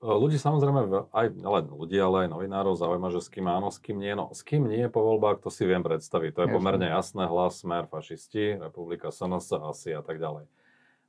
Ľudí 0.00 0.40
samozrejme, 0.40 1.12
aj 1.12 1.26
len 1.36 1.64
ľudí, 1.68 2.00
ale 2.00 2.24
aj 2.24 2.32
novinárov 2.32 2.72
zaujíma, 2.72 3.12
že 3.12 3.20
s 3.20 3.28
kým 3.28 3.44
áno, 3.44 3.68
s 3.68 3.76
kým 3.76 4.00
nie. 4.00 4.16
No, 4.16 4.32
s 4.32 4.40
kým 4.40 4.64
nie 4.64 4.88
po 4.88 5.04
voľbách, 5.04 5.44
to 5.44 5.52
si 5.52 5.68
viem 5.68 5.84
predstaviť. 5.84 6.32
To 6.32 6.40
je 6.40 6.48
Jasné. 6.48 6.56
pomerne 6.56 6.88
jasné. 6.88 7.28
Hlas, 7.28 7.60
smer, 7.60 7.84
fašisti, 7.84 8.56
republika 8.56 9.12
SNS, 9.12 9.60
asi 9.60 9.92
a 9.92 10.00
tak 10.00 10.16
ďalej. 10.16 10.48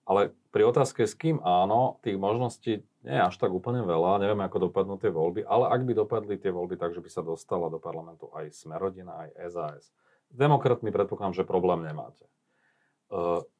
Ale 0.05 0.33
pri 0.49 0.67
otázke 0.67 1.05
s 1.05 1.13
kým 1.13 1.39
áno, 1.45 2.01
tých 2.01 2.17
možností 2.17 2.81
nie 3.05 3.15
je 3.17 3.23
až 3.23 3.35
tak 3.37 3.53
úplne 3.53 3.85
veľa. 3.85 4.21
Neviem, 4.21 4.41
ako 4.41 4.69
dopadnú 4.69 4.97
tie 4.97 5.13
voľby, 5.13 5.45
ale 5.45 5.69
ak 5.69 5.81
by 5.85 5.93
dopadli 5.93 6.35
tie 6.37 6.53
voľby 6.53 6.77
tak, 6.77 6.93
že 6.93 7.01
by 7.01 7.09
sa 7.09 7.21
dostala 7.21 7.69
do 7.69 7.77
parlamentu 7.77 8.29
aj 8.33 8.53
Smerodina, 8.53 9.25
aj 9.25 9.29
SAS. 9.53 9.83
S 10.31 10.35
demokratmi 10.35 10.89
predpokladám, 10.89 11.43
že 11.43 11.43
problém 11.47 11.85
nemáte. 11.85 12.25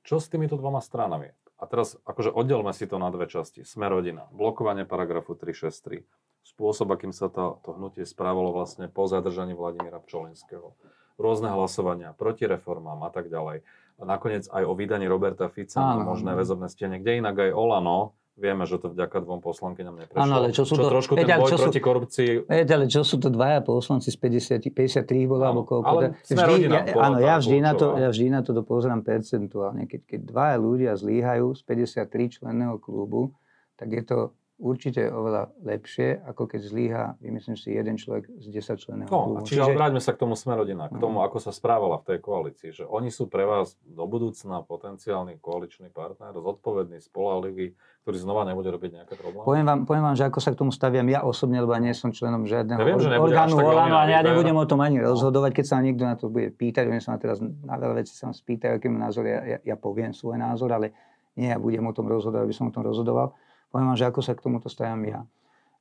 čo 0.08 0.16
s 0.18 0.32
týmito 0.32 0.56
dvoma 0.56 0.80
stranami? 0.80 1.36
A 1.62 1.70
teraz 1.70 1.94
akože 2.10 2.34
oddelme 2.34 2.74
si 2.74 2.90
to 2.90 2.98
na 2.98 3.14
dve 3.14 3.30
časti. 3.30 3.62
Sme 3.62 3.86
rodina, 3.86 4.26
blokovanie 4.34 4.82
paragrafu 4.82 5.38
363, 5.38 6.02
spôsob, 6.42 6.90
akým 6.90 7.14
sa 7.14 7.30
to, 7.30 7.62
to 7.62 7.78
hnutie 7.78 8.02
správalo 8.02 8.50
vlastne 8.50 8.90
po 8.90 9.06
zadržaní 9.06 9.54
Vladimíra 9.54 10.02
Pčolinského, 10.02 10.74
rôzne 11.22 11.54
hlasovania 11.54 12.18
proti 12.18 12.50
reformám 12.50 13.06
a 13.06 13.14
tak 13.14 13.30
ďalej. 13.30 13.62
A 14.02 14.04
nakoniec 14.04 14.50
aj 14.50 14.66
o 14.66 14.74
vydaní 14.74 15.06
Roberta 15.06 15.46
Fica 15.48 15.78
na 15.78 16.02
možné 16.02 16.34
väzobné 16.34 16.68
stiene, 16.74 16.98
kde 16.98 17.22
inak 17.22 17.38
aj 17.38 17.52
Olano 17.54 18.18
Vieme, 18.40 18.64
že 18.64 18.80
to 18.80 18.90
vďaka 18.90 19.22
dvom 19.28 19.44
poslankyňam 19.44 20.02
neprešlo. 20.02 20.24
Áno, 20.24 20.34
ale 20.40 20.56
čo 20.56 20.64
sú 20.64 20.80
čo 20.80 20.88
to... 20.88 20.90
trošku 20.90 21.14
ten 21.20 21.28
boj 21.28 21.52
čo 21.52 21.60
proti 21.62 21.78
sú, 21.78 21.86
korupcii... 21.86 22.30
Veď, 22.48 22.70
ale 22.74 22.86
čo 22.88 23.02
sú 23.04 23.20
to 23.20 23.28
dvaja 23.28 23.60
poslanci 23.60 24.08
z 24.08 24.18
50, 24.18 24.72
53 24.72 25.30
bola, 25.30 25.52
alebo 25.52 25.68
koľko? 25.68 25.86
Ale 25.86 26.06
vždy, 26.24 26.40
rodina, 26.40 26.80
ja, 26.88 26.96
áno, 26.96 27.18
ja 27.20 27.36
vždy, 27.38 27.58
na 27.60 27.74
to, 27.76 28.00
ja 28.00 28.08
vždy 28.08 28.28
na 28.32 28.42
to 28.42 28.56
dopozerám 28.56 29.04
percentuálne. 29.04 29.84
Keď, 29.84 30.02
keď 30.08 30.20
dvaja 30.32 30.58
ľudia 30.58 30.92
zlíhajú 30.96 31.54
z 31.54 31.62
53 31.68 32.36
členného 32.42 32.76
klubu, 32.80 33.36
tak 33.76 33.94
je 33.94 34.04
to 34.08 34.18
určite 34.62 35.10
oveľa 35.10 35.50
lepšie, 35.66 36.22
ako 36.22 36.46
keď 36.46 36.62
zlíha, 36.62 37.04
vymyslím 37.18 37.58
si, 37.58 37.74
jeden 37.74 37.98
človek 37.98 38.30
z 38.38 38.46
10 38.62 38.78
členov. 38.78 39.08
No, 39.10 39.42
čiže, 39.42 39.66
čiže 39.66 39.74
vráťme 39.74 39.98
sa 39.98 40.14
k 40.14 40.22
tomu 40.22 40.38
Smerodina, 40.38 40.86
k 40.86 41.02
tomu, 41.02 41.18
no. 41.18 41.26
ako 41.26 41.42
sa 41.42 41.50
správala 41.50 41.98
v 42.06 42.14
tej 42.14 42.18
koalícii. 42.22 42.70
Že 42.70 42.84
oni 42.86 43.10
sú 43.10 43.26
pre 43.26 43.50
vás 43.50 43.74
do 43.82 44.06
budúcna 44.06 44.62
potenciálny 44.62 45.42
koaličný 45.42 45.90
partner, 45.90 46.38
zodpovedný, 46.38 47.02
spolahlivý, 47.02 47.74
ktorý 48.06 48.18
znova 48.22 48.46
nebude 48.46 48.70
robiť 48.70 49.02
nejaké 49.02 49.14
problémy? 49.18 49.46
Poviem 49.46 49.66
vám, 49.66 49.80
poviem 49.90 50.06
vám, 50.06 50.16
že 50.16 50.26
ako 50.30 50.40
sa 50.40 50.50
k 50.54 50.58
tomu 50.62 50.70
staviam 50.70 51.10
ja 51.10 51.26
osobne, 51.26 51.58
lebo 51.58 51.74
ja 51.74 51.82
nie 51.82 51.98
som 51.98 52.14
členom 52.14 52.46
žiadneho 52.46 52.78
ja 52.78 52.86
viem, 52.86 53.18
orgánu 53.18 53.58
Olano 53.58 53.98
a 53.98 54.06
ja 54.06 54.22
nebudem 54.22 54.58
o 54.58 54.66
tom 54.70 54.86
ani 54.86 55.02
no. 55.02 55.10
rozhodovať. 55.10 55.58
Keď 55.58 55.66
sa 55.66 55.82
niekto 55.82 56.06
na 56.06 56.14
to 56.14 56.30
bude 56.30 56.54
pýtať, 56.54 56.86
oni 56.86 57.02
sa 57.02 57.14
ma 57.14 57.18
teraz 57.18 57.42
na 57.42 57.76
veľa 57.82 57.98
veci 57.98 58.14
sa 58.14 58.30
ma 58.30 58.34
spýtajú, 58.38 58.78
aký 58.78 58.88
názor, 58.94 59.26
ja, 59.26 59.58
ja, 59.58 59.58
ja 59.74 59.76
poviem 59.78 60.14
svoj 60.14 60.38
názor, 60.38 60.70
ale 60.70 60.94
nie 61.34 61.50
ja 61.50 61.58
budem 61.58 61.86
o 61.88 61.94
tom 61.96 62.06
rozhodovať, 62.06 62.44
aby 62.46 62.56
som 62.56 62.70
o 62.70 62.74
tom 62.74 62.86
rozhodoval. 62.86 63.34
Poviem 63.72 63.88
vám, 63.96 64.00
že 64.00 64.08
ako 64.12 64.20
sa 64.20 64.36
k 64.36 64.44
tomuto 64.44 64.68
stavím 64.68 65.16
ja. 65.16 65.22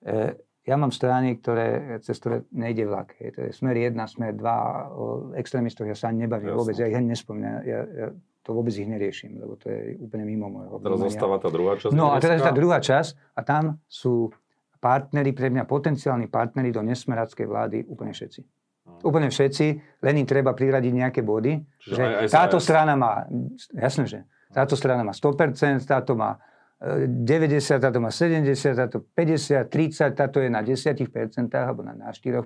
E, 0.06 0.38
ja 0.64 0.76
mám 0.78 0.94
strany, 0.94 1.34
ktoré, 1.42 1.98
cez 2.04 2.16
ktoré 2.22 2.46
nejde 2.54 2.86
vlak. 2.86 3.18
Je 3.18 3.30
to 3.34 3.40
je 3.48 3.50
smer 3.50 3.74
1, 3.74 3.96
smer 4.06 4.38
2, 4.38 4.94
o 4.94 5.04
extrémistoch 5.34 5.88
ja 5.88 5.98
sa 5.98 6.14
nebavím 6.14 6.54
Jasne. 6.54 6.60
vôbec, 6.62 6.74
ja 6.78 6.86
ich 6.86 6.96
ani 6.96 7.08
nespomínam. 7.10 7.64
Ja, 7.66 7.80
ja 7.90 8.06
to 8.40 8.56
vôbec 8.56 8.72
ich 8.72 8.88
neriešim, 8.88 9.36
lebo 9.36 9.58
to 9.60 9.68
je 9.68 10.00
úplne 10.00 10.24
mimo 10.24 10.48
môjho. 10.48 10.80
Teraz 10.80 10.98
zostáva 11.12 11.36
tá 11.36 11.52
druhá 11.52 11.76
časť. 11.76 11.92
No 11.92 12.14
a 12.14 12.16
teraz 12.22 12.40
tá 12.40 12.52
druhá 12.54 12.78
časť 12.80 13.36
a 13.36 13.40
tam 13.44 13.82
sú 13.84 14.32
partneri, 14.80 15.36
pre 15.36 15.52
mňa 15.52 15.68
potenciálni 15.68 16.26
partneri 16.32 16.72
do 16.72 16.80
nesmerackej 16.80 17.46
vlády 17.46 17.76
úplne 17.84 18.16
všetci. 18.16 18.40
Hmm. 18.40 19.00
Úplne 19.04 19.28
všetci, 19.28 19.66
len 20.00 20.14
im 20.24 20.26
treba 20.26 20.56
priradiť 20.56 20.92
nejaké 20.92 21.20
body. 21.20 21.60
Čiže 21.84 21.92
že 21.92 22.00
aj, 22.00 22.14
aj 22.16 22.26
táto 22.32 22.56
strana 22.56 22.96
má, 22.96 23.28
jasné, 23.76 24.04
že 24.08 24.18
táto 24.56 24.72
strana 24.72 25.04
má 25.04 25.12
100%, 25.12 25.84
táto 25.84 26.16
má 26.16 26.40
90, 26.80 27.76
táto 27.76 28.00
má 28.00 28.08
70, 28.08 28.56
táto 28.72 29.04
50, 29.12 29.68
30, 29.68 30.16
táto 30.16 30.40
je 30.40 30.48
na 30.48 30.64
10% 30.64 31.04
alebo 31.52 31.84
na, 31.84 31.92
na 31.92 32.08
4%. 32.08 32.40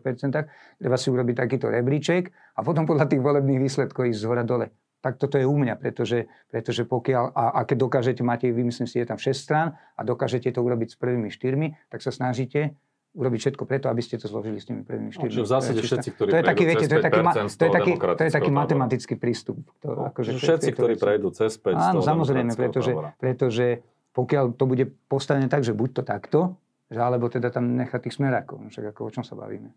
Treba 0.74 0.96
si 0.98 1.06
urobiť 1.06 1.34
takýto 1.38 1.70
rebríček 1.70 2.34
a 2.58 2.60
potom 2.66 2.82
podľa 2.82 3.14
tých 3.14 3.22
volebných 3.22 3.62
výsledkov 3.62 4.10
ísť 4.10 4.18
z 4.18 4.26
hora 4.26 4.42
dole. 4.42 4.74
Tak 5.06 5.22
toto 5.22 5.38
je 5.38 5.46
u 5.46 5.54
mňa, 5.54 5.78
pretože, 5.78 6.26
pretože 6.50 6.82
pokiaľ, 6.82 7.30
a, 7.30 7.44
a 7.56 7.60
keď 7.62 7.76
dokážete, 7.86 8.26
máte, 8.26 8.50
vymyslím 8.50 8.90
si, 8.90 8.98
je 8.98 9.06
tam 9.06 9.20
6 9.22 9.30
strán 9.36 9.78
a 9.94 10.00
dokážete 10.02 10.50
to 10.50 10.64
urobiť 10.66 10.88
s 10.92 10.96
prvými 10.98 11.30
štyrmi, 11.30 11.92
tak 11.92 12.02
sa 12.02 12.10
snažíte 12.10 12.74
urobiť 13.14 13.38
všetko 13.38 13.62
preto, 13.70 13.86
aby 13.86 14.02
ste 14.02 14.18
to 14.18 14.26
zložili 14.26 14.58
s 14.58 14.66
tými 14.66 14.82
prvými 14.82 15.14
štyrmi. 15.14 15.30
No, 15.30 15.46
v 15.46 15.52
zásade 15.54 15.78
všetci, 15.78 16.08
ktorí 16.18 16.28
to 16.34 16.38
je 16.42 16.46
taký, 16.50 16.62
viete, 16.66 16.86
to 16.90 16.98
je 16.98 17.04
taký, 17.06 17.20
to 17.22 17.64
je 17.70 17.70
taký, 17.70 17.92
to 17.94 18.22
je 18.26 18.32
taký 18.34 18.50
matematický 18.50 19.14
prístup. 19.14 19.62
To, 19.86 19.94
no, 19.94 20.10
akože 20.10 20.34
všetci, 20.34 20.74
ktorí 20.74 20.98
prejdú 20.98 21.30
cez 21.30 21.54
5 21.54 21.94
Áno, 21.94 22.02
samozrejme, 22.02 22.58
pretože, 22.58 22.90
pretože 23.22 23.86
pokiaľ 24.14 24.54
to 24.54 24.64
bude 24.64 24.84
postavené 25.10 25.50
tak, 25.50 25.66
že 25.66 25.74
buď 25.74 25.90
to 26.00 26.02
takto, 26.06 26.40
že 26.88 27.02
alebo 27.02 27.26
teda 27.26 27.50
tam 27.50 27.74
nechať 27.74 28.08
tých 28.08 28.16
smerákov. 28.16 28.62
No 28.62 28.68
však 28.70 28.94
ako 28.94 29.10
o 29.10 29.12
čom 29.12 29.26
sa 29.26 29.34
bavíme. 29.34 29.74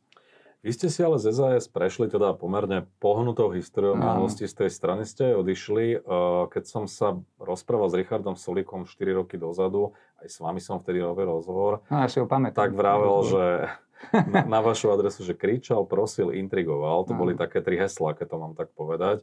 Vy 0.65 0.73
ste 0.73 0.89
si 0.89 1.05
ale 1.05 1.21
z 1.21 1.29
SAS 1.37 1.69
prešli 1.69 2.09
teda 2.09 2.33
pomerne 2.33 2.89
pohnutou 2.97 3.53
históriou 3.53 3.93
no. 3.93 4.01
minulosti 4.01 4.49
z 4.49 4.65
tej 4.65 4.69
strany 4.73 5.05
ste 5.05 5.37
odišli. 5.37 6.01
Keď 6.49 6.63
som 6.65 6.89
sa 6.89 7.17
rozprával 7.37 7.93
s 7.93 7.97
Richardom 7.97 8.33
Solikom 8.33 8.89
4 8.89 9.21
roky 9.21 9.37
dozadu, 9.37 9.93
aj 10.17 10.27
s 10.33 10.37
vami 10.41 10.57
som 10.57 10.81
vtedy 10.81 10.97
robil 10.97 11.29
rozhovor, 11.29 11.85
no, 11.93 12.01
ja 12.01 12.09
si 12.09 12.17
ho 12.17 12.25
pamätám. 12.25 12.57
tak 12.57 12.73
vravel, 12.73 13.17
že 13.29 13.45
na, 14.33 14.49
na 14.49 14.59
vašu 14.65 14.89
adresu, 14.89 15.21
že 15.21 15.37
kričal, 15.37 15.85
prosil, 15.85 16.33
intrigoval. 16.33 17.05
To 17.05 17.13
no. 17.13 17.21
boli 17.21 17.37
také 17.37 17.61
tri 17.61 17.77
heslá, 17.77 18.17
keď 18.17 18.27
to 18.33 18.37
mám 18.41 18.53
tak 18.57 18.73
povedať 18.73 19.21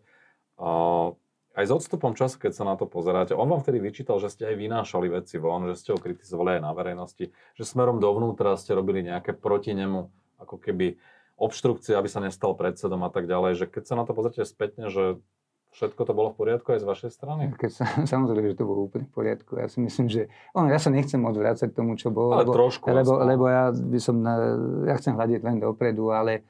aj 1.54 1.64
s 1.70 1.72
odstupom 1.72 2.18
času, 2.18 2.42
keď 2.42 2.52
sa 2.52 2.64
na 2.66 2.74
to 2.74 2.90
pozeráte, 2.90 3.30
on 3.30 3.46
vám 3.46 3.62
vtedy 3.62 3.78
vyčítal, 3.78 4.18
že 4.18 4.30
ste 4.30 4.50
aj 4.50 4.56
vynášali 4.58 5.06
veci 5.06 5.38
von, 5.38 5.70
že 5.70 5.78
ste 5.78 5.94
ho 5.94 5.98
kritizovali 6.02 6.58
aj 6.58 6.62
na 6.66 6.72
verejnosti, 6.74 7.30
že 7.30 7.64
smerom 7.64 8.02
dovnútra 8.02 8.58
ste 8.58 8.74
robili 8.74 9.06
nejaké 9.06 9.38
proti 9.38 9.70
nemu, 9.70 10.10
ako 10.42 10.58
keby 10.58 10.98
obštrukcie, 11.38 11.94
aby 11.94 12.10
sa 12.10 12.18
nestal 12.18 12.58
predsedom 12.58 13.02
a 13.06 13.10
tak 13.10 13.30
ďalej, 13.30 13.64
že 13.64 13.66
keď 13.70 13.82
sa 13.86 13.94
na 13.94 14.04
to 14.06 14.14
pozrite 14.14 14.42
spätne, 14.42 14.90
že 14.90 15.22
všetko 15.74 16.02
to 16.06 16.12
bolo 16.14 16.30
v 16.30 16.38
poriadku 16.38 16.74
aj 16.74 16.80
z 16.82 16.86
vašej 16.86 17.10
strany? 17.10 17.42
Keď 17.58 17.70
sa, 17.70 17.84
samozrejme, 18.14 18.54
že 18.54 18.58
to 18.58 18.66
bolo 18.66 18.86
úplne 18.86 19.06
v 19.06 19.14
poriadku. 19.14 19.58
Ja 19.58 19.66
si 19.66 19.82
myslím, 19.82 20.06
že 20.10 20.30
on, 20.54 20.70
ja 20.70 20.78
sa 20.78 20.90
nechcem 20.90 21.18
odvrácať 21.22 21.70
k 21.70 21.78
tomu, 21.78 21.98
čo 21.98 22.14
bolo, 22.14 22.38
ale 22.38 22.46
lebo, 22.46 22.54
trošku, 22.54 22.86
lebo, 22.90 23.18
lebo 23.22 23.44
ja 23.50 23.70
by 23.74 23.98
som, 24.02 24.22
na, 24.22 24.34
ja 24.90 24.94
chcem 24.98 25.14
hľadiť 25.14 25.40
len 25.42 25.58
dopredu, 25.58 26.14
ale 26.14 26.46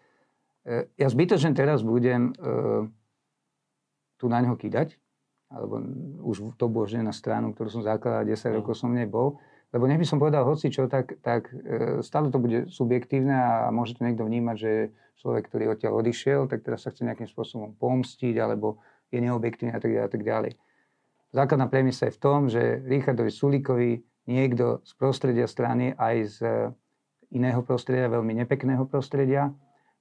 e, 0.65 0.89
ja 0.97 1.09
zbytočne 1.09 1.57
teraz 1.57 1.81
budem 1.81 2.37
e, 2.37 2.89
tu 4.25 4.33
na 4.33 4.41
ňo 4.41 4.57
kýdať, 4.57 4.97
alebo 5.53 5.85
už 6.25 6.57
to 6.57 6.67
bolo 6.73 6.89
na 6.89 7.13
stranu, 7.13 7.53
ktorú 7.53 7.69
som 7.69 7.83
zakladal, 7.85 8.25
10 8.25 8.33
mm. 8.33 8.55
rokov 8.59 8.75
som 8.81 8.91
nebol. 8.91 9.37
Lebo 9.75 9.91
nech 9.91 9.99
by 9.99 10.07
som 10.07 10.23
povedal 10.23 10.47
hoci 10.47 10.71
čo, 10.71 10.87
tak, 10.87 11.19
tak 11.21 11.51
e, 11.51 12.01
stále 12.01 12.31
to 12.31 12.39
bude 12.39 12.71
subjektívne 12.71 13.35
a 13.35 13.69
môže 13.75 13.99
to 13.99 14.07
niekto 14.07 14.23
vnímať, 14.23 14.57
že 14.57 14.73
človek, 15.19 15.51
ktorý 15.51 15.75
odtiaľ 15.75 15.99
odišiel, 15.99 16.47
tak 16.47 16.63
teraz 16.63 16.87
sa 16.87 16.95
chce 16.95 17.03
nejakým 17.03 17.27
spôsobom 17.27 17.75
pomstiť, 17.75 18.39
alebo 18.39 18.79
je 19.11 19.19
neobjektívny 19.19 19.75
a 19.75 19.81
tak 19.83 19.91
ďalej. 19.91 20.07
A 20.07 20.11
tak 20.11 20.23
ďalej. 20.23 20.53
Základná 21.35 21.67
premisa 21.67 22.07
je 22.07 22.15
v 22.15 22.23
tom, 22.23 22.47
že 22.47 22.63
Richardovi 22.87 23.35
Sulíkovi 23.35 23.91
niekto 24.31 24.87
z 24.87 24.93
prostredia 24.95 25.51
strany 25.51 25.91
aj 25.99 26.17
z 26.31 26.39
iného 27.35 27.61
prostredia, 27.67 28.07
veľmi 28.07 28.47
nepekného 28.47 28.87
prostredia, 28.87 29.51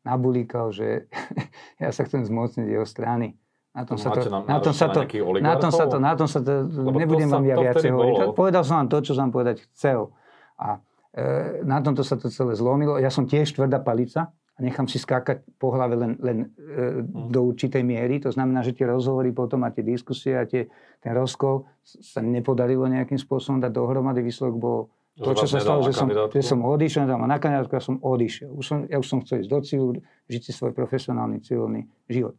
nabulíkal, 0.05 0.69
že 0.69 1.09
ja 1.81 1.89
sa 1.89 2.05
chcem 2.05 2.21
zmocniť 2.21 2.69
jeho 2.69 2.85
strany. 2.85 3.33
Na 3.73 3.89
tom, 3.89 3.97
sa 3.97 4.13
to, 4.13 4.29
na, 4.29 4.57
tom 4.61 4.69
sa 4.69 4.85
to, 4.85 5.01
na 5.41 5.53
tom 5.57 5.71
sa 5.73 5.85
to, 5.89 5.97
na 5.97 6.13
tom 6.13 6.29
sa 6.29 6.39
to, 6.45 6.69
nebudem 6.93 7.25
vám 7.25 7.41
ja 7.41 7.57
viacej 7.57 7.89
hovoriť. 7.89 8.37
Povedal 8.37 8.61
som 8.61 8.85
vám 8.85 8.89
to, 8.93 8.97
čo 9.01 9.17
som 9.17 9.33
povedať 9.33 9.65
chcel. 9.73 10.13
A 10.61 10.77
e, 11.09 11.65
na 11.65 11.81
tomto 11.81 12.05
sa 12.05 12.13
to 12.13 12.29
celé 12.29 12.53
zlomilo. 12.53 13.01
Ja 13.01 13.09
som 13.09 13.25
tiež 13.25 13.49
tvrdá 13.49 13.81
palica 13.81 14.29
a 14.29 14.59
nechám 14.61 14.85
si 14.85 15.01
skákať 15.01 15.41
po 15.57 15.73
hlave 15.73 15.97
len, 15.97 16.13
len 16.21 16.37
e, 16.53 17.01
hmm. 17.01 17.33
do 17.33 17.49
určitej 17.49 17.81
miery. 17.81 18.21
To 18.21 18.29
znamená, 18.29 18.61
že 18.61 18.77
tie 18.77 18.85
rozhovory 18.85 19.33
potom 19.33 19.65
a 19.65 19.73
tie 19.73 19.81
diskusie 19.81 20.37
a 20.37 20.45
tie, 20.45 20.69
ten 21.01 21.17
rozkol 21.17 21.65
sa 21.81 22.21
nepodarilo 22.21 22.85
nejakým 22.85 23.17
spôsobom 23.17 23.57
dať 23.57 23.73
dohromady. 23.73 24.21
Výsledok 24.21 24.53
bol 24.53 24.93
to, 25.17 25.33
čo 25.33 25.49
sa 25.49 25.57
stalo, 25.57 25.81
že 25.81 25.97
som, 25.97 26.09
že 26.09 26.41
som 26.41 26.61
odišiel 26.61 27.05
a 27.05 27.25
na 27.25 27.37
kandidátku 27.37 27.73
ja 27.77 27.81
som 27.81 27.97
odišiel. 28.01 28.49
Už 28.53 28.65
som, 28.65 28.77
ja 28.85 28.97
už 28.97 29.07
som 29.09 29.21
chcel 29.21 29.45
ísť 29.45 29.49
do 29.49 29.59
cílu, 29.65 29.89
žiť 30.25 30.41
si 30.45 30.51
svoj 30.53 30.73
profesionálny 30.73 31.41
civilný 31.41 31.85
život. 32.09 32.33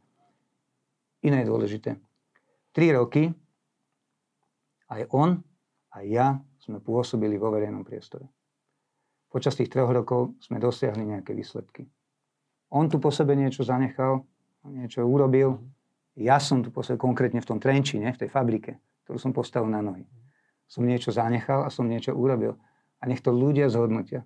Iné 1.24 1.42
je 1.42 1.50
dôležité. 1.50 1.90
Tri 2.76 2.92
roky 2.92 3.32
aj 4.92 5.08
on, 5.10 5.40
aj 5.96 6.04
ja 6.04 6.26
sme 6.60 6.78
pôsobili 6.84 7.40
vo 7.40 7.48
verejnom 7.48 7.82
priestore. 7.82 8.28
Počas 9.32 9.56
tých 9.58 9.72
troch 9.72 9.90
rokov 9.90 10.37
sme 10.38 10.62
dosiahli 10.62 11.02
nejaké 11.02 11.34
výsledky. 11.34 11.88
On 12.70 12.87
tu 12.87 13.00
po 13.02 13.10
sebe 13.10 13.34
niečo 13.34 13.66
zanechal, 13.66 14.22
niečo 14.68 15.02
urobil. 15.02 15.58
Ja 16.14 16.38
som 16.38 16.62
tu 16.62 16.70
po 16.70 16.87
sebe, 16.87 17.00
konkrétne 17.00 17.42
v 17.42 17.48
tom 17.48 17.58
Trenčine, 17.58 18.14
v 18.14 18.20
tej 18.26 18.30
fabrike, 18.30 18.78
ktorú 19.06 19.18
som 19.18 19.32
postavil 19.34 19.72
na 19.72 19.82
nohy. 19.82 20.06
Som 20.70 20.87
niečo 20.87 21.10
zanechal 21.10 21.66
a 21.66 21.72
som 21.72 21.90
niečo 21.90 22.14
urobil. 22.14 22.54
A 23.02 23.10
nech 23.10 23.20
to 23.20 23.34
ľudia 23.34 23.66
zhodnotia. 23.66 24.22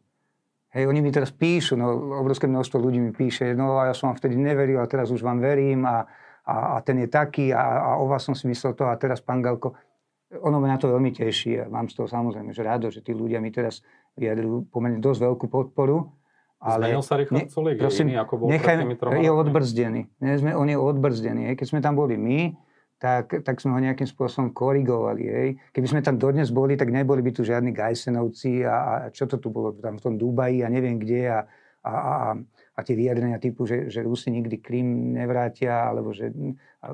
Hej, 0.76 0.84
oni 0.84 1.00
mi 1.00 1.08
teraz 1.08 1.32
píšu, 1.32 1.80
no 1.80 2.20
obrovské 2.20 2.44
množstvo 2.44 2.76
ľudí 2.76 3.00
mi 3.00 3.12
píše, 3.16 3.56
no 3.56 3.80
a 3.80 3.88
ja 3.88 3.94
som 3.96 4.12
vám 4.12 4.20
vtedy 4.20 4.36
neveril 4.36 4.84
a 4.84 4.90
teraz 4.90 5.08
už 5.08 5.24
vám 5.24 5.40
verím 5.40 5.88
a, 5.88 6.04
a, 6.48 6.56
a 6.74 6.76
ten 6.80 6.96
je 7.04 7.08
taký 7.12 7.52
a, 7.52 7.60
a 7.60 7.90
o 8.00 8.08
vás 8.08 8.24
som 8.24 8.32
si 8.32 8.48
myslel 8.48 8.72
to 8.72 8.88
a 8.88 8.96
teraz 8.96 9.20
pán 9.20 9.44
Galko, 9.44 9.76
ono 10.40 10.56
mňa 10.60 10.80
to 10.80 10.88
veľmi 10.88 11.12
teší 11.12 11.60
a 11.60 11.64
mám 11.68 11.92
z 11.92 12.00
toho 12.00 12.08
samozrejme, 12.08 12.56
že 12.56 12.64
rádo, 12.64 12.88
že 12.88 13.04
tí 13.04 13.12
ľudia 13.12 13.40
mi 13.40 13.52
teraz 13.52 13.84
vyjadrujú 14.16 14.72
pomerne 14.72 15.00
dosť 15.00 15.20
veľkú 15.28 15.46
podporu. 15.48 16.08
Ale 16.58 16.90
Zmenil 16.90 17.04
sa 17.06 17.14
Richard 17.14 17.38
ne, 17.38 17.46
Solík, 17.46 17.78
prosím, 17.78 18.10
je 18.10 18.18
iný, 18.18 18.24
ako 18.24 18.34
bol 18.34 18.46
nechajme, 18.50 18.82
je 18.98 19.30
odbrzdený. 19.30 20.00
Nie, 20.18 20.34
sme, 20.42 20.58
on 20.58 20.66
je 20.66 20.74
odbrzdený. 20.74 21.54
Keď 21.54 21.66
sme 21.70 21.78
tam 21.78 21.94
boli 21.94 22.18
my, 22.18 22.50
tak, 22.98 23.30
tak 23.46 23.62
sme 23.62 23.78
ho 23.78 23.80
nejakým 23.80 24.10
spôsobom 24.10 24.50
korigovali. 24.50 25.22
Hej. 25.22 25.48
Keby 25.70 25.86
sme 25.86 26.00
tam 26.02 26.18
dodnes 26.18 26.50
boli, 26.50 26.74
tak 26.74 26.90
neboli 26.90 27.22
by 27.22 27.30
tu 27.30 27.46
žiadni 27.46 27.70
Gajsenovci 27.70 28.66
a, 28.66 28.74
a 28.74 28.92
čo 29.14 29.30
to 29.30 29.38
tu 29.38 29.54
bolo 29.54 29.70
tam 29.78 29.96
v 29.96 30.02
tom 30.02 30.14
Dubaji 30.18 30.66
a 30.66 30.68
neviem 30.68 30.98
kde 30.98 31.30
a, 31.30 31.40
a, 31.86 31.92
a, 31.94 32.28
a 32.78 32.86
tie 32.86 32.94
vyjadrenia 32.94 33.42
typu, 33.42 33.66
že, 33.66 33.90
že 33.90 34.06
Rusi 34.06 34.30
nikdy 34.30 34.62
Krym 34.62 35.18
nevrátia, 35.18 35.90
alebo 35.90 36.14
že 36.14 36.30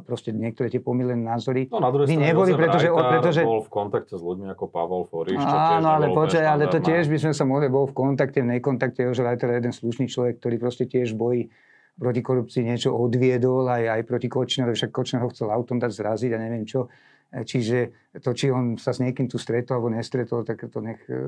proste 0.09 0.33
niektoré 0.33 0.73
tie 0.73 0.81
pomílené 0.81 1.21
názory. 1.21 1.69
No 1.69 1.77
na 1.77 1.93
druhej 1.93 2.09
strane 2.09 2.25
neboli, 2.25 2.57
pretože, 2.57 2.89
Rajtár 2.89 3.13
pretože... 3.21 3.41
bol 3.45 3.61
v 3.61 3.69
kontakte 3.69 4.15
s 4.17 4.23
ľuďmi 4.25 4.49
ako 4.57 4.65
Pavol 4.73 5.05
Foriš, 5.05 5.37
čo 5.37 5.45
Áno, 5.45 5.93
ale 5.93 6.09
počkaj, 6.17 6.47
ale 6.49 6.73
to 6.73 6.81
tiež 6.81 7.05
by 7.13 7.19
sme 7.21 7.33
sa 7.37 7.45
mohli, 7.45 7.69
bol 7.69 7.85
v 7.85 7.93
kontakte, 7.93 8.41
v 8.41 8.57
nekontakte, 8.57 9.05
že 9.13 9.21
Rajtár 9.21 9.53
je 9.53 9.57
jeden 9.61 9.75
slušný 9.77 10.09
človek, 10.09 10.41
ktorý 10.41 10.57
proste 10.57 10.89
tiež 10.89 11.13
bojí 11.13 11.53
proti 12.01 12.21
korupcii 12.25 12.65
niečo 12.65 12.91
odviedol 12.97 13.69
aj, 13.69 14.01
aj 14.01 14.03
proti 14.09 14.27
Kočnerovi, 14.33 14.73
však 14.73 14.89
Kočner 14.89 15.21
ho 15.21 15.29
chcel 15.31 15.53
autom 15.53 15.77
dať 15.77 15.93
zraziť 15.93 16.31
a 16.33 16.39
neviem 16.41 16.65
čo. 16.65 16.89
E, 17.29 17.45
čiže 17.45 18.11
to, 18.25 18.33
či 18.33 18.49
on 18.51 18.81
sa 18.81 18.97
s 18.97 19.05
niekým 19.05 19.29
tu 19.29 19.37
stretol 19.37 19.79
alebo 19.79 19.93
nestretol, 19.93 20.43
tak 20.49 20.65
to 20.65 20.81
nech, 20.81 20.99
e, 21.07 21.23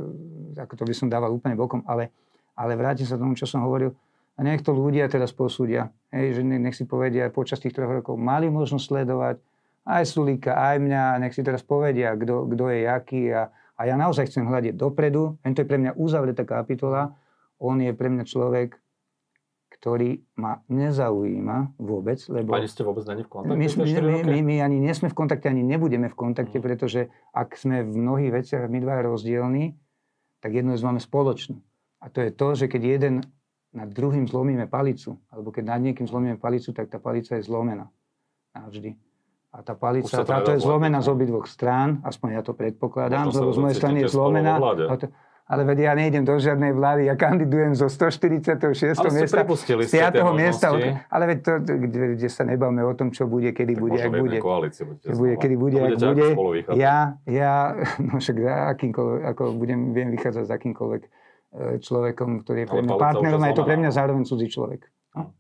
ako 0.59 0.75
to 0.81 0.85
by 0.89 0.95
som 0.97 1.13
dával 1.13 1.31
úplne 1.31 1.55
bokom. 1.55 1.87
Ale, 1.87 2.11
ale 2.59 2.75
vrátim 2.75 3.07
sa 3.07 3.15
k 3.15 3.23
tomu, 3.23 3.39
čo 3.39 3.47
som 3.47 3.63
hovoril. 3.63 3.95
A 4.37 4.45
nech 4.45 4.61
to 4.61 4.77
ľudia 4.77 5.09
teraz 5.09 5.33
posúdia. 5.33 5.89
Hej, 6.13 6.41
že 6.41 6.43
nech 6.45 6.77
si 6.77 6.85
povedia 6.85 7.33
počas 7.33 7.57
tých 7.57 7.73
troch 7.73 7.89
rokov, 7.89 8.21
mali 8.21 8.53
možnosť 8.53 8.85
sledovať 8.85 9.37
aj 9.87 10.03
Sulíka, 10.03 10.59
aj 10.59 10.83
mňa, 10.83 11.03
nech 11.23 11.33
si 11.33 11.47
teraz 11.47 11.63
povedia, 11.63 12.13
kto, 12.19 12.51
kto 12.51 12.65
je 12.75 12.79
jaký. 12.85 13.23
A, 13.33 13.49
a 13.79 13.81
ja 13.87 13.95
naozaj 13.95 14.29
chcem 14.29 14.45
hľadiť 14.45 14.75
dopredu. 14.75 15.39
to 15.41 15.63
je 15.63 15.69
pre 15.69 15.79
mňa 15.79 15.95
uzavretá 15.95 16.43
kapitola. 16.43 17.15
On 17.63 17.79
je 17.79 17.95
pre 17.95 18.11
mňa 18.11 18.25
človek, 18.27 18.77
ktorý 19.73 20.21
ma 20.37 20.61
nezaujíma 20.67 21.79
vôbec, 21.79 22.19
lebo... 22.27 22.59
Ani 22.59 22.67
ste 22.67 22.83
vôbec 22.83 23.07
není 23.07 23.23
v 23.23 23.31
kontakte? 23.31 23.57
My, 23.57 23.67
my, 23.69 24.25
my, 24.27 24.39
my 24.43 24.55
ani 24.61 24.77
nie 24.83 24.93
sme 24.93 25.09
v 25.13 25.17
kontakte, 25.17 25.47
ani 25.47 25.63
nebudeme 25.63 26.11
v 26.11 26.17
kontakte, 26.17 26.59
mm. 26.59 26.65
pretože 26.65 27.01
ak 27.31 27.55
sme 27.55 27.87
v 27.87 27.95
mnohých 27.95 28.33
veciach 28.43 28.67
my 28.67 28.79
dva 28.83 29.07
rozdielni, 29.07 29.79
tak 30.43 30.57
jedno 30.57 30.75
z 30.75 30.83
máme 30.83 30.99
spoločné. 30.99 31.61
A 32.03 32.11
to 32.11 32.25
je 32.25 32.31
to, 32.35 32.49
že 32.59 32.67
keď 32.67 32.83
jeden 32.83 33.15
nad 33.77 33.93
druhým 33.93 34.25
zlomíme 34.25 34.65
palicu, 34.67 35.21
alebo 35.29 35.53
keď 35.53 35.77
nad 35.77 35.81
niekým 35.85 36.09
zlomíme 36.09 36.41
palicu, 36.41 36.73
tak 36.73 36.89
tá 36.89 36.97
palica 36.97 37.37
je 37.37 37.45
zlomená. 37.45 37.93
Navždy. 38.57 38.97
A 39.53 39.61
tá 39.61 39.77
palica, 39.77 40.25
táto 40.25 40.53
je 40.53 40.61
zlomená 40.61 41.01
z 41.05 41.09
obidvoch 41.13 41.45
strán, 41.49 42.01
aspoň 42.05 42.41
ja 42.41 42.43
to 42.45 42.53
predpokladám, 42.57 43.33
lebo 43.33 43.53
z 43.53 43.61
mojej 43.61 43.77
strany 43.77 43.99
je 44.05 44.09
zlomená. 44.09 44.57
Ale 45.47 45.63
veď 45.63 45.79
ja 45.79 45.93
nejdem 45.95 46.27
do 46.27 46.35
žiadnej 46.43 46.75
vlády, 46.75 47.07
ja 47.07 47.15
kandidujem 47.15 47.71
zo 47.79 47.87
146. 47.87 48.99
Ale 48.99 49.15
miesta, 49.15 49.47
z 49.47 49.93
5. 49.95 50.35
miesta. 50.35 50.75
Ale 51.07 51.25
veď 51.31 51.39
to, 51.39 51.53
kde, 51.63 52.19
kde 52.19 52.27
sa 52.27 52.43
nebavme 52.43 52.83
o 52.83 52.91
tom, 52.99 53.15
čo 53.15 53.31
bude, 53.31 53.55
kedy 53.55 53.79
tak 53.79 53.83
bude, 53.87 53.99
ak 54.03 54.11
bude. 54.11 54.39
Koalícii, 54.43 54.83
bude, 55.15 55.39
kedy 55.39 55.55
bude, 55.55 55.79
ak 55.79 56.03
bude. 56.03 56.27
Ja, 56.75 57.15
ja, 57.31 57.79
no 58.11 58.19
však 58.19 58.43
akýmkoľvek, 58.75 59.23
ako 59.23 59.43
budem, 59.55 59.95
viem 59.95 60.11
vychádzať 60.11 60.45
s 60.51 60.53
akýmkoľvek 60.53 61.03
človekom, 61.57 62.45
ktorý 62.45 62.65
je 62.65 62.69
pre 62.69 62.81
mňa 62.85 62.95
partnerom, 63.01 63.41
a 63.43 63.47
je 63.49 63.57
to 63.57 63.65
pre 63.65 63.77
mňa 63.81 63.91
zároveň 63.93 64.23
cudzí 64.29 64.49
človek. 64.53 64.85
No. 65.17 65.33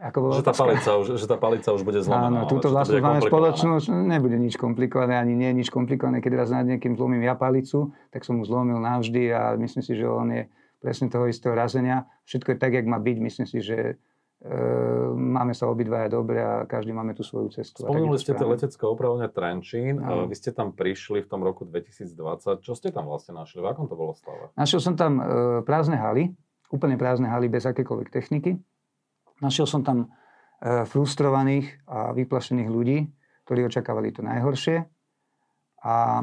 Ako 0.00 0.32
že, 0.32 0.40
tá 0.40 0.56
palica 0.56 0.90
už, 0.96 1.06
že 1.20 1.26
tá 1.28 1.36
palica 1.36 1.68
už 1.76 1.84
bude 1.84 2.00
zlomená. 2.00 2.32
Áno, 2.32 2.48
túto 2.48 2.72
vlastne 2.72 3.04
máme 3.04 3.20
spoločnosť, 3.20 3.92
nebude 3.92 4.40
nič 4.40 4.56
komplikované, 4.56 5.20
ani 5.20 5.36
nie 5.36 5.52
je 5.52 5.56
nič 5.60 5.68
komplikované. 5.68 6.24
Keď 6.24 6.32
raz 6.40 6.48
nad 6.48 6.64
niekým 6.64 6.96
zlomím 6.96 7.28
ja 7.28 7.36
palicu, 7.36 7.92
tak 8.08 8.24
som 8.24 8.40
mu 8.40 8.48
zlomil 8.48 8.80
navždy 8.80 9.28
a 9.28 9.54
myslím 9.60 9.84
si, 9.84 9.92
že 9.92 10.08
on 10.08 10.32
je 10.32 10.42
presne 10.80 11.12
toho 11.12 11.28
istého 11.28 11.52
razenia. 11.52 12.08
Všetko 12.24 12.56
je 12.56 12.58
tak, 12.58 12.72
jak 12.72 12.88
má 12.88 12.96
byť. 12.96 13.16
Myslím 13.20 13.44
si, 13.44 13.60
že 13.60 14.00
máme 15.16 15.52
sa 15.52 15.68
obidvaja 15.68 16.08
dobre 16.08 16.40
a 16.40 16.64
každý 16.64 16.96
máme 16.96 17.12
tú 17.12 17.20
svoju 17.20 17.52
cestu. 17.52 17.84
Spomínali 17.84 18.16
ste 18.16 18.32
to 18.32 18.48
letecké 18.48 18.84
opravovanie 18.88 19.28
Trenčín. 19.28 20.00
No. 20.00 20.24
Vy 20.24 20.32
ste 20.32 20.56
tam 20.56 20.72
prišli 20.72 21.24
v 21.24 21.28
tom 21.28 21.44
roku 21.44 21.68
2020. 21.68 22.64
Čo 22.64 22.72
ste 22.72 22.88
tam 22.88 23.04
vlastne 23.04 23.36
našli? 23.36 23.60
V 23.60 23.68
akom 23.68 23.84
to 23.84 24.00
bolo 24.00 24.16
stave? 24.16 24.48
Našiel 24.56 24.80
som 24.80 24.96
tam 24.96 25.20
e, 25.20 25.24
prázdne 25.60 26.00
haly, 26.00 26.32
úplne 26.72 26.96
prázdne 26.96 27.28
haly 27.28 27.52
bez 27.52 27.68
akékoľvek 27.68 28.08
techniky 28.08 28.56
Našiel 29.40 29.64
som 29.64 29.80
tam 29.80 30.12
frustrovaných 30.60 31.88
a 31.88 32.12
vyplašených 32.12 32.68
ľudí, 32.68 32.98
ktorí 33.48 33.64
očakávali 33.64 34.12
to 34.12 34.20
najhoršie. 34.20 34.84
A 35.80 36.20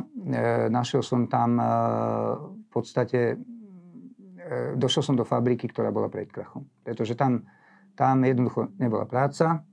našiel 0.69 1.01
som 1.01 1.25
tam 1.25 1.57
v 2.37 2.67
podstate, 2.69 3.41
došiel 4.77 5.01
som 5.01 5.17
do 5.17 5.25
fabriky, 5.25 5.65
ktorá 5.65 5.89
bola 5.89 6.13
pred 6.13 6.29
krachom. 6.29 6.69
Pretože 6.85 7.17
tam, 7.17 7.49
tam 7.97 8.21
jednoducho 8.21 8.69
nebola 8.77 9.09
práca, 9.09 9.65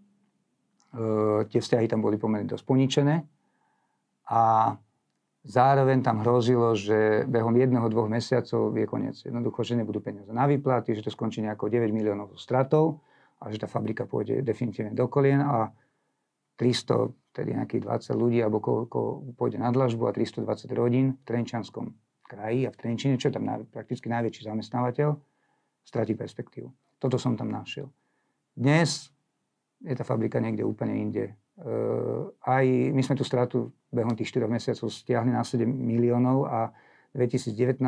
tie 1.52 1.60
vzťahy 1.60 1.86
tam 1.86 2.00
boli 2.00 2.16
pomerne 2.16 2.48
dosť 2.48 2.64
poničené 2.64 3.20
a 4.32 4.72
zároveň 5.44 6.00
tam 6.00 6.24
hrozilo, 6.24 6.72
že 6.72 7.28
behom 7.28 7.52
jedného, 7.52 7.84
dvoch 7.92 8.08
mesiacov 8.08 8.72
je 8.72 8.86
koniec. 8.88 9.20
Jednoducho, 9.20 9.60
že 9.60 9.76
nebudú 9.76 10.00
peniaze 10.00 10.32
na 10.32 10.48
výplaty, 10.48 10.96
že 10.96 11.04
to 11.04 11.12
skončí 11.12 11.44
nejako 11.44 11.68
9 11.68 11.92
miliónov 11.92 12.32
stratov 12.40 13.04
a 13.44 13.52
že 13.52 13.60
tá 13.60 13.68
fabrika 13.68 14.08
pôjde 14.08 14.40
definitívne 14.40 14.96
do 14.96 15.04
kolien 15.04 15.44
a 15.44 15.68
300, 16.56 17.12
tedy 17.34 17.58
nejakých 17.58 17.82
20 17.82 18.14
ľudí, 18.14 18.38
alebo 18.40 18.62
koľko 18.62 19.34
pôjde 19.34 19.58
na 19.58 19.74
dlažbu 19.74 20.06
a 20.08 20.14
320 20.14 20.70
rodín 20.72 21.18
v 21.18 21.22
Trenčanskom 21.26 21.92
kraji 22.24 22.64
a 22.64 22.72
v 22.72 22.78
Trenčine, 22.78 23.18
čo 23.18 23.28
je 23.28 23.34
tam 23.34 23.44
naj, 23.44 23.66
prakticky 23.74 24.06
najväčší 24.06 24.46
zamestnávateľ, 24.48 25.18
stratí 25.82 26.14
perspektívu. 26.14 26.70
Toto 27.02 27.18
som 27.18 27.34
tam 27.34 27.50
našiel. 27.50 27.90
Dnes 28.54 29.10
je 29.82 29.94
tá 29.94 30.06
fabrika 30.06 30.38
niekde 30.38 30.62
úplne 30.62 30.96
inde. 30.96 31.24
E, 31.28 31.32
aj 32.46 32.64
my 32.94 33.02
sme 33.02 33.18
tú 33.18 33.26
stratu 33.26 33.74
behom 33.90 34.14
tých 34.14 34.30
4 34.30 34.46
mesiacov 34.46 34.88
stiahli 34.90 35.30
na 35.34 35.42
7 35.42 35.66
miliónov 35.66 36.46
a 36.46 36.70
2019, 37.14 37.78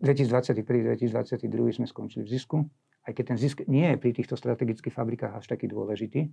2022 0.00 1.76
sme 1.80 1.86
skončili 1.88 2.28
v 2.28 2.32
zisku 2.36 2.64
aj 3.08 3.12
keď 3.16 3.24
ten 3.32 3.38
zisk 3.40 3.58
nie 3.64 3.88
je 3.90 3.96
pri 3.96 4.10
týchto 4.12 4.36
strategických 4.36 4.92
fabrikách 4.92 5.32
až 5.40 5.46
taký 5.48 5.70
dôležitý, 5.70 6.28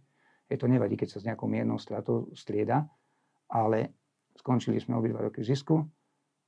je 0.47 0.57
to 0.57 0.67
nevadí, 0.67 0.95
keď 0.95 1.15
sa 1.15 1.19
s 1.19 1.27
nejakou 1.27 1.47
miernou 1.47 1.79
stratou 1.79 2.31
strieda, 2.35 2.87
ale 3.51 3.95
skončili 4.35 4.79
sme 4.79 4.95
obidva 4.95 5.27
roky 5.27 5.43
v 5.43 5.49
zisku. 5.51 5.75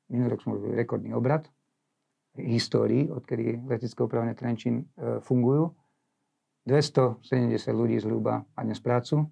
Minulý 0.08 0.36
rok 0.36 0.42
sme 0.44 0.56
robili 0.56 0.74
rekordný 0.80 1.12
obrad 1.12 1.48
v 2.36 2.56
histórii, 2.56 3.12
odkedy 3.12 3.68
letecké 3.68 4.00
opravné 4.00 4.36
Trenčín 4.36 4.88
e, 4.96 5.20
fungujú. 5.20 5.76
270 6.70 7.26
ľudí 7.74 7.98
zhruba 7.98 8.46
a 8.54 8.62
dnes 8.62 8.78
prácu, 8.78 9.26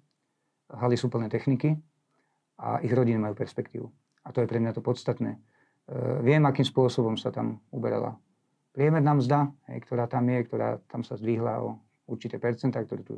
haly 0.74 0.98
sú 0.98 1.06
plné 1.06 1.30
techniky 1.30 1.78
a 2.58 2.82
ich 2.82 2.90
rodiny 2.90 3.22
majú 3.22 3.38
perspektívu. 3.38 3.86
A 4.26 4.34
to 4.34 4.42
je 4.42 4.50
pre 4.50 4.58
mňa 4.58 4.74
to 4.74 4.82
podstatné. 4.82 5.38
E, 5.38 5.40
viem, 6.26 6.42
akým 6.42 6.66
spôsobom 6.66 7.14
sa 7.14 7.30
tam 7.30 7.62
uberala 7.70 8.18
priemerná 8.74 9.14
mzda, 9.14 9.54
ktorá 9.86 10.10
tam 10.10 10.26
je, 10.26 10.38
ktorá 10.50 10.82
tam 10.90 11.06
sa 11.06 11.14
zdvihla 11.14 11.62
o 11.62 11.78
určité 12.10 12.42
percentá, 12.42 12.82
ktoré 12.82 13.06
tu 13.06 13.14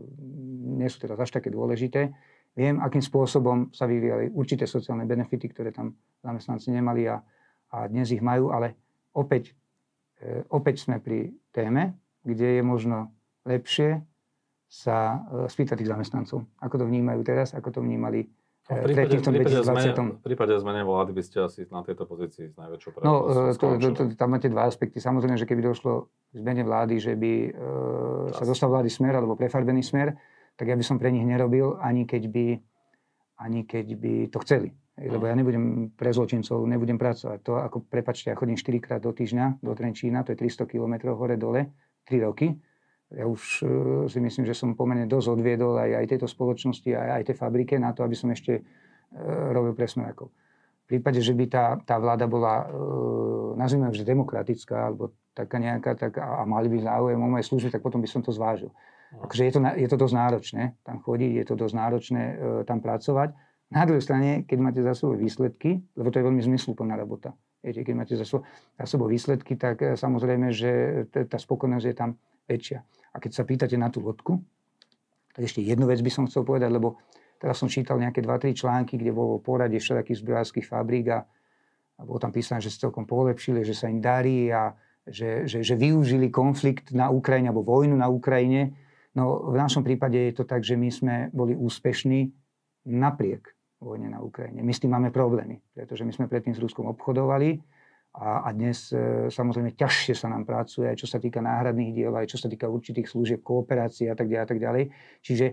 nie 0.76 0.86
sú 0.92 1.00
teraz 1.00 1.16
až 1.16 1.40
také 1.40 1.48
dôležité. 1.48 2.12
Viem, 2.52 2.76
akým 2.84 3.00
spôsobom 3.00 3.72
sa 3.72 3.88
vyvíjali 3.88 4.36
určité 4.36 4.68
sociálne 4.68 5.08
benefity, 5.08 5.48
ktoré 5.48 5.72
tam 5.72 5.96
zamestnanci 6.20 6.68
nemali 6.76 7.08
a, 7.08 7.24
a 7.72 7.88
dnes 7.88 8.12
ich 8.12 8.20
majú, 8.20 8.52
ale 8.52 8.76
opäť, 9.16 9.56
e, 10.20 10.44
opäť 10.52 10.84
sme 10.84 11.00
pri 11.00 11.32
téme, 11.56 11.96
kde 12.20 12.60
je 12.60 12.62
možno 12.62 13.16
lepšie 13.48 14.09
sa 14.70 15.26
e, 15.26 15.50
spýtať 15.50 15.82
tých 15.82 15.90
zamestnancov, 15.90 16.46
ako 16.62 16.74
to 16.78 16.84
vnímajú 16.86 17.26
teraz, 17.26 17.58
ako 17.58 17.74
to 17.74 17.80
vnímali 17.82 18.30
v 18.70 18.86
prípade, 18.86 19.18
v, 19.18 19.34
prípade 19.42 19.66
zmene, 19.66 19.92
v 19.98 20.22
prípade 20.22 20.54
zmene 20.62 20.86
vlády 20.86 21.10
by 21.10 21.22
ste 21.26 21.42
asi 21.42 21.66
na 21.74 21.82
tejto 21.82 22.06
pozícii 22.06 22.54
s 22.54 22.54
najväčšou 22.54 23.02
No, 23.02 23.50
e, 23.50 23.58
to, 23.58 23.66
to, 23.82 23.88
to, 23.98 24.02
tam 24.14 24.30
máte 24.30 24.46
dva 24.46 24.70
aspekty. 24.70 25.02
Samozrejme, 25.02 25.34
že 25.34 25.42
keby 25.42 25.58
došlo 25.66 26.06
k 26.30 26.36
zmene 26.38 26.62
vlády, 26.62 27.02
že 27.02 27.18
by 27.18 27.32
e, 27.50 27.50
sa 28.30 28.46
dostal 28.46 28.70
vlády 28.70 28.86
smer 28.86 29.18
alebo 29.18 29.34
prefarbený 29.34 29.82
smer, 29.82 30.14
tak 30.54 30.70
ja 30.70 30.78
by 30.78 30.86
som 30.86 31.02
pre 31.02 31.10
nich 31.10 31.26
nerobil, 31.26 31.82
ani 31.82 32.06
keď 32.06 32.30
by, 32.30 32.46
ani 33.42 33.66
keď 33.66 33.86
by 33.98 34.14
to 34.30 34.38
chceli. 34.46 34.70
Lebo 35.00 35.26
ja 35.26 35.34
nebudem 35.34 35.90
pre 35.96 36.14
zločincov, 36.14 36.62
nebudem 36.68 37.00
pracovať. 37.00 37.38
To 37.48 37.58
ako, 37.58 37.88
prepačte, 37.90 38.30
ja 38.30 38.38
chodím 38.38 38.54
4 38.54 38.78
krát 38.78 39.00
do 39.02 39.10
týždňa 39.10 39.64
do 39.64 39.72
Trenčína, 39.74 40.22
to 40.22 40.36
je 40.36 40.46
300 40.46 40.70
km 40.70 41.16
hore-dole, 41.16 41.72
3 42.06 42.28
roky 42.28 42.54
ja 43.10 43.26
už 43.26 43.42
uh, 43.62 43.68
si 44.06 44.22
myslím, 44.22 44.46
že 44.46 44.54
som 44.54 44.78
pomerne 44.78 45.06
dosť 45.10 45.34
odviedol 45.34 45.74
aj, 45.74 45.90
aj 45.98 46.06
tejto 46.14 46.30
spoločnosti, 46.30 46.86
aj, 46.94 47.08
aj 47.18 47.22
tej 47.26 47.36
fabrike 47.36 47.74
na 47.74 47.90
to, 47.90 48.06
aby 48.06 48.14
som 48.14 48.30
ešte 48.30 48.62
uh, 48.62 49.50
robil 49.50 49.74
presne 49.74 50.06
ako. 50.06 50.30
V 50.30 50.98
prípade, 50.98 51.18
že 51.18 51.34
by 51.34 51.44
tá, 51.50 51.64
tá 51.82 51.98
vláda 51.98 52.30
bola, 52.30 52.70
uh, 52.70 53.58
nazvime 53.58 53.90
že 53.90 54.06
demokratická, 54.06 54.90
alebo 54.90 55.10
taká 55.34 55.58
nejaká, 55.58 55.98
tak, 55.98 56.22
a, 56.22 56.42
a 56.42 56.42
mali 56.46 56.70
by 56.70 56.86
záujem 56.86 57.18
o 57.18 57.26
moje 57.26 57.50
služby, 57.50 57.74
tak 57.74 57.82
potom 57.82 57.98
by 57.98 58.06
som 58.06 58.22
to 58.22 58.30
zvážil. 58.30 58.70
No. 59.10 59.26
Takže 59.26 59.42
je 59.42 59.52
to, 59.58 59.60
je 59.74 59.88
to 59.90 59.96
dosť 59.98 60.14
náročné 60.14 60.62
tam 60.86 61.02
chodiť, 61.02 61.30
je 61.34 61.44
to 61.50 61.54
dosť 61.58 61.74
náročné 61.74 62.22
uh, 62.22 62.34
tam 62.62 62.78
pracovať. 62.78 63.34
Na 63.74 63.86
druhej 63.86 64.02
strane, 64.02 64.46
keď 64.46 64.58
máte 64.58 64.80
za 64.82 64.94
sebou 64.94 65.18
výsledky, 65.18 65.82
lebo 65.98 66.10
to 66.10 66.18
je 66.18 66.26
veľmi 66.26 66.42
zmysluplná 66.42 66.94
robota, 66.98 67.34
viete, 67.62 67.82
keď 67.82 67.94
máte 67.94 68.14
za 68.14 68.26
sebou, 68.26 68.42
za 68.78 68.86
sebou 68.86 69.06
výsledky, 69.06 69.54
tak 69.54 69.98
samozrejme, 69.98 70.50
že 70.50 70.70
tá 71.10 71.38
spokojnosť 71.38 71.86
je 71.86 71.94
tam 71.94 72.18
väčšia. 72.50 72.82
A 73.10 73.16
keď 73.18 73.32
sa 73.34 73.42
pýtate 73.42 73.74
na 73.74 73.90
tú 73.90 74.02
lodku, 74.02 74.38
tak 75.34 75.46
ešte 75.46 75.62
jednu 75.62 75.86
vec 75.86 75.98
by 76.02 76.10
som 76.10 76.24
chcel 76.26 76.42
povedať, 76.42 76.70
lebo 76.70 76.98
teraz 77.38 77.58
som 77.58 77.70
čítal 77.70 77.98
nejaké 77.98 78.22
2-3 78.22 78.54
články, 78.54 78.98
kde 78.98 79.14
bolo 79.14 79.42
porade 79.42 79.78
všetkých 79.78 80.20
zbrojárských 80.20 80.66
fabrík 80.66 81.06
a, 81.14 81.24
a 81.98 82.00
bolo 82.02 82.18
tam 82.18 82.34
písané, 82.34 82.62
že 82.62 82.70
sa 82.70 82.90
celkom 82.90 83.06
polepšili, 83.06 83.62
že 83.62 83.74
sa 83.74 83.86
im 83.86 84.02
darí 84.02 84.50
a 84.50 84.74
že, 85.06 85.48
že, 85.48 85.64
že 85.64 85.74
využili 85.74 86.28
konflikt 86.28 86.92
na 86.92 87.10
Ukrajine 87.10 87.50
alebo 87.50 87.66
vojnu 87.66 87.96
na 87.96 88.06
Ukrajine. 88.06 88.76
No 89.16 89.50
v 89.50 89.56
našom 89.58 89.82
prípade 89.82 90.18
je 90.18 90.34
to 90.36 90.44
tak, 90.46 90.62
že 90.62 90.78
my 90.78 90.90
sme 90.92 91.14
boli 91.34 91.56
úspešní 91.58 92.30
napriek 92.90 93.50
vojne 93.80 94.12
na 94.12 94.20
Ukrajine. 94.20 94.60
My 94.60 94.70
s 94.76 94.82
tým 94.84 94.92
máme 94.92 95.08
problémy, 95.10 95.58
pretože 95.72 96.04
my 96.04 96.12
sme 96.12 96.28
predtým 96.28 96.52
s 96.52 96.60
Ruskom 96.60 96.86
obchodovali 96.92 97.58
a, 98.10 98.46
a 98.46 98.48
dnes 98.50 98.90
e, 98.90 99.30
samozrejme 99.30 99.78
ťažšie 99.78 100.18
sa 100.18 100.26
nám 100.26 100.42
pracuje, 100.42 100.90
aj 100.90 100.98
čo 100.98 101.06
sa 101.06 101.22
týka 101.22 101.38
náhradných 101.38 101.94
diel, 101.94 102.14
aj 102.14 102.34
čo 102.34 102.38
sa 102.42 102.50
týka 102.50 102.66
určitých 102.66 103.06
služieb, 103.06 103.40
kooperácií 103.46 104.10
a 104.10 104.18
tak 104.18 104.26
ďalej, 104.26 104.42
a 104.42 104.48
tak 104.50 104.58
ďalej. 104.58 104.84
Čiže 105.22 105.46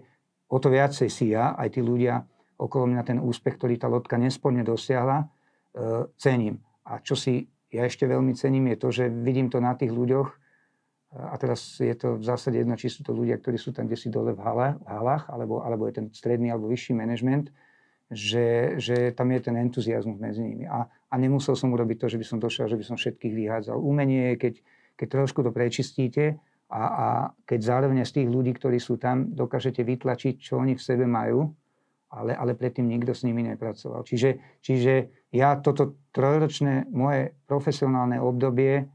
o 0.50 0.58
to 0.58 0.74
viacej 0.74 1.10
si 1.14 1.38
ja, 1.38 1.54
aj 1.54 1.78
tí 1.78 1.82
ľudia 1.86 2.26
okolo 2.58 2.90
mňa 2.90 3.04
ten 3.06 3.20
úspech, 3.22 3.62
ktorý 3.62 3.78
tá 3.78 3.86
loďka 3.86 4.18
nesporne 4.18 4.66
dosiahla, 4.66 5.22
e, 5.22 5.26
cením. 6.18 6.58
A 6.90 6.98
čo 7.06 7.14
si 7.14 7.46
ja 7.70 7.86
ešte 7.86 8.10
veľmi 8.10 8.34
cením, 8.34 8.74
je 8.74 8.78
to, 8.82 8.90
že 8.90 9.06
vidím 9.12 9.54
to 9.54 9.62
na 9.62 9.78
tých 9.78 9.94
ľuďoch, 9.94 10.30
a 11.18 11.36
teraz 11.40 11.80
je 11.80 11.96
to 11.96 12.20
v 12.20 12.24
zásade 12.24 12.60
jedno, 12.60 12.76
či 12.76 12.92
sú 12.92 13.00
to 13.02 13.16
ľudia, 13.16 13.40
ktorí 13.40 13.56
sú 13.56 13.72
tam 13.72 13.88
kde 13.88 13.96
si 13.96 14.12
dole 14.12 14.36
v, 14.36 14.42
hala, 14.44 14.76
v 14.76 14.86
halách, 14.92 15.24
alebo, 15.32 15.64
alebo 15.64 15.88
je 15.88 16.04
ten 16.04 16.06
stredný 16.12 16.52
alebo 16.52 16.68
vyšší 16.68 16.94
manažment, 17.00 17.48
že, 18.08 18.80
že 18.80 19.12
tam 19.12 19.36
je 19.36 19.40
ten 19.44 19.56
entuziasmus 19.60 20.16
medzi 20.16 20.40
nimi. 20.40 20.64
A, 20.64 20.88
a 20.88 21.14
nemusel 21.20 21.60
som 21.60 21.76
urobiť 21.76 21.98
to, 22.00 22.08
že 22.08 22.20
by 22.20 22.26
som 22.26 22.40
došiel, 22.40 22.72
že 22.72 22.80
by 22.80 22.86
som 22.88 22.96
všetkých 22.96 23.34
vyhádzal. 23.36 23.76
Umenie 23.76 24.34
je, 24.34 24.36
keď, 24.40 24.54
keď 24.96 25.08
trošku 25.12 25.44
to 25.44 25.52
prečistíte 25.52 26.40
a, 26.72 26.82
a 26.84 27.08
keď 27.44 27.60
zároveň 27.60 28.08
z 28.08 28.24
tých 28.24 28.28
ľudí, 28.32 28.56
ktorí 28.56 28.80
sú 28.80 28.96
tam, 28.96 29.36
dokážete 29.36 29.84
vytlačiť, 29.84 30.40
čo 30.40 30.60
oni 30.60 30.80
v 30.80 30.84
sebe 30.84 31.04
majú, 31.04 31.52
ale, 32.08 32.32
ale 32.32 32.56
predtým 32.56 32.88
nikto 32.88 33.12
s 33.12 33.28
nimi 33.28 33.44
nepracoval. 33.44 34.08
Čiže, 34.08 34.64
čiže 34.64 34.94
ja 35.36 35.60
toto 35.60 36.00
trojročné 36.16 36.88
moje 36.96 37.36
profesionálne 37.44 38.24
obdobie 38.24 38.88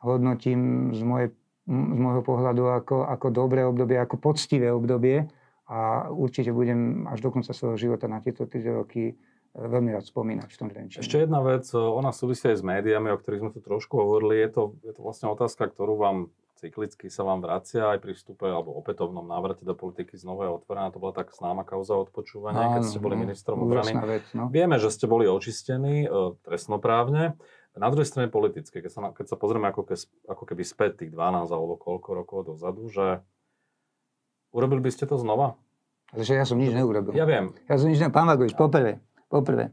hodnotím 0.00 0.90
z, 0.96 1.02
moje, 1.04 1.26
z 1.68 1.98
môjho 2.00 2.24
pohľadu 2.24 2.64
ako, 2.80 3.04
ako 3.04 3.26
dobré 3.28 3.68
obdobie, 3.68 4.00
ako 4.00 4.16
poctivé 4.16 4.72
obdobie 4.72 5.28
a 5.68 6.10
určite 6.10 6.50
budem 6.50 7.06
až 7.06 7.22
do 7.22 7.30
konca 7.30 7.54
svojho 7.54 7.78
života 7.78 8.10
na 8.10 8.18
tieto 8.18 8.46
3 8.46 8.82
roky 8.82 9.12
e, 9.12 9.14
veľmi 9.54 9.94
rád 9.94 10.06
spomínať 10.06 10.48
v 10.50 10.58
tom 10.58 10.68
Trenčine. 10.68 11.02
Ešte 11.02 11.22
jedna 11.22 11.38
vec, 11.42 11.66
ona 11.74 12.10
súvisí 12.10 12.50
aj 12.50 12.60
s 12.60 12.64
médiami, 12.66 13.14
o 13.14 13.18
ktorých 13.18 13.42
sme 13.46 13.50
tu 13.54 13.60
trošku 13.62 13.94
hovorili. 13.94 14.42
Je 14.42 14.50
to, 14.50 14.62
je 14.82 14.92
to 14.92 15.00
vlastne 15.00 15.30
otázka, 15.30 15.70
ktorú 15.70 15.94
vám 15.98 16.16
cyklicky 16.62 17.10
sa 17.10 17.26
vám 17.26 17.42
vracia 17.42 17.90
aj 17.90 17.98
pri 17.98 18.14
vstupe 18.14 18.46
alebo 18.46 18.70
opätovnom 18.78 19.26
návrate 19.26 19.66
do 19.66 19.74
politiky 19.74 20.14
znova 20.14 20.46
je 20.46 20.50
otvorená. 20.62 20.94
To 20.94 21.02
bola 21.02 21.10
tak 21.10 21.34
známa 21.34 21.66
kauza 21.66 21.98
odpočúvania, 21.98 22.78
keď 22.78 22.82
ste 22.86 23.02
boli 23.02 23.18
ministrom 23.18 23.66
obrany. 23.66 23.98
Vec, 24.06 24.30
no. 24.30 24.46
Vieme, 24.46 24.78
že 24.78 24.94
ste 24.94 25.10
boli 25.10 25.26
očistení 25.26 26.06
e, 26.06 26.08
trestnoprávne. 26.46 27.34
Na 27.74 27.88
druhej 27.90 28.06
strane 28.06 28.30
politické, 28.30 28.78
keď 28.78 28.92
sa, 28.94 29.00
keď 29.10 29.26
sa 29.34 29.36
pozrieme 29.40 29.66
ako, 29.74 29.82
ke, 29.90 29.96
ako 30.30 30.44
keby 30.46 30.62
späť 30.62 31.02
tých 31.02 31.10
12 31.10 31.50
alebo 31.50 31.74
koľko 31.74 32.08
rokov 32.14 32.38
dozadu, 32.54 32.86
že 32.86 33.26
urobili 34.52 34.80
by 34.84 34.90
ste 34.92 35.04
to 35.08 35.16
znova? 35.18 35.58
Takže 36.12 36.36
ja 36.36 36.44
som 36.44 36.60
nič 36.60 36.76
neurobil. 36.76 37.16
Ja 37.16 37.24
viem. 37.24 37.56
Ja 37.66 37.80
som 37.80 37.88
nič 37.88 37.98
neurobil. 37.98 38.16
Pán 38.20 38.28
Vagovič, 38.28 38.52
poprvé, 38.52 39.00
poprvé, 39.32 39.72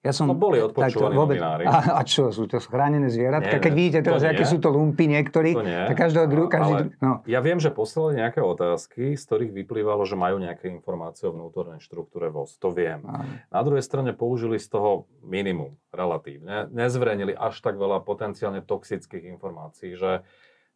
ja 0.00 0.16
som, 0.16 0.32
no 0.32 0.32
boli 0.32 0.56
odpočúvaní 0.64 1.12
vôbec, 1.12 1.36
novinári. 1.36 1.68
A, 1.68 2.00
a 2.00 2.02
čo, 2.08 2.32
sú 2.32 2.48
to 2.48 2.56
chránené 2.56 3.12
zvieratka? 3.12 3.60
Nie, 3.60 3.64
Keď 3.68 3.72
vidíte 3.76 4.00
teraz, 4.00 4.24
aké 4.24 4.48
sú 4.48 4.56
to 4.56 4.72
lumpy 4.72 5.04
niektorí, 5.04 5.52
to 5.52 5.60
nie. 5.60 5.76
tak 5.92 6.08
každého 6.08 6.24
druhého... 6.24 6.48
Každý, 6.48 6.96
no. 7.04 7.20
Ja 7.28 7.44
viem, 7.44 7.60
že 7.60 7.68
poslali 7.68 8.16
nejaké 8.16 8.40
otázky, 8.40 9.12
z 9.12 9.22
ktorých 9.28 9.52
vyplývalo, 9.52 10.08
že 10.08 10.16
majú 10.16 10.40
nejaké 10.40 10.72
informácie 10.72 11.28
o 11.28 11.36
vnútornej 11.36 11.84
štruktúre 11.84 12.32
VOS. 12.32 12.56
To 12.64 12.72
viem. 12.72 13.04
Aj. 13.04 13.44
Na 13.52 13.60
druhej 13.60 13.84
strane 13.84 14.16
použili 14.16 14.56
z 14.56 14.72
toho 14.72 15.04
minimum 15.20 15.76
relatívne. 15.92 16.72
Nezverejnili 16.72 17.36
až 17.36 17.60
tak 17.60 17.76
veľa 17.76 18.00
potenciálne 18.00 18.64
toxických 18.64 19.28
informácií, 19.36 20.00
že 20.00 20.24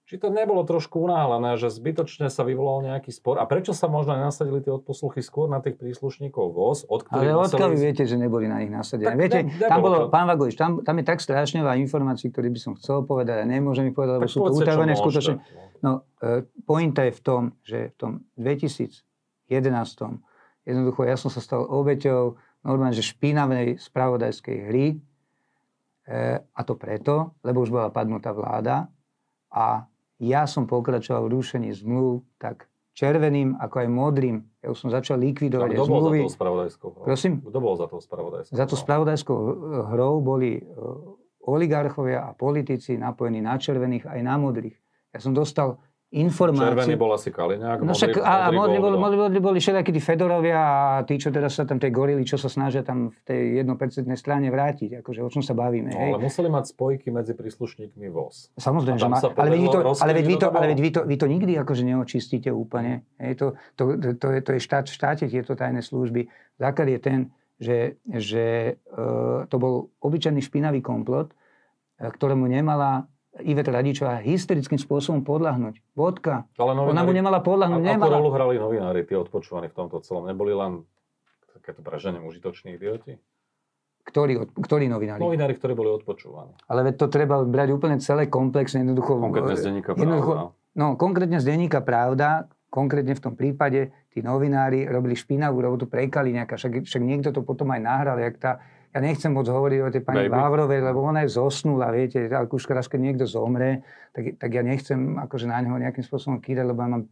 či 0.04 0.20
to 0.20 0.28
nebolo 0.28 0.60
trošku 0.68 1.00
unáhlené, 1.00 1.56
že 1.56 1.72
zbytočne 1.72 2.28
sa 2.28 2.44
vyvolal 2.44 2.84
nejaký 2.84 3.08
spor? 3.08 3.40
A 3.40 3.48
prečo 3.48 3.72
sa 3.72 3.88
možno 3.88 4.12
nenasadili 4.12 4.60
tie 4.60 4.68
odposluchy 4.68 5.24
skôr 5.24 5.48
na 5.48 5.64
tých 5.64 5.80
príslušníkov 5.80 6.52
VOZ, 6.52 6.78
od 6.92 7.08
ktorých 7.08 7.32
Ale 7.32 7.40
odkiaľ 7.48 7.70
museli... 7.72 7.84
viete, 7.88 8.04
že 8.04 8.16
neboli 8.20 8.44
na 8.44 8.60
nich 8.60 8.68
nasadené? 8.68 9.16
viete, 9.16 9.48
ne, 9.48 9.64
tam 9.64 9.80
bolo, 9.80 9.96
to... 10.06 10.12
pán 10.12 10.28
Vagovič, 10.28 10.60
tam, 10.60 10.84
tam 10.84 11.00
je 11.00 11.04
tak 11.08 11.24
strašne 11.24 11.64
veľa 11.64 11.80
informácií, 11.80 12.28
ktoré 12.28 12.52
by 12.52 12.60
som 12.60 12.72
chcel 12.76 13.00
povedať 13.08 13.40
a 13.40 13.44
nemôžem 13.48 13.88
ich 13.88 13.96
povedať, 13.96 14.20
lebo 14.20 14.28
sú 14.28 14.44
to 14.44 14.52
utavené 14.60 14.92
skutočne. 14.92 15.40
No, 15.80 16.04
e, 16.20 16.44
pointa 16.68 17.08
je 17.08 17.12
v 17.16 17.20
tom, 17.24 17.42
že 17.64 17.92
v 17.92 17.96
tom 17.96 18.12
2011 18.36 19.00
jednoducho 20.68 21.00
ja 21.08 21.16
som 21.16 21.32
sa 21.32 21.40
stal 21.40 21.64
obeťou 21.64 22.36
normálne, 22.60 22.92
že 22.92 23.08
špinavej 23.08 23.80
spravodajskej 23.80 24.56
hry, 24.68 24.86
e, 24.92 24.96
a 26.44 26.60
to 26.60 26.76
preto, 26.76 27.40
lebo 27.40 27.64
už 27.64 27.72
bola 27.72 27.88
padnutá 27.88 28.36
vláda 28.36 28.92
a 29.48 29.88
ja 30.24 30.48
som 30.48 30.64
pokračoval 30.64 31.28
v 31.28 31.40
rušení 31.40 31.70
zmluv 31.76 32.24
tak 32.40 32.68
červeným, 32.94 33.58
ako 33.58 33.76
aj 33.84 33.88
modrým. 33.90 34.36
Ja 34.62 34.70
už 34.70 34.78
som 34.86 34.90
začal 34.90 35.18
likvidovať 35.18 35.74
kto 35.74 35.84
zmluvy. 35.84 36.18
bol 36.22 36.30
za 36.30 36.30
tou 36.30 36.36
spravodajskou 36.38 36.88
hrou? 36.94 37.04
Prosím? 37.04 37.32
Kto 37.42 37.58
bol 37.58 37.74
za 37.74 37.86
tou 37.90 38.00
spravodajskou 38.00 38.54
Za 38.54 38.64
tou 38.70 38.78
spravodajskou 38.78 39.38
hrou 39.90 40.14
boli 40.22 40.50
e, 40.58 40.62
oligarchovia 41.44 42.24
a 42.24 42.30
politici 42.32 42.94
napojení 42.94 43.42
na 43.42 43.58
červených 43.58 44.06
aj 44.06 44.20
na 44.22 44.34
modrých. 44.38 44.78
Ja 45.10 45.18
som 45.18 45.34
dostal 45.34 45.82
informácie. 46.14 46.70
Červený 46.70 46.94
bol 46.94 47.10
asi 47.10 47.34
Kaliňák, 47.34 47.78
no 47.82 47.90
však, 47.90 48.22
a, 48.22 48.54
modrý, 48.54 48.78
bol, 48.78 48.94
modrý, 48.94 49.18
modrý, 49.26 49.38
boli 49.42 49.58
všetky 49.58 49.90
tí 49.90 49.98
Fedorovia 49.98 50.60
a 50.62 51.02
tí, 51.02 51.18
čo 51.18 51.34
teraz 51.34 51.58
sa 51.58 51.66
tam, 51.66 51.82
tie 51.82 51.90
gorily, 51.90 52.22
čo 52.22 52.38
sa 52.38 52.46
snažia 52.46 52.86
tam 52.86 53.10
v 53.10 53.18
tej 53.26 53.40
jednopercentnej 53.64 54.14
strane 54.14 54.46
vrátiť. 54.48 55.02
Akože 55.02 55.20
o 55.26 55.28
čom 55.28 55.42
sa 55.42 55.58
bavíme. 55.58 55.90
No, 55.90 55.98
hej. 55.98 56.10
ale 56.14 56.22
museli 56.22 56.46
mať 56.46 56.64
spojky 56.70 57.10
medzi 57.10 57.34
príslušníkmi 57.34 58.06
VOS. 58.14 58.54
Samozrejme, 58.54 58.98
že 58.98 59.10
má, 59.10 59.18
ale, 59.18 59.50
veď 59.50 59.60
vy 59.60 59.68
to, 59.68 59.78
ale, 59.82 60.12
veď 60.14 60.26
vy 60.26 60.36
to, 60.38 60.46
ale 60.54 60.66
veď 60.70 60.78
vy 60.78 60.90
to, 60.94 61.00
vy 61.02 61.16
to 61.18 61.26
nikdy 61.26 61.52
akože 61.58 61.82
neočistíte 61.82 62.50
úplne. 62.54 63.02
Hej, 63.18 63.32
to, 63.42 63.46
to, 63.74 63.82
to, 63.98 64.08
to, 64.14 64.26
je, 64.30 64.40
to 64.40 64.50
je 64.54 64.60
štát 64.62 64.86
v 64.86 64.94
štáte, 64.94 65.24
tieto 65.26 65.58
tajné 65.58 65.82
služby. 65.82 66.30
Základ 66.62 66.88
je 66.94 67.00
ten, 67.02 67.18
že, 67.58 67.98
že 68.06 68.76
uh, 68.94 69.46
to 69.50 69.56
bol 69.58 69.74
obyčajný 70.02 70.42
špinavý 70.42 70.82
komplot, 70.82 71.30
e, 71.30 72.06
ktorému 72.10 72.50
nemala 72.50 73.06
Iveta 73.42 73.74
Radičová 73.74 74.22
hysterickým 74.22 74.78
spôsobom 74.78 75.26
podľahnuť. 75.26 75.82
Vodka. 75.98 76.46
Ale 76.54 76.78
novinári, 76.78 76.94
Ona 76.94 77.02
mu 77.02 77.12
nemala 77.12 77.38
podľahnuť. 77.42 77.82
A, 77.82 77.86
nemala. 77.98 78.14
Akú 78.14 78.22
rolu 78.22 78.30
hrali 78.30 78.54
novinári, 78.62 79.00
tí 79.02 79.18
odpočúvaní 79.18 79.66
v 79.70 79.76
tomto 79.76 79.98
celom? 80.06 80.30
Neboli 80.30 80.54
len 80.54 80.86
takéto 81.50 81.82
praženie 81.82 82.22
užitoční 82.22 82.78
idioti? 82.78 83.18
Ktorí, 84.04 84.36
ktorí 84.54 84.86
novinári? 84.86 85.18
Novinári, 85.18 85.56
ktorí 85.56 85.72
boli 85.74 85.90
odpočúvaní. 85.90 86.54
Ale 86.68 86.92
to 86.94 87.08
treba 87.08 87.40
brať 87.42 87.68
úplne 87.72 87.96
celé 87.98 88.28
komplexne. 88.28 88.84
Jednoducho, 88.84 89.16
konkrétne 89.16 89.56
z 89.56 89.64
denníka 89.66 89.96
Pravda. 89.96 90.52
No, 90.74 90.86
konkrétne 90.94 91.38
z 91.40 91.46
denníka 91.48 91.80
Pravda, 91.80 92.46
konkrétne 92.68 93.14
v 93.16 93.22
tom 93.22 93.34
prípade, 93.38 93.94
tí 94.12 94.20
novinári 94.20 94.84
robili 94.84 95.14
špinavú 95.14 95.62
robotu, 95.62 95.86
prekali 95.86 96.34
nejaká, 96.34 96.58
však, 96.58 96.84
však 96.84 97.02
niekto 97.02 97.30
to 97.30 97.46
potom 97.46 97.70
aj 97.70 97.80
nahral, 97.80 98.18
jak 98.18 98.36
tá 98.38 98.58
ja 98.94 98.98
nechcem 99.02 99.34
moc 99.34 99.50
hovoriť 99.50 99.78
o 99.82 99.88
tej 99.90 100.02
pani 100.06 100.30
Baby. 100.30 100.38
Vávrovej, 100.38 100.80
lebo 100.86 101.02
ona 101.02 101.26
je 101.26 101.34
zosnula, 101.34 101.90
viete, 101.90 102.30
ak 102.30 102.46
už 102.46 102.70
raz, 102.70 102.86
keď 102.86 103.00
niekto 103.10 103.24
zomre, 103.26 103.82
tak, 104.14 104.38
tak 104.38 104.50
ja 104.54 104.62
nechcem 104.62 105.18
akože 105.18 105.50
na 105.50 105.58
neho 105.58 105.74
nejakým 105.74 106.06
spôsobom 106.06 106.38
kýdať, 106.38 106.64
lebo 106.70 106.78
ja 106.78 106.88
mám 106.94 107.04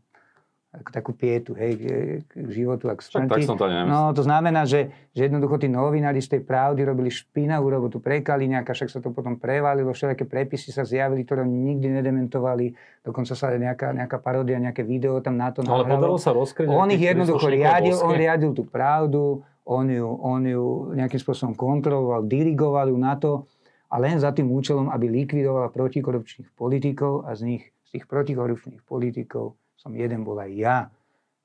takú 0.89 1.13
pietu, 1.13 1.53
hej, 1.53 1.77
k 2.25 2.33
životu 2.49 2.89
a 2.89 2.97
k 2.97 3.05
smrti. 3.05 3.29
tak 3.29 3.45
som 3.45 3.61
to 3.61 3.69
No, 3.69 4.09
to 4.17 4.25
znamená, 4.25 4.65
že, 4.65 4.89
že 5.13 5.29
jednoducho 5.29 5.61
tí 5.61 5.69
novinári 5.69 6.25
z 6.25 6.39
tej 6.39 6.43
pravdy 6.49 6.81
robili 6.81 7.13
špinavú 7.13 7.69
robotu, 7.69 8.01
prekali 8.01 8.49
nejaká, 8.49 8.73
však 8.73 8.89
sa 8.89 8.99
to 9.05 9.13
potom 9.13 9.37
prevalilo, 9.37 9.93
všelijaké 9.93 10.25
prepisy 10.25 10.73
sa 10.73 10.89
zjavili, 10.89 11.29
ktoré 11.29 11.45
nikdy 11.45 12.01
nedementovali, 12.01 12.73
dokonca 13.05 13.37
sa 13.37 13.53
nejaká, 13.53 13.93
nejaká 13.93 14.17
paródia, 14.17 14.57
nejaké 14.57 14.81
video 14.81 15.21
tam 15.21 15.37
na 15.37 15.53
to 15.53 15.61
no, 15.61 15.77
Ale 15.77 15.93
podarilo 15.93 16.17
sa 16.17 16.33
rozkryť. 16.33 16.65
On 16.73 16.89
ich 16.89 17.05
jednoducho 17.05 17.53
riadil, 17.53 17.97
on 18.01 18.17
riadil 18.17 18.57
tú 18.57 18.65
pravdu, 18.65 19.45
on 19.63 19.87
ju, 19.87 20.07
on 20.07 20.43
ju 20.43 20.65
nejakým 20.99 21.21
spôsobom 21.23 21.55
kontroloval, 21.55 22.27
dirigoval 22.27 22.91
ju 22.91 22.99
na 22.99 23.15
to 23.15 23.47
a 23.93 24.01
len 24.01 24.19
za 24.19 24.33
tým 24.35 24.51
účelom, 24.51 24.91
aby 24.91 25.07
likvidovala 25.07 25.71
protikorupčných 25.71 26.51
politikov 26.57 27.29
a 27.29 27.37
z 27.37 27.57
nich, 27.57 27.63
z 27.87 28.01
tých 28.01 28.05
protikorupčných 28.09 28.83
politikov 28.83 29.55
som 29.77 29.93
jeden 29.95 30.23
bol 30.27 30.39
aj 30.39 30.51
ja. 30.55 30.79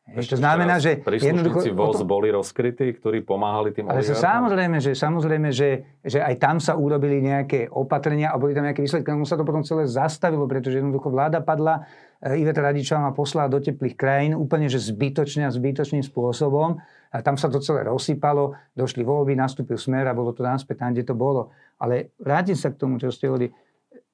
Ešte 0.07 0.39
to 0.39 0.47
znamená, 0.47 0.79
že 0.79 1.03
jednoducho... 1.03 1.67
VOZ 1.75 1.99
tom, 1.99 2.07
boli 2.07 2.31
rozkrytí, 2.31 2.95
ktorí 2.95 3.27
pomáhali 3.27 3.75
tým 3.75 3.91
Ale 3.91 4.07
samozrejme, 4.07 4.79
že, 4.79 4.95
samozrejme 4.95 5.51
že, 5.51 5.99
že 5.99 6.23
aj 6.23 6.35
tam 6.39 6.63
sa 6.63 6.79
urobili 6.79 7.19
nejaké 7.19 7.67
opatrenia 7.67 8.31
a 8.31 8.39
boli 8.39 8.55
tam 8.55 8.63
nejaké 8.63 8.79
výsledky. 8.79 9.11
No 9.11 9.27
sa 9.27 9.35
to 9.35 9.43
potom 9.43 9.67
celé 9.67 9.83
zastavilo, 9.83 10.47
pretože 10.47 10.79
jednoducho 10.79 11.11
vláda 11.11 11.43
padla, 11.43 11.83
Iveta 12.23 12.65
Radičová 12.65 13.09
ma 13.09 13.13
poslala 13.13 13.51
do 13.51 13.61
teplých 13.61 13.93
krajín 13.93 14.33
úplne 14.33 14.65
že 14.65 14.81
zbytočne 14.81 15.45
a 15.45 15.53
zbytočným 15.53 16.01
spôsobom. 16.01 16.81
A 17.13 17.17
tam 17.23 17.37
sa 17.37 17.47
to 17.47 17.63
celé 17.63 17.87
rozsypalo, 17.87 18.57
došli 18.73 19.05
voľby, 19.05 19.37
nastúpil 19.37 19.79
smer 19.79 20.09
a 20.09 20.17
bolo 20.17 20.33
to 20.33 20.43
náspäť 20.43 20.83
tam, 20.83 20.91
kde 20.91 21.07
to 21.07 21.15
bolo. 21.15 21.53
Ale 21.77 22.11
vrátim 22.19 22.57
sa 22.57 22.73
k 22.73 22.79
tomu, 22.81 22.99
čo 22.99 23.13
ste 23.13 23.31
hovorili. 23.31 23.53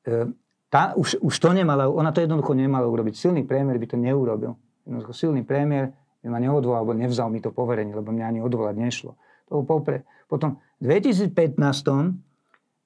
E, 0.03 0.29
tá, 0.69 0.93
už, 0.93 1.23
už 1.23 1.35
to 1.39 1.49
nemala, 1.55 1.89
ona 1.89 2.13
to 2.13 2.21
jednoducho 2.21 2.53
nemala 2.53 2.85
urobiť. 2.85 3.17
Silný 3.17 3.47
priemer 3.47 3.79
by 3.81 3.87
to 3.87 3.97
neurobil 3.97 4.59
jednoducho 4.85 5.13
silný 5.15 5.43
premiér 5.43 5.95
by 6.23 6.27
ma 6.31 6.39
neodvolal, 6.39 6.83
alebo 6.83 6.95
nevzal 6.95 7.27
mi 7.27 7.43
to 7.43 7.51
poverenie, 7.51 7.95
lebo 7.95 8.11
mňa 8.11 8.25
ani 8.31 8.39
odvolať 8.39 8.75
nešlo. 8.79 9.11
To 9.51 9.63
popre. 9.67 10.07
Potom 10.27 10.63
v 10.79 10.99
2015 10.99 11.59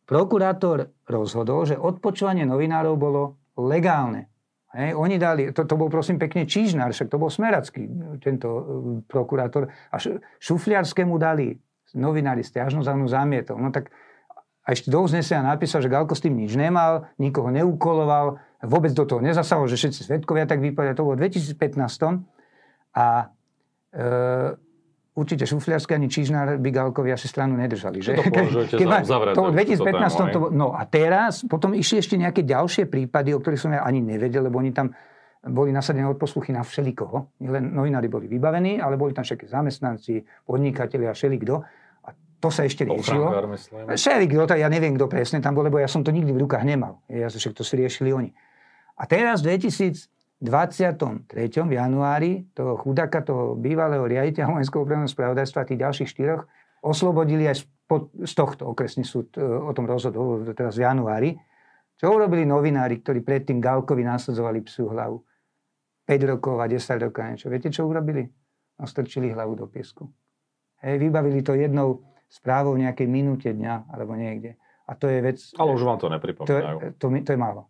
prokurátor 0.10 0.90
rozhodol, 1.06 1.70
že 1.70 1.78
odpočúvanie 1.78 2.50
novinárov 2.50 2.98
bolo 2.98 3.22
legálne. 3.58 4.30
Hej, 4.78 4.94
oni 4.94 5.18
dali, 5.18 5.50
to, 5.50 5.66
to 5.66 5.74
bol 5.74 5.90
prosím 5.90 6.22
pekne 6.22 6.46
Čížnár, 6.46 6.94
však 6.94 7.10
to 7.10 7.18
bol 7.18 7.34
Smeracký, 7.34 7.90
tento 8.22 8.48
uh, 8.48 8.62
prokurátor. 9.10 9.74
A 9.90 9.98
Šufliarskému 10.38 11.18
dali 11.18 11.58
novinári 11.98 12.46
stiažnosť 12.46 12.86
a 12.86 12.94
on 12.94 13.10
zamietol. 13.10 13.58
No 13.58 13.74
tak 13.74 13.90
a 14.68 14.76
ešte 14.76 14.92
do 14.92 15.00
uznesenia 15.00 15.48
napísal, 15.48 15.80
že 15.80 15.88
Galko 15.88 16.12
s 16.12 16.20
tým 16.20 16.36
nič 16.36 16.60
nemal, 16.60 17.08
nikoho 17.16 17.48
neukoloval, 17.48 18.36
vôbec 18.68 18.92
do 18.92 19.08
toho 19.08 19.24
nezasahol, 19.24 19.64
že 19.72 19.80
všetci 19.80 20.12
svetkovia 20.12 20.44
tak 20.44 20.60
vypovedali. 20.60 20.98
To 21.00 21.08
bolo 21.08 21.16
v 21.16 21.32
2015. 21.32 22.28
A 23.00 23.32
e, 23.96 24.06
určite 25.18 25.50
šufliarské 25.50 25.98
ani 25.98 26.06
Čižnár 26.06 26.62
Bigálkovi 26.62 27.10
asi 27.10 27.26
stranu 27.26 27.58
nedržali. 27.58 27.98
Že? 28.06 28.12
To 28.22 28.78
Keď 28.78 28.86
ma, 28.86 29.02
to 29.34 29.42
v 29.50 29.54
2015 29.82 30.34
to, 30.38 30.40
No 30.54 30.78
a 30.78 30.86
teraz, 30.86 31.42
potom 31.50 31.74
išli 31.74 32.06
ešte 32.06 32.16
nejaké 32.22 32.46
ďalšie 32.46 32.86
prípady, 32.86 33.34
o 33.34 33.42
ktorých 33.42 33.62
som 33.62 33.74
ja 33.74 33.82
ani 33.82 34.06
nevedel, 34.06 34.46
lebo 34.46 34.62
oni 34.62 34.70
tam 34.70 34.94
boli 35.42 35.74
nasadené 35.74 36.06
odposluchy 36.06 36.54
na 36.54 36.62
všelikoho. 36.62 37.34
Len 37.42 37.74
novinári 37.74 38.06
boli 38.12 38.30
vybavení, 38.30 38.78
ale 38.78 39.00
boli 39.00 39.18
tam 39.18 39.26
všetky 39.26 39.50
zamestnanci, 39.50 40.22
podnikatelia, 40.46 41.18
všelikdo. 41.18 41.66
A 42.06 42.10
to 42.38 42.50
sa 42.54 42.70
ešte 42.70 42.86
riešilo. 42.86 43.34
Všelikdo, 43.90 44.46
ja 44.54 44.70
neviem, 44.70 44.94
kto 44.94 45.10
presne 45.10 45.42
tam 45.42 45.58
bol, 45.58 45.66
lebo 45.66 45.82
ja 45.82 45.90
som 45.90 46.06
to 46.06 46.14
nikdy 46.14 46.30
v 46.30 46.46
rukách 46.46 46.62
nemal. 46.62 47.02
Ja, 47.10 47.32
však 47.32 47.58
to 47.58 47.66
si 47.66 47.74
riešili 47.80 48.14
oni. 48.14 48.30
A 48.98 49.06
teraz 49.06 49.46
2000, 49.46 50.17
23. 50.38 51.26
januári 51.66 52.46
toho 52.54 52.78
chudáka 52.78 53.26
toho 53.26 53.58
bývalého 53.58 54.06
riaditeľa 54.06 54.54
vojenského 54.54 54.82
obranného 54.86 55.10
spravodajstva 55.10 55.66
a 55.66 55.70
tých 55.70 55.82
ďalších 55.82 56.10
štyroch 56.14 56.46
oslobodili 56.86 57.50
aj 57.50 57.66
z 58.22 58.34
tohto 58.38 58.70
okresný 58.70 59.02
súd 59.02 59.34
e, 59.34 59.42
o 59.42 59.74
tom 59.74 59.90
rozhodol 59.90 60.46
teraz 60.54 60.78
v 60.78 60.86
januári. 60.86 61.30
Čo 61.98 62.14
urobili 62.14 62.46
novinári, 62.46 63.02
ktorí 63.02 63.26
predtým 63.26 63.58
Galkovi 63.58 64.06
nasadzovali 64.06 64.62
psu 64.62 64.94
hlavu? 64.94 65.18
5 66.06 66.32
rokov 66.38 66.56
a 66.62 66.70
10 66.70 67.06
rokov 67.10 67.20
a 67.26 67.28
niečo. 67.34 67.50
Viete, 67.50 67.74
čo 67.74 67.90
urobili? 67.90 68.24
Nastrčili 68.78 69.34
hlavu 69.34 69.58
do 69.58 69.66
piesku. 69.66 70.06
Hej, 70.86 71.02
vybavili 71.02 71.42
to 71.42 71.58
jednou 71.58 72.06
správou 72.30 72.78
v 72.78 72.86
nejakej 72.86 73.08
minúte 73.10 73.50
dňa 73.50 73.90
alebo 73.90 74.14
niekde. 74.14 74.54
A 74.86 74.94
to 74.94 75.10
je 75.10 75.20
vec... 75.20 75.42
Ale 75.58 75.74
už 75.74 75.84
vám 75.84 75.98
to 75.98 76.08
nepripomínajú. 76.14 76.94
To, 76.96 77.10
to, 77.10 77.10
to, 77.10 77.26
to 77.26 77.32
je 77.34 77.40
málo. 77.40 77.68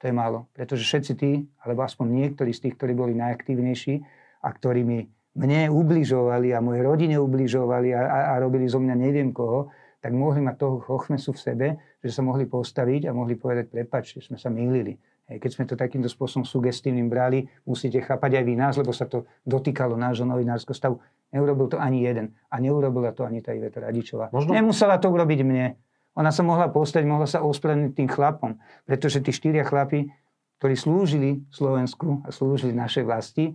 To 0.00 0.08
je 0.08 0.14
málo. 0.16 0.48
Pretože 0.56 0.82
všetci 0.82 1.12
tí, 1.16 1.44
alebo 1.60 1.84
aspoň 1.84 2.06
niektorí 2.08 2.56
z 2.56 2.68
tých, 2.68 2.74
ktorí 2.80 2.96
boli 2.96 3.12
najaktívnejší 3.12 4.00
a 4.40 4.48
ktorí 4.48 4.80
mi 4.80 5.04
mne 5.36 5.70
ubližovali 5.70 6.56
a 6.56 6.64
mojej 6.64 6.82
rodine 6.82 7.16
ubližovali 7.20 7.92
a, 7.94 8.00
a, 8.00 8.18
a 8.32 8.34
robili 8.40 8.66
zo 8.66 8.80
mňa 8.80 8.94
neviem 8.96 9.30
koho, 9.30 9.68
tak 10.00 10.16
mohli 10.16 10.40
mať 10.40 10.56
toho 10.56 10.80
chochmesu 10.80 11.36
v 11.36 11.40
sebe, 11.40 11.66
že 12.00 12.10
sa 12.10 12.24
mohli 12.24 12.48
postaviť 12.48 13.06
a 13.06 13.12
mohli 13.12 13.36
povedať, 13.36 13.68
prepač, 13.68 14.16
že 14.16 14.32
sme 14.32 14.40
sa 14.40 14.48
mýlili. 14.48 14.96
Keď 15.30 15.50
sme 15.54 15.64
to 15.68 15.78
takýmto 15.78 16.10
spôsobom 16.10 16.42
sugestívnym 16.42 17.06
brali, 17.06 17.46
musíte 17.62 18.02
chápať 18.02 18.42
aj 18.42 18.44
vy 18.50 18.54
nás, 18.58 18.74
lebo 18.74 18.90
sa 18.90 19.06
to 19.06 19.30
dotýkalo 19.46 19.94
nášho 19.94 20.26
novinárskeho 20.26 20.74
stavu. 20.74 20.96
Neurobil 21.30 21.70
to 21.70 21.78
ani 21.78 22.02
jeden. 22.02 22.34
A 22.50 22.58
neurobila 22.58 23.14
to 23.14 23.22
ani 23.22 23.38
tá 23.38 23.54
Iveta 23.54 23.78
Radičová. 23.78 24.34
Možno... 24.34 24.50
Nemusela 24.50 24.98
to 24.98 25.06
urobiť 25.06 25.46
mne. 25.46 25.78
Ona 26.18 26.34
sa 26.34 26.42
mohla 26.42 26.66
postať, 26.70 27.06
mohla 27.06 27.28
sa 27.28 27.42
ospravedlniť 27.46 27.92
tým 27.94 28.08
chlapom. 28.10 28.58
Pretože 28.88 29.22
tí 29.22 29.30
štyria 29.30 29.62
chlapi, 29.62 30.10
ktorí 30.58 30.74
slúžili 30.74 31.30
Slovensku 31.54 32.26
a 32.26 32.34
slúžili 32.34 32.74
našej 32.74 33.04
vlasti, 33.06 33.54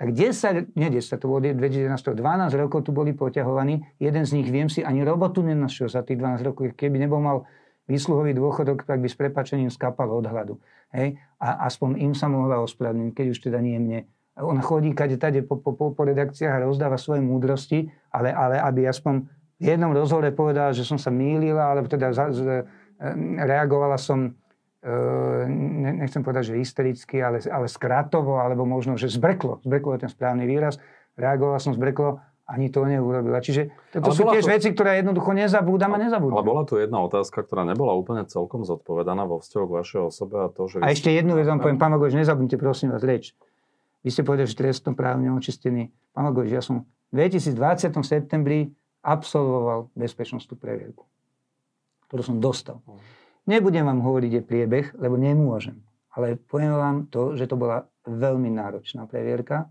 tak 0.00 0.16
10, 0.16 0.80
nie 0.80 0.88
10, 0.88 1.12
to 1.20 1.28
bolo 1.28 1.44
2011, 1.44 1.92
12 1.92 2.56
rokov 2.56 2.88
tu 2.88 2.90
boli 2.96 3.12
poťahovaní. 3.12 3.84
Jeden 4.00 4.24
z 4.24 4.32
nich, 4.32 4.48
viem 4.48 4.72
si, 4.72 4.80
ani 4.80 5.04
robotu 5.04 5.44
nenašiel 5.44 5.92
za 5.92 6.00
tých 6.00 6.16
12 6.16 6.40
rokov. 6.40 6.72
Keby 6.72 6.96
nebol 6.96 7.20
mal 7.20 7.44
výsluhový 7.84 8.32
dôchodok, 8.32 8.88
tak 8.88 9.04
by 9.04 9.08
s 9.12 9.20
prepačením 9.20 9.68
skapal 9.68 10.08
od 10.08 10.24
hladu. 10.24 10.56
Hej? 10.96 11.20
A 11.36 11.68
aspoň 11.68 12.00
im 12.00 12.12
sa 12.16 12.32
mohla 12.32 12.64
ospravedlniť, 12.64 13.12
keď 13.12 13.26
už 13.28 13.38
teda 13.44 13.60
nie 13.60 13.76
mne. 13.76 14.08
Ona 14.40 14.64
chodí 14.64 14.96
kade 14.96 15.20
tade 15.20 15.44
po, 15.44 15.60
po, 15.60 15.76
po, 15.76 16.02
redakciách 16.06 16.48
a 16.48 16.64
rozdáva 16.64 16.96
svoje 16.96 17.20
múdrosti, 17.20 17.92
ale, 18.08 18.32
ale 18.32 18.56
aby 18.56 18.88
aspoň 18.88 19.28
v 19.60 19.66
jednom 19.76 19.92
rozhovore 19.92 20.32
povedala, 20.32 20.72
že 20.72 20.88
som 20.88 20.96
sa 20.96 21.12
mýlila, 21.12 21.76
alebo 21.76 21.86
teda 21.86 22.10
e, 22.10 22.64
reagovala 23.44 24.00
som, 24.00 24.32
e, 24.80 24.90
ne, 25.46 26.00
nechcem 26.00 26.24
povedať, 26.24 26.56
že 26.56 26.64
hystericky, 26.64 27.20
ale, 27.20 27.44
ale 27.44 27.68
skratovo, 27.68 28.40
alebo 28.40 28.64
možno, 28.64 28.96
že 28.96 29.12
zbreklo. 29.12 29.60
Zbreklo 29.60 30.00
je 30.00 30.08
ten 30.08 30.10
správny 30.10 30.48
výraz. 30.48 30.80
Reagovala 31.20 31.60
som 31.60 31.76
zbreklo, 31.76 32.24
ani 32.50 32.72
to 32.72 32.88
neurobila. 32.88 33.38
Čiže 33.38 33.70
to 33.94 34.10
sú 34.10 34.26
tiež 34.26 34.48
to... 34.48 34.50
veci, 34.50 34.68
ktoré 34.72 35.04
jednoducho 35.04 35.30
nezabúdam 35.36 35.94
a 35.94 35.98
nezabúdam. 36.02 36.40
Ale 36.40 36.48
bola 36.48 36.62
tu 36.64 36.80
jedna 36.80 36.98
otázka, 37.04 37.44
ktorá 37.46 37.62
nebola 37.62 37.94
úplne 37.94 38.26
celkom 38.26 38.66
zodpovedaná 38.66 39.28
vo 39.28 39.38
vzťahu 39.38 39.64
k 39.68 39.72
vašej 39.84 40.00
osobe 40.08 40.36
a 40.40 40.48
to, 40.50 40.66
že... 40.66 40.82
A 40.82 40.90
ešte 40.90 41.12
jednu 41.12 41.36
vec 41.36 41.46
vám 41.46 41.60
poviem, 41.62 41.78
pán 41.78 41.94
Magoš, 41.94 42.16
nezabudnite 42.16 42.56
prosím 42.58 42.90
vás 42.90 43.06
reč. 43.06 43.36
Vy 44.02 44.08
ste 44.10 44.24
povedali, 44.24 44.48
že 44.48 44.56
trestnom 44.56 44.96
právne 44.96 45.30
očistený. 45.30 45.92
Pán 46.16 46.26
Magoš, 46.26 46.48
ja 46.48 46.64
som 46.64 46.88
v 47.12 47.28
2020. 47.28 48.00
septembri 48.02 48.72
absolvoval 49.00 49.88
bezpečnostnú 49.96 50.56
previerku, 50.60 51.04
ktorú 52.08 52.22
som 52.24 52.36
dostal. 52.38 52.84
Nebudem 53.48 53.88
vám 53.88 54.04
hovoriť, 54.04 54.30
je 54.30 54.42
priebeh, 54.44 54.86
lebo 55.00 55.16
nemôžem. 55.16 55.80
Ale 56.12 56.36
poviem 56.36 56.74
vám 56.74 56.96
to, 57.08 57.34
že 57.38 57.48
to 57.48 57.56
bola 57.56 57.86
veľmi 58.04 58.50
náročná 58.52 59.06
previerka 59.06 59.70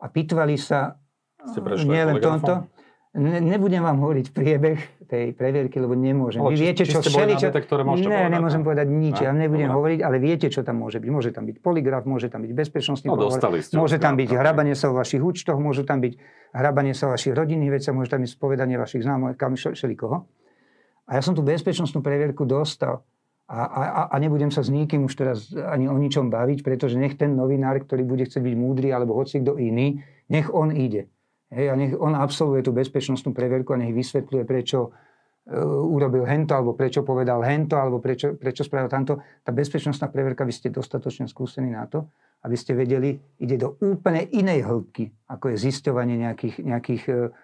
a 0.00 0.06
pýtvali 0.06 0.54
sa 0.60 1.00
Ste 1.40 1.60
nie 1.88 2.04
len 2.04 2.20
tomto, 2.20 2.68
Ne, 3.10 3.42
nebudem 3.42 3.82
vám 3.82 3.98
hovoriť 3.98 4.30
priebeh 4.30 5.02
tej 5.10 5.34
previerky, 5.34 5.82
lebo 5.82 5.98
nemôžem. 5.98 6.38
Ale 6.38 6.54
Vy 6.54 6.70
viete, 6.70 6.86
čo 6.86 7.02
všeli, 7.02 7.34
čo... 7.42 7.50
Detektore, 7.50 7.82
ne, 7.82 7.98
povedať, 7.98 8.30
nemôžem 8.30 8.62
povedať 8.62 8.86
nič. 8.86 9.18
No, 9.18 9.26
ja 9.26 9.32
nebudem 9.34 9.66
dobre. 9.66 9.78
hovoriť, 9.82 10.00
ale 10.06 10.16
viete, 10.22 10.46
čo 10.46 10.62
tam 10.62 10.78
môže 10.78 11.02
byť. 11.02 11.10
Môže 11.10 11.34
tam 11.34 11.42
byť 11.50 11.56
poligraf, 11.58 12.06
môže 12.06 12.30
tam 12.30 12.46
byť 12.46 12.52
bezpečnostný 12.54 13.10
no, 13.10 13.18
pohovor, 13.18 13.42
môže 13.74 13.98
tam 13.98 14.14
byť 14.14 14.30
hrabanie 14.30 14.78
sa 14.78 14.94
o 14.94 14.94
vašich 14.94 15.18
účtoch, 15.18 15.58
môžu 15.58 15.82
tam 15.82 15.98
byť 15.98 16.14
hrabanie 16.54 16.94
sa 16.94 17.10
o 17.10 17.18
vašich 17.18 17.34
rodinných 17.34 17.82
veciach, 17.82 17.90
môže 17.90 18.14
tam 18.14 18.22
byť 18.22 18.30
spovedanie 18.30 18.78
vašich 18.78 19.02
známych, 19.02 19.34
kam 19.34 19.58
koho. 19.98 20.30
A 21.10 21.18
ja 21.18 21.22
som 21.26 21.34
tú 21.34 21.42
bezpečnostnú 21.42 22.06
previerku 22.06 22.46
dostal. 22.46 23.02
A, 23.50 23.66
a, 23.66 24.02
a 24.14 24.16
nebudem 24.22 24.54
sa 24.54 24.62
s 24.62 24.70
nikým 24.70 25.10
už 25.10 25.18
teraz 25.18 25.50
ani 25.50 25.90
o 25.90 25.98
ničom 25.98 26.30
baviť, 26.30 26.62
pretože 26.62 26.94
nech 26.94 27.18
ten 27.18 27.34
novinár, 27.34 27.82
ktorý 27.82 28.06
bude 28.06 28.22
chcieť 28.22 28.38
byť 28.38 28.54
múdry, 28.54 28.94
alebo 28.94 29.18
hoci 29.18 29.42
kto 29.42 29.58
iný, 29.58 29.98
nech 30.30 30.46
on 30.54 30.70
ide. 30.70 31.10
Hej, 31.50 31.66
a 31.66 31.74
nech 31.74 31.98
on 31.98 32.14
absolvuje 32.14 32.62
tú 32.62 32.70
bezpečnostnú 32.70 33.34
preverku 33.34 33.74
a 33.74 33.80
nech 33.82 33.90
vysvetľuje, 33.90 34.42
prečo 34.46 34.78
uh, 34.86 35.90
urobil 35.90 36.22
hento, 36.22 36.54
alebo 36.54 36.78
prečo 36.78 37.02
povedal 37.02 37.42
hento, 37.42 37.74
alebo 37.74 37.98
prečo, 37.98 38.38
prečo 38.38 38.62
spravil 38.62 38.86
tamto. 38.86 39.18
Tá 39.42 39.50
bezpečnostná 39.50 40.06
preverka, 40.14 40.46
vy 40.46 40.54
ste 40.54 40.70
dostatočne 40.70 41.26
skúsení 41.26 41.74
na 41.74 41.90
to, 41.90 42.06
aby 42.46 42.54
ste 42.54 42.78
vedeli, 42.78 43.18
ide 43.42 43.58
do 43.58 43.74
úplne 43.82 44.30
inej 44.30 44.62
hĺbky, 44.62 45.10
ako 45.26 45.50
je 45.50 45.56
zisťovanie 45.58 46.22
nejakých, 46.22 46.56
nejakých 46.62 47.02
uh, 47.10 47.34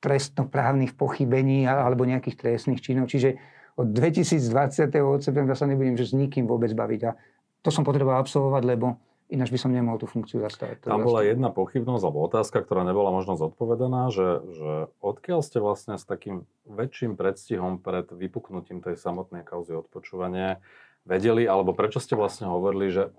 trestnoprávnych 0.00 0.96
pochybení 0.96 1.68
alebo 1.68 2.08
nejakých 2.08 2.36
trestných 2.36 2.80
činov. 2.80 3.08
Čiže 3.08 3.36
od 3.76 3.92
2020. 3.92 4.92
od 5.00 5.20
septembra 5.24 5.56
sa 5.56 5.68
nebudem 5.68 5.96
že 5.96 6.08
s 6.08 6.16
nikým 6.16 6.48
vôbec 6.48 6.72
baviť. 6.72 7.00
A 7.08 7.16
to 7.60 7.68
som 7.68 7.84
potreboval 7.84 8.20
absolvovať, 8.20 8.62
lebo 8.64 8.96
Ináč 9.30 9.54
by 9.54 9.58
som 9.62 9.70
nemohol 9.70 10.02
tú 10.02 10.10
funkciu 10.10 10.42
zastávať. 10.42 10.90
Tam 10.90 11.06
bola 11.06 11.22
jedna 11.22 11.54
pochybnosť 11.54 12.02
alebo 12.02 12.26
otázka, 12.26 12.66
ktorá 12.66 12.82
nebola 12.82 13.14
možno 13.14 13.38
zodpovedaná, 13.38 14.10
že, 14.10 14.42
že 14.50 14.72
odkiaľ 14.98 15.46
ste 15.46 15.62
vlastne 15.62 15.94
s 15.94 16.02
takým 16.02 16.50
väčším 16.66 17.14
predstihom 17.14 17.78
pred 17.78 18.10
vypuknutím 18.10 18.82
tej 18.82 18.98
samotnej 18.98 19.46
kauzy 19.46 19.78
odpočúvania 19.78 20.58
vedeli, 21.06 21.46
alebo 21.46 21.72
prečo 21.72 22.02
ste 22.02 22.18
vlastne 22.18 22.50
hovorili, 22.50 22.90
že 22.90 23.14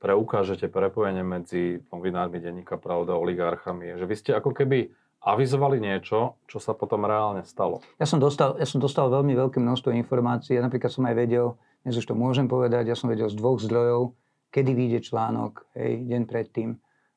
preukážete 0.00 0.72
prepojenie 0.72 1.20
medzi 1.20 1.84
novinármi 1.92 2.40
denníka 2.40 2.80
Pravda, 2.80 3.20
oligarchami, 3.20 4.00
že 4.00 4.08
vy 4.08 4.16
ste 4.16 4.30
ako 4.32 4.56
keby 4.56 4.88
avizovali 5.20 5.76
niečo, 5.76 6.40
čo 6.48 6.56
sa 6.56 6.72
potom 6.72 7.04
reálne 7.04 7.44
stalo. 7.44 7.84
Ja 8.00 8.08
som 8.08 8.16
dostal, 8.16 8.56
ja 8.56 8.64
som 8.64 8.80
dostal 8.80 9.12
veľmi 9.12 9.36
veľké 9.36 9.60
množstvo 9.60 9.92
informácií. 9.92 10.56
Ja 10.56 10.64
napríklad 10.64 10.88
som 10.88 11.04
aj 11.04 11.12
vedel, 11.12 11.60
dnes 11.84 12.00
už 12.00 12.08
to 12.08 12.16
môžem 12.16 12.48
povedať, 12.48 12.88
ja 12.88 12.96
som 12.96 13.12
vedel 13.12 13.28
z 13.28 13.36
dvoch 13.36 13.60
zdrojov, 13.60 14.16
kedy 14.50 14.70
vyjde 14.74 15.00
článok, 15.06 15.66
hej, 15.78 16.04
deň 16.06 16.22
predtým, 16.26 16.68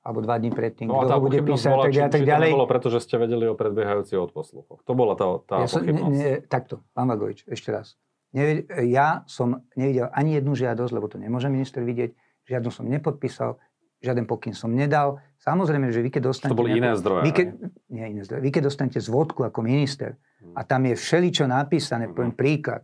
alebo 0.04 0.20
dva 0.20 0.36
dní 0.36 0.52
predtým, 0.52 0.92
no, 0.92 1.00
kto 1.00 1.16
ho 1.16 1.22
bude 1.24 1.40
písať, 1.40 1.72
bola, 1.72 1.84
tak, 1.88 1.94
či, 1.96 2.00
tak 2.04 2.24
ďalej. 2.28 2.50
To 2.50 2.54
nebolo 2.54 2.68
preto, 2.68 2.88
že 2.92 3.00
ste 3.00 3.16
vedeli 3.16 3.46
o 3.48 3.56
predbiehajúcich 3.56 4.20
odposluchoch. 4.20 4.84
To 4.84 4.92
bola 4.94 5.16
tá, 5.16 5.26
tá 5.48 5.56
ja 5.64 5.68
som, 5.72 5.80
ne, 5.80 5.94
ne, 6.12 6.32
takto, 6.44 6.84
pán 6.92 7.08
Vagovič, 7.08 7.48
ešte 7.48 7.72
raz. 7.72 7.96
Ne, 8.36 8.68
ja 8.90 9.24
som 9.32 9.64
nevidel 9.80 10.12
ani 10.12 10.36
jednu 10.38 10.60
žiadosť, 10.60 10.92
lebo 10.92 11.08
to 11.08 11.18
nemôže 11.18 11.48
minister 11.48 11.82
vidieť, 11.88 12.12
žiadnu 12.52 12.70
som 12.70 12.84
nepodpísal, 12.84 13.56
žiaden 14.04 14.28
pokyn 14.28 14.52
som 14.52 14.76
nedal. 14.76 15.24
Samozrejme, 15.40 15.88
že 15.96 16.04
vy 16.04 16.12
keď 16.12 16.36
dostanete... 16.36 16.52
To 16.52 16.60
boli 16.60 16.76
iné 16.76 16.92
zdroje. 17.00 17.24
Vy 17.24 17.32
keď, 17.32 17.48
nie 17.88 18.06
iné 18.12 18.22
zdroje. 18.28 18.42
Vy 18.44 18.50
keď 18.52 18.64
dostanete 18.68 19.00
zvodku 19.00 19.48
ako 19.48 19.64
minister 19.64 20.20
a 20.52 20.68
tam 20.68 20.84
je 20.84 21.00
všeličo 21.00 21.48
napísané, 21.48 22.12
mm-hmm. 22.12 22.16
poviem 22.16 22.36
príklad, 22.36 22.84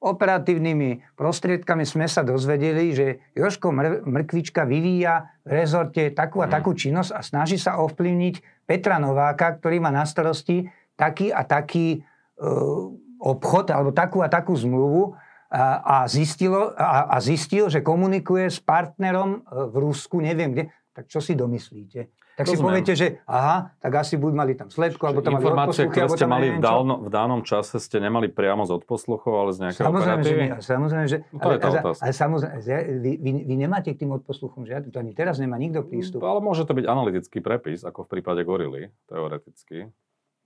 operatívnymi 0.00 1.12
prostriedkami 1.12 1.84
sme 1.84 2.08
sa 2.08 2.24
dozvedeli, 2.24 2.96
že 2.96 3.06
Joško 3.36 3.68
Mrkvička 4.08 4.64
vyvíja 4.64 5.28
v 5.44 5.60
rezorte 5.60 6.08
takú 6.16 6.40
a 6.40 6.48
mm. 6.48 6.52
takú 6.56 6.72
činnosť 6.72 7.10
a 7.12 7.20
snaží 7.20 7.60
sa 7.60 7.76
ovplyvniť 7.84 8.64
Petra 8.64 8.96
Nováka, 8.96 9.60
ktorý 9.60 9.84
má 9.84 9.92
na 9.92 10.08
starosti 10.08 10.64
taký 10.96 11.28
a 11.28 11.44
taký 11.44 12.00
uh, 12.00 12.88
obchod 13.20 13.68
alebo 13.68 13.92
takú 13.92 14.24
a 14.24 14.32
takú 14.32 14.56
zmluvu 14.56 15.12
a, 15.50 15.82
a, 15.82 15.96
zistilo, 16.08 16.72
a, 16.78 17.10
a 17.12 17.16
zistil, 17.20 17.68
že 17.68 17.84
komunikuje 17.84 18.46
s 18.46 18.62
partnerom 18.62 19.42
e, 19.42 19.66
v 19.66 19.74
Rusku, 19.82 20.22
neviem 20.22 20.54
kde, 20.54 20.64
tak 20.94 21.10
čo 21.10 21.18
si 21.18 21.34
domyslíte? 21.34 22.06
Tak 22.40 22.48
Rozumiem. 22.48 22.56
si 22.56 22.68
poviete, 22.72 22.92
že 22.96 23.06
aha, 23.28 23.76
tak 23.84 23.92
asi 24.00 24.16
buď 24.16 24.32
mali 24.32 24.52
tam 24.56 24.72
sledku, 24.72 25.04
alebo 25.04 25.20
tam 25.20 25.36
Informácie, 25.36 25.92
ktoré 25.92 26.08
ste 26.08 26.24
mali 26.24 26.56
v, 26.56 26.64
dálno, 26.64 27.04
v 27.04 27.12
danom 27.12 27.44
čase, 27.44 27.76
ste 27.76 28.00
nemali 28.00 28.32
priamo 28.32 28.64
z 28.64 28.80
odposluchov, 28.80 29.32
ale 29.36 29.50
z 29.52 29.68
nejakého 29.68 29.84
samozrejme, 29.84 30.20
operatívy? 30.24 30.40
Že 30.40 30.48
nie, 30.48 30.64
samozrejme, 30.64 31.04
že... 31.04 31.18
No, 31.20 31.36
to 31.36 31.44
ale, 31.44 31.52
je 31.52 31.60
tá 31.60 31.68
ale, 31.68 31.80
ale 32.00 32.12
samozrejme, 32.16 32.56
vy, 32.96 33.12
vy, 33.20 33.30
vy, 33.44 33.54
nemáte 33.60 33.92
k 33.92 34.00
tým 34.00 34.16
odposluchom 34.16 34.64
žiadny, 34.64 34.88
to 34.88 34.96
ani 34.96 35.12
teraz 35.12 35.36
nemá 35.36 35.60
nikto 35.60 35.84
prístup. 35.84 36.24
Ale 36.24 36.40
môže 36.40 36.64
to 36.64 36.72
byť 36.72 36.86
analytický 36.88 37.44
prepis, 37.44 37.84
ako 37.84 38.08
v 38.08 38.08
prípade 38.08 38.40
gorily, 38.48 38.88
teoreticky. 39.04 39.92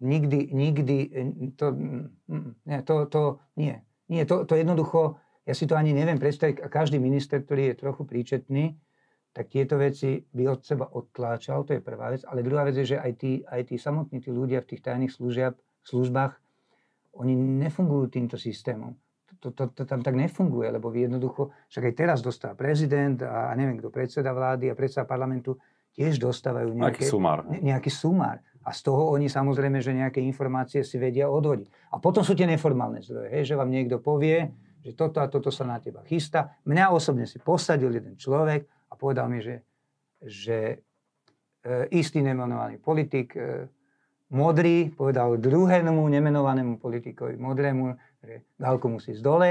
Nikdy, 0.02 0.50
nikdy, 0.50 0.96
to, 1.54 1.78
nie, 2.66 2.78
to, 2.82 3.06
to 3.06 3.38
nie. 3.54 3.78
Nie, 4.10 4.26
to, 4.26 4.42
to 4.42 4.58
jednoducho, 4.58 5.22
ja 5.46 5.54
si 5.54 5.70
to 5.70 5.78
ani 5.78 5.94
neviem 5.94 6.18
predstaviť, 6.18 6.66
každý 6.66 6.98
minister, 6.98 7.38
ktorý 7.38 7.70
je 7.70 7.74
trochu 7.78 8.02
príčetný, 8.02 8.74
tak 9.34 9.50
tieto 9.50 9.74
veci 9.74 10.22
by 10.22 10.46
od 10.46 10.62
seba 10.62 10.86
odtláčal, 10.94 11.66
to 11.66 11.74
je 11.74 11.82
prvá 11.82 12.14
vec. 12.14 12.22
Ale 12.22 12.46
druhá 12.46 12.62
vec 12.62 12.78
je, 12.78 12.94
že 12.94 12.98
aj 13.02 13.12
tí, 13.18 13.42
aj 13.42 13.66
tí 13.66 13.74
samotní 13.74 14.22
tí 14.22 14.30
ľudia 14.30 14.62
v 14.62 14.70
tých 14.70 14.86
tajných 14.86 15.10
služiab, 15.10 15.58
službách, 15.82 16.38
oni 17.18 17.34
nefungujú 17.34 18.14
týmto 18.14 18.38
systémom. 18.38 18.94
To, 19.42 19.50
to, 19.50 19.74
to 19.74 19.82
tam 19.84 20.00
tak 20.00 20.14
nefunguje, 20.14 20.70
lebo 20.70 20.88
jednoducho, 20.94 21.50
však 21.66 21.92
aj 21.92 21.94
teraz 21.98 22.18
dostáva 22.22 22.54
prezident 22.54 23.20
a, 23.26 23.50
a 23.50 23.52
neviem 23.58 23.76
kto, 23.82 23.90
predseda 23.90 24.30
vlády 24.30 24.70
a 24.70 24.78
predseda 24.78 25.04
parlamentu, 25.04 25.58
tiež 25.98 26.22
dostávajú 26.22 26.70
nejaké, 26.70 27.02
nejaký 27.02 27.04
sumár. 27.04 27.38
Ne, 27.50 27.58
nejaký 27.60 27.90
sumár. 27.90 28.38
A 28.64 28.70
z 28.72 28.80
toho 28.86 29.12
oni 29.12 29.28
samozrejme, 29.28 29.82
že 29.82 29.92
nejaké 29.92 30.22
informácie 30.24 30.80
si 30.86 30.96
vedia 30.96 31.28
odvodiť. 31.28 31.92
A 31.92 32.00
potom 32.00 32.24
sú 32.24 32.32
tie 32.32 32.48
neformálne 32.48 33.02
zdroje, 33.02 33.34
hej, 33.34 33.52
že 33.52 33.58
vám 33.58 33.68
niekto 33.68 34.00
povie, 34.00 34.48
že 34.80 34.96
toto 34.96 35.20
a 35.20 35.28
toto 35.28 35.52
sa 35.52 35.68
na 35.68 35.76
teba 35.76 36.00
chystá. 36.08 36.56
Mňa 36.64 36.94
osobne 36.94 37.28
si 37.28 37.36
posadil 37.36 37.92
jeden 37.92 38.16
človek 38.16 38.73
a 38.88 38.92
povedal 38.94 39.30
mi, 39.30 39.40
že, 39.40 39.64
že 40.20 40.58
e, 40.68 40.76
istý 41.94 42.20
nemenovaný 42.20 42.80
politik, 42.80 43.36
e, 43.36 43.68
modrý, 44.34 44.90
povedal 44.90 45.38
druhému 45.38 46.02
nemenovanému 46.08 46.82
politikovi, 46.82 47.38
modrému, 47.38 47.94
že 48.24 48.42
Galko 48.58 48.90
musí 48.90 49.14
ísť 49.14 49.22
dole 49.22 49.50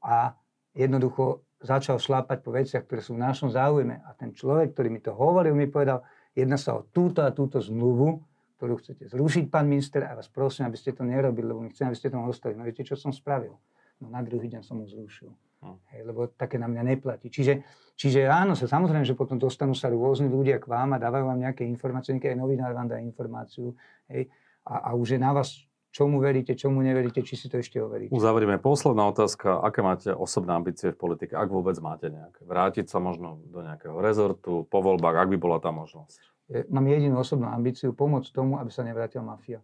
a 0.00 0.32
jednoducho 0.72 1.44
začal 1.62 2.02
šlápať 2.02 2.38
po 2.42 2.50
veciach, 2.50 2.84
ktoré 2.86 3.00
sú 3.00 3.14
v 3.14 3.22
našom 3.22 3.54
záujme. 3.54 4.02
A 4.02 4.10
ten 4.18 4.34
človek, 4.34 4.74
ktorý 4.74 4.88
mi 4.90 4.98
to 4.98 5.14
hovoril, 5.14 5.54
mi 5.54 5.70
povedal, 5.70 6.02
jedná 6.34 6.58
sa 6.58 6.74
o 6.74 6.82
túto 6.82 7.22
a 7.22 7.30
túto 7.30 7.62
zmluvu, 7.62 8.18
ktorú 8.58 8.78
chcete 8.78 9.10
zrušiť, 9.10 9.50
pán 9.50 9.66
minister, 9.66 10.06
a 10.06 10.18
vás 10.18 10.30
prosím, 10.30 10.70
aby 10.70 10.78
ste 10.78 10.94
to 10.94 11.02
nerobili, 11.06 11.50
lebo 11.50 11.62
my 11.62 11.70
chceme, 11.70 11.94
aby 11.94 11.98
ste 11.98 12.10
to 12.10 12.18
ostali. 12.22 12.54
No 12.54 12.66
viete, 12.66 12.86
čo 12.86 12.98
som 12.98 13.14
spravil? 13.14 13.54
No 14.02 14.10
na 14.10 14.18
druhý 14.26 14.50
deň 14.50 14.66
som 14.66 14.82
ho 14.82 14.86
zrušil. 14.90 15.30
Hm. 15.62 15.78
Hej, 15.94 16.00
lebo 16.10 16.26
také 16.26 16.58
na 16.58 16.66
mňa 16.66 16.82
neplatí. 16.82 17.30
Čiže, 17.30 17.62
čiže 17.94 18.26
áno, 18.26 18.58
sa 18.58 18.66
samozrejme, 18.66 19.06
že 19.06 19.14
potom 19.14 19.38
dostanú 19.38 19.78
sa 19.78 19.86
rôzni 19.86 20.26
ľudia 20.26 20.58
k 20.58 20.66
vám 20.66 20.98
a 20.98 21.02
dávajú 21.02 21.30
vám 21.30 21.38
nejaké 21.38 21.62
informácie, 21.62 22.18
nejaký 22.18 22.34
aj 22.34 22.38
novinár 22.42 22.74
vám 22.74 22.90
dá 22.90 22.98
informáciu. 22.98 23.78
Hej, 24.10 24.26
a, 24.66 24.90
a 24.90 24.98
už 24.98 25.14
je 25.14 25.20
na 25.22 25.30
vás, 25.30 25.62
čomu 25.94 26.18
veríte, 26.18 26.58
čomu 26.58 26.82
neveríte, 26.82 27.22
či 27.22 27.38
si 27.38 27.46
to 27.46 27.62
ešte 27.62 27.78
overíte. 27.78 28.10
Uzavrieme. 28.10 28.58
Posledná 28.58 29.06
otázka. 29.06 29.62
Aké 29.62 29.86
máte 29.86 30.10
osobné 30.10 30.50
ambície 30.50 30.90
v 30.90 30.98
politike, 30.98 31.38
ak 31.38 31.46
vôbec 31.46 31.78
máte 31.78 32.10
nejaké? 32.10 32.42
Vrátiť 32.42 32.90
sa 32.90 32.98
možno 32.98 33.38
do 33.46 33.62
nejakého 33.62 33.94
rezortu, 34.02 34.66
po 34.66 34.78
voľbách, 34.82 35.14
ak 35.14 35.28
by 35.30 35.38
bola 35.38 35.62
tá 35.62 35.70
možnosť? 35.70 36.32
Mám 36.74 36.90
jedinú 36.90 37.22
osobnú 37.22 37.46
ambíciu, 37.48 37.94
pomôcť 37.94 38.34
tomu, 38.34 38.58
aby 38.58 38.68
sa 38.68 38.82
nevrátila 38.82 39.22
mafia. 39.22 39.62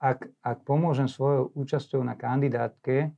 Ak, 0.00 0.26
ak 0.40 0.64
pomôžem 0.64 1.06
svojou 1.06 1.52
účasťou 1.52 2.00
na 2.00 2.16
kandidátke 2.16 3.12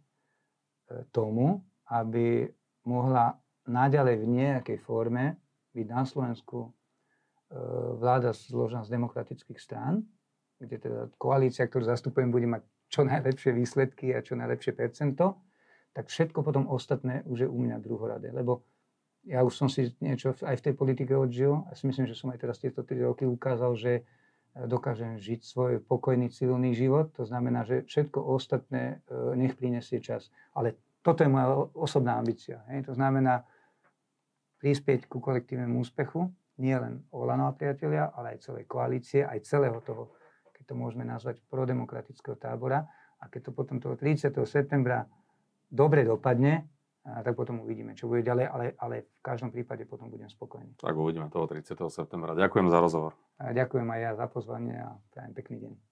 tomu, 1.11 1.61
aby 1.91 2.49
mohla 2.89 3.37
naďalej 3.69 4.17
v 4.23 4.27
nejakej 4.27 4.79
forme 4.83 5.39
byť 5.73 5.87
na 5.87 6.03
Slovensku 6.03 6.67
e, 6.67 6.71
vláda 7.97 8.35
zložená 8.35 8.83
z 8.83 8.93
demokratických 8.93 9.59
strán, 9.59 10.03
kde 10.59 10.77
teda 10.79 11.01
koalícia, 11.19 11.67
ktorú 11.67 11.87
zastupujem, 11.87 12.31
bude 12.31 12.47
mať 12.47 12.63
čo 12.93 13.07
najlepšie 13.09 13.57
výsledky 13.57 14.13
a 14.13 14.21
čo 14.21 14.37
najlepšie 14.37 14.77
percento, 14.77 15.41
tak 15.97 16.09
všetko 16.13 16.45
potom 16.45 16.69
ostatné 16.69 17.25
už 17.29 17.47
je 17.47 17.49
u 17.49 17.59
mňa 17.61 17.81
druhoradé. 17.81 18.33
Lebo 18.33 18.65
ja 19.25 19.47
už 19.47 19.55
som 19.55 19.69
si 19.71 19.95
niečo 20.03 20.35
aj 20.43 20.59
v 20.59 20.65
tej 20.71 20.75
politike 20.75 21.15
odžil 21.15 21.63
a 21.71 21.77
si 21.79 21.87
myslím, 21.87 22.11
že 22.11 22.19
som 22.19 22.33
aj 22.35 22.43
teraz 22.43 22.59
tieto 22.59 22.83
3 22.83 23.09
roky 23.09 23.25
ukázal, 23.25 23.79
že 23.79 24.03
dokážem 24.53 25.17
žiť 25.17 25.41
svoj 25.43 25.73
pokojný 25.81 26.29
civilný 26.29 26.77
život. 26.77 27.09
To 27.17 27.25
znamená, 27.25 27.65
že 27.65 27.89
všetko 27.89 28.21
ostatné 28.21 29.01
e, 29.09 29.37
nech 29.37 29.57
prinesie 29.57 30.05
čas. 30.05 30.29
Ale 30.53 30.77
toto 31.01 31.25
je 31.25 31.33
moja 31.33 31.73
osobná 31.73 32.21
ambícia. 32.21 32.61
Hej. 32.69 32.93
To 32.93 32.93
znamená 32.93 33.49
prispieť 34.61 35.09
ku 35.09 35.19
kolektívnemu 35.19 35.83
úspechu, 35.83 36.31
nie 36.61 36.77
len 36.77 37.03
Olano 37.11 37.51
a 37.51 37.57
priatelia, 37.57 38.13
ale 38.15 38.37
aj 38.37 38.47
celej 38.47 38.65
koalície, 38.69 39.25
aj 39.27 39.43
celého 39.43 39.81
toho, 39.83 40.15
keď 40.55 40.63
to 40.71 40.75
môžeme 40.79 41.03
nazvať, 41.03 41.43
prodemokratického 41.49 42.39
tábora. 42.39 42.87
A 43.19 43.27
keď 43.27 43.51
to 43.51 43.53
potom 43.57 43.81
toho 43.81 43.99
30. 43.99 44.31
septembra 44.47 45.09
dobre 45.67 46.05
dopadne, 46.05 46.69
tak 47.03 47.35
potom 47.35 47.67
uvidíme, 47.67 47.99
čo 47.99 48.07
bude 48.07 48.23
ďalej, 48.23 48.47
ale, 48.47 48.67
ale 48.79 48.95
v 49.19 49.23
každom 49.27 49.51
prípade 49.51 49.83
potom 49.91 50.07
budem 50.07 50.31
spokojný. 50.31 50.79
Tak 50.79 50.95
uvidíme 50.95 51.27
toho 51.35 51.51
30. 51.51 51.75
septembra. 51.91 52.39
Ďakujem 52.39 52.71
za 52.71 52.79
rozhovor. 52.79 53.13
A 53.43 53.51
ďakujem 53.51 53.89
aj 53.91 54.01
ja 54.01 54.13
za 54.15 54.27
pozvanie 54.31 54.79
a 54.79 54.95
prajem 55.11 55.33
pekný 55.35 55.57
deň. 55.67 55.92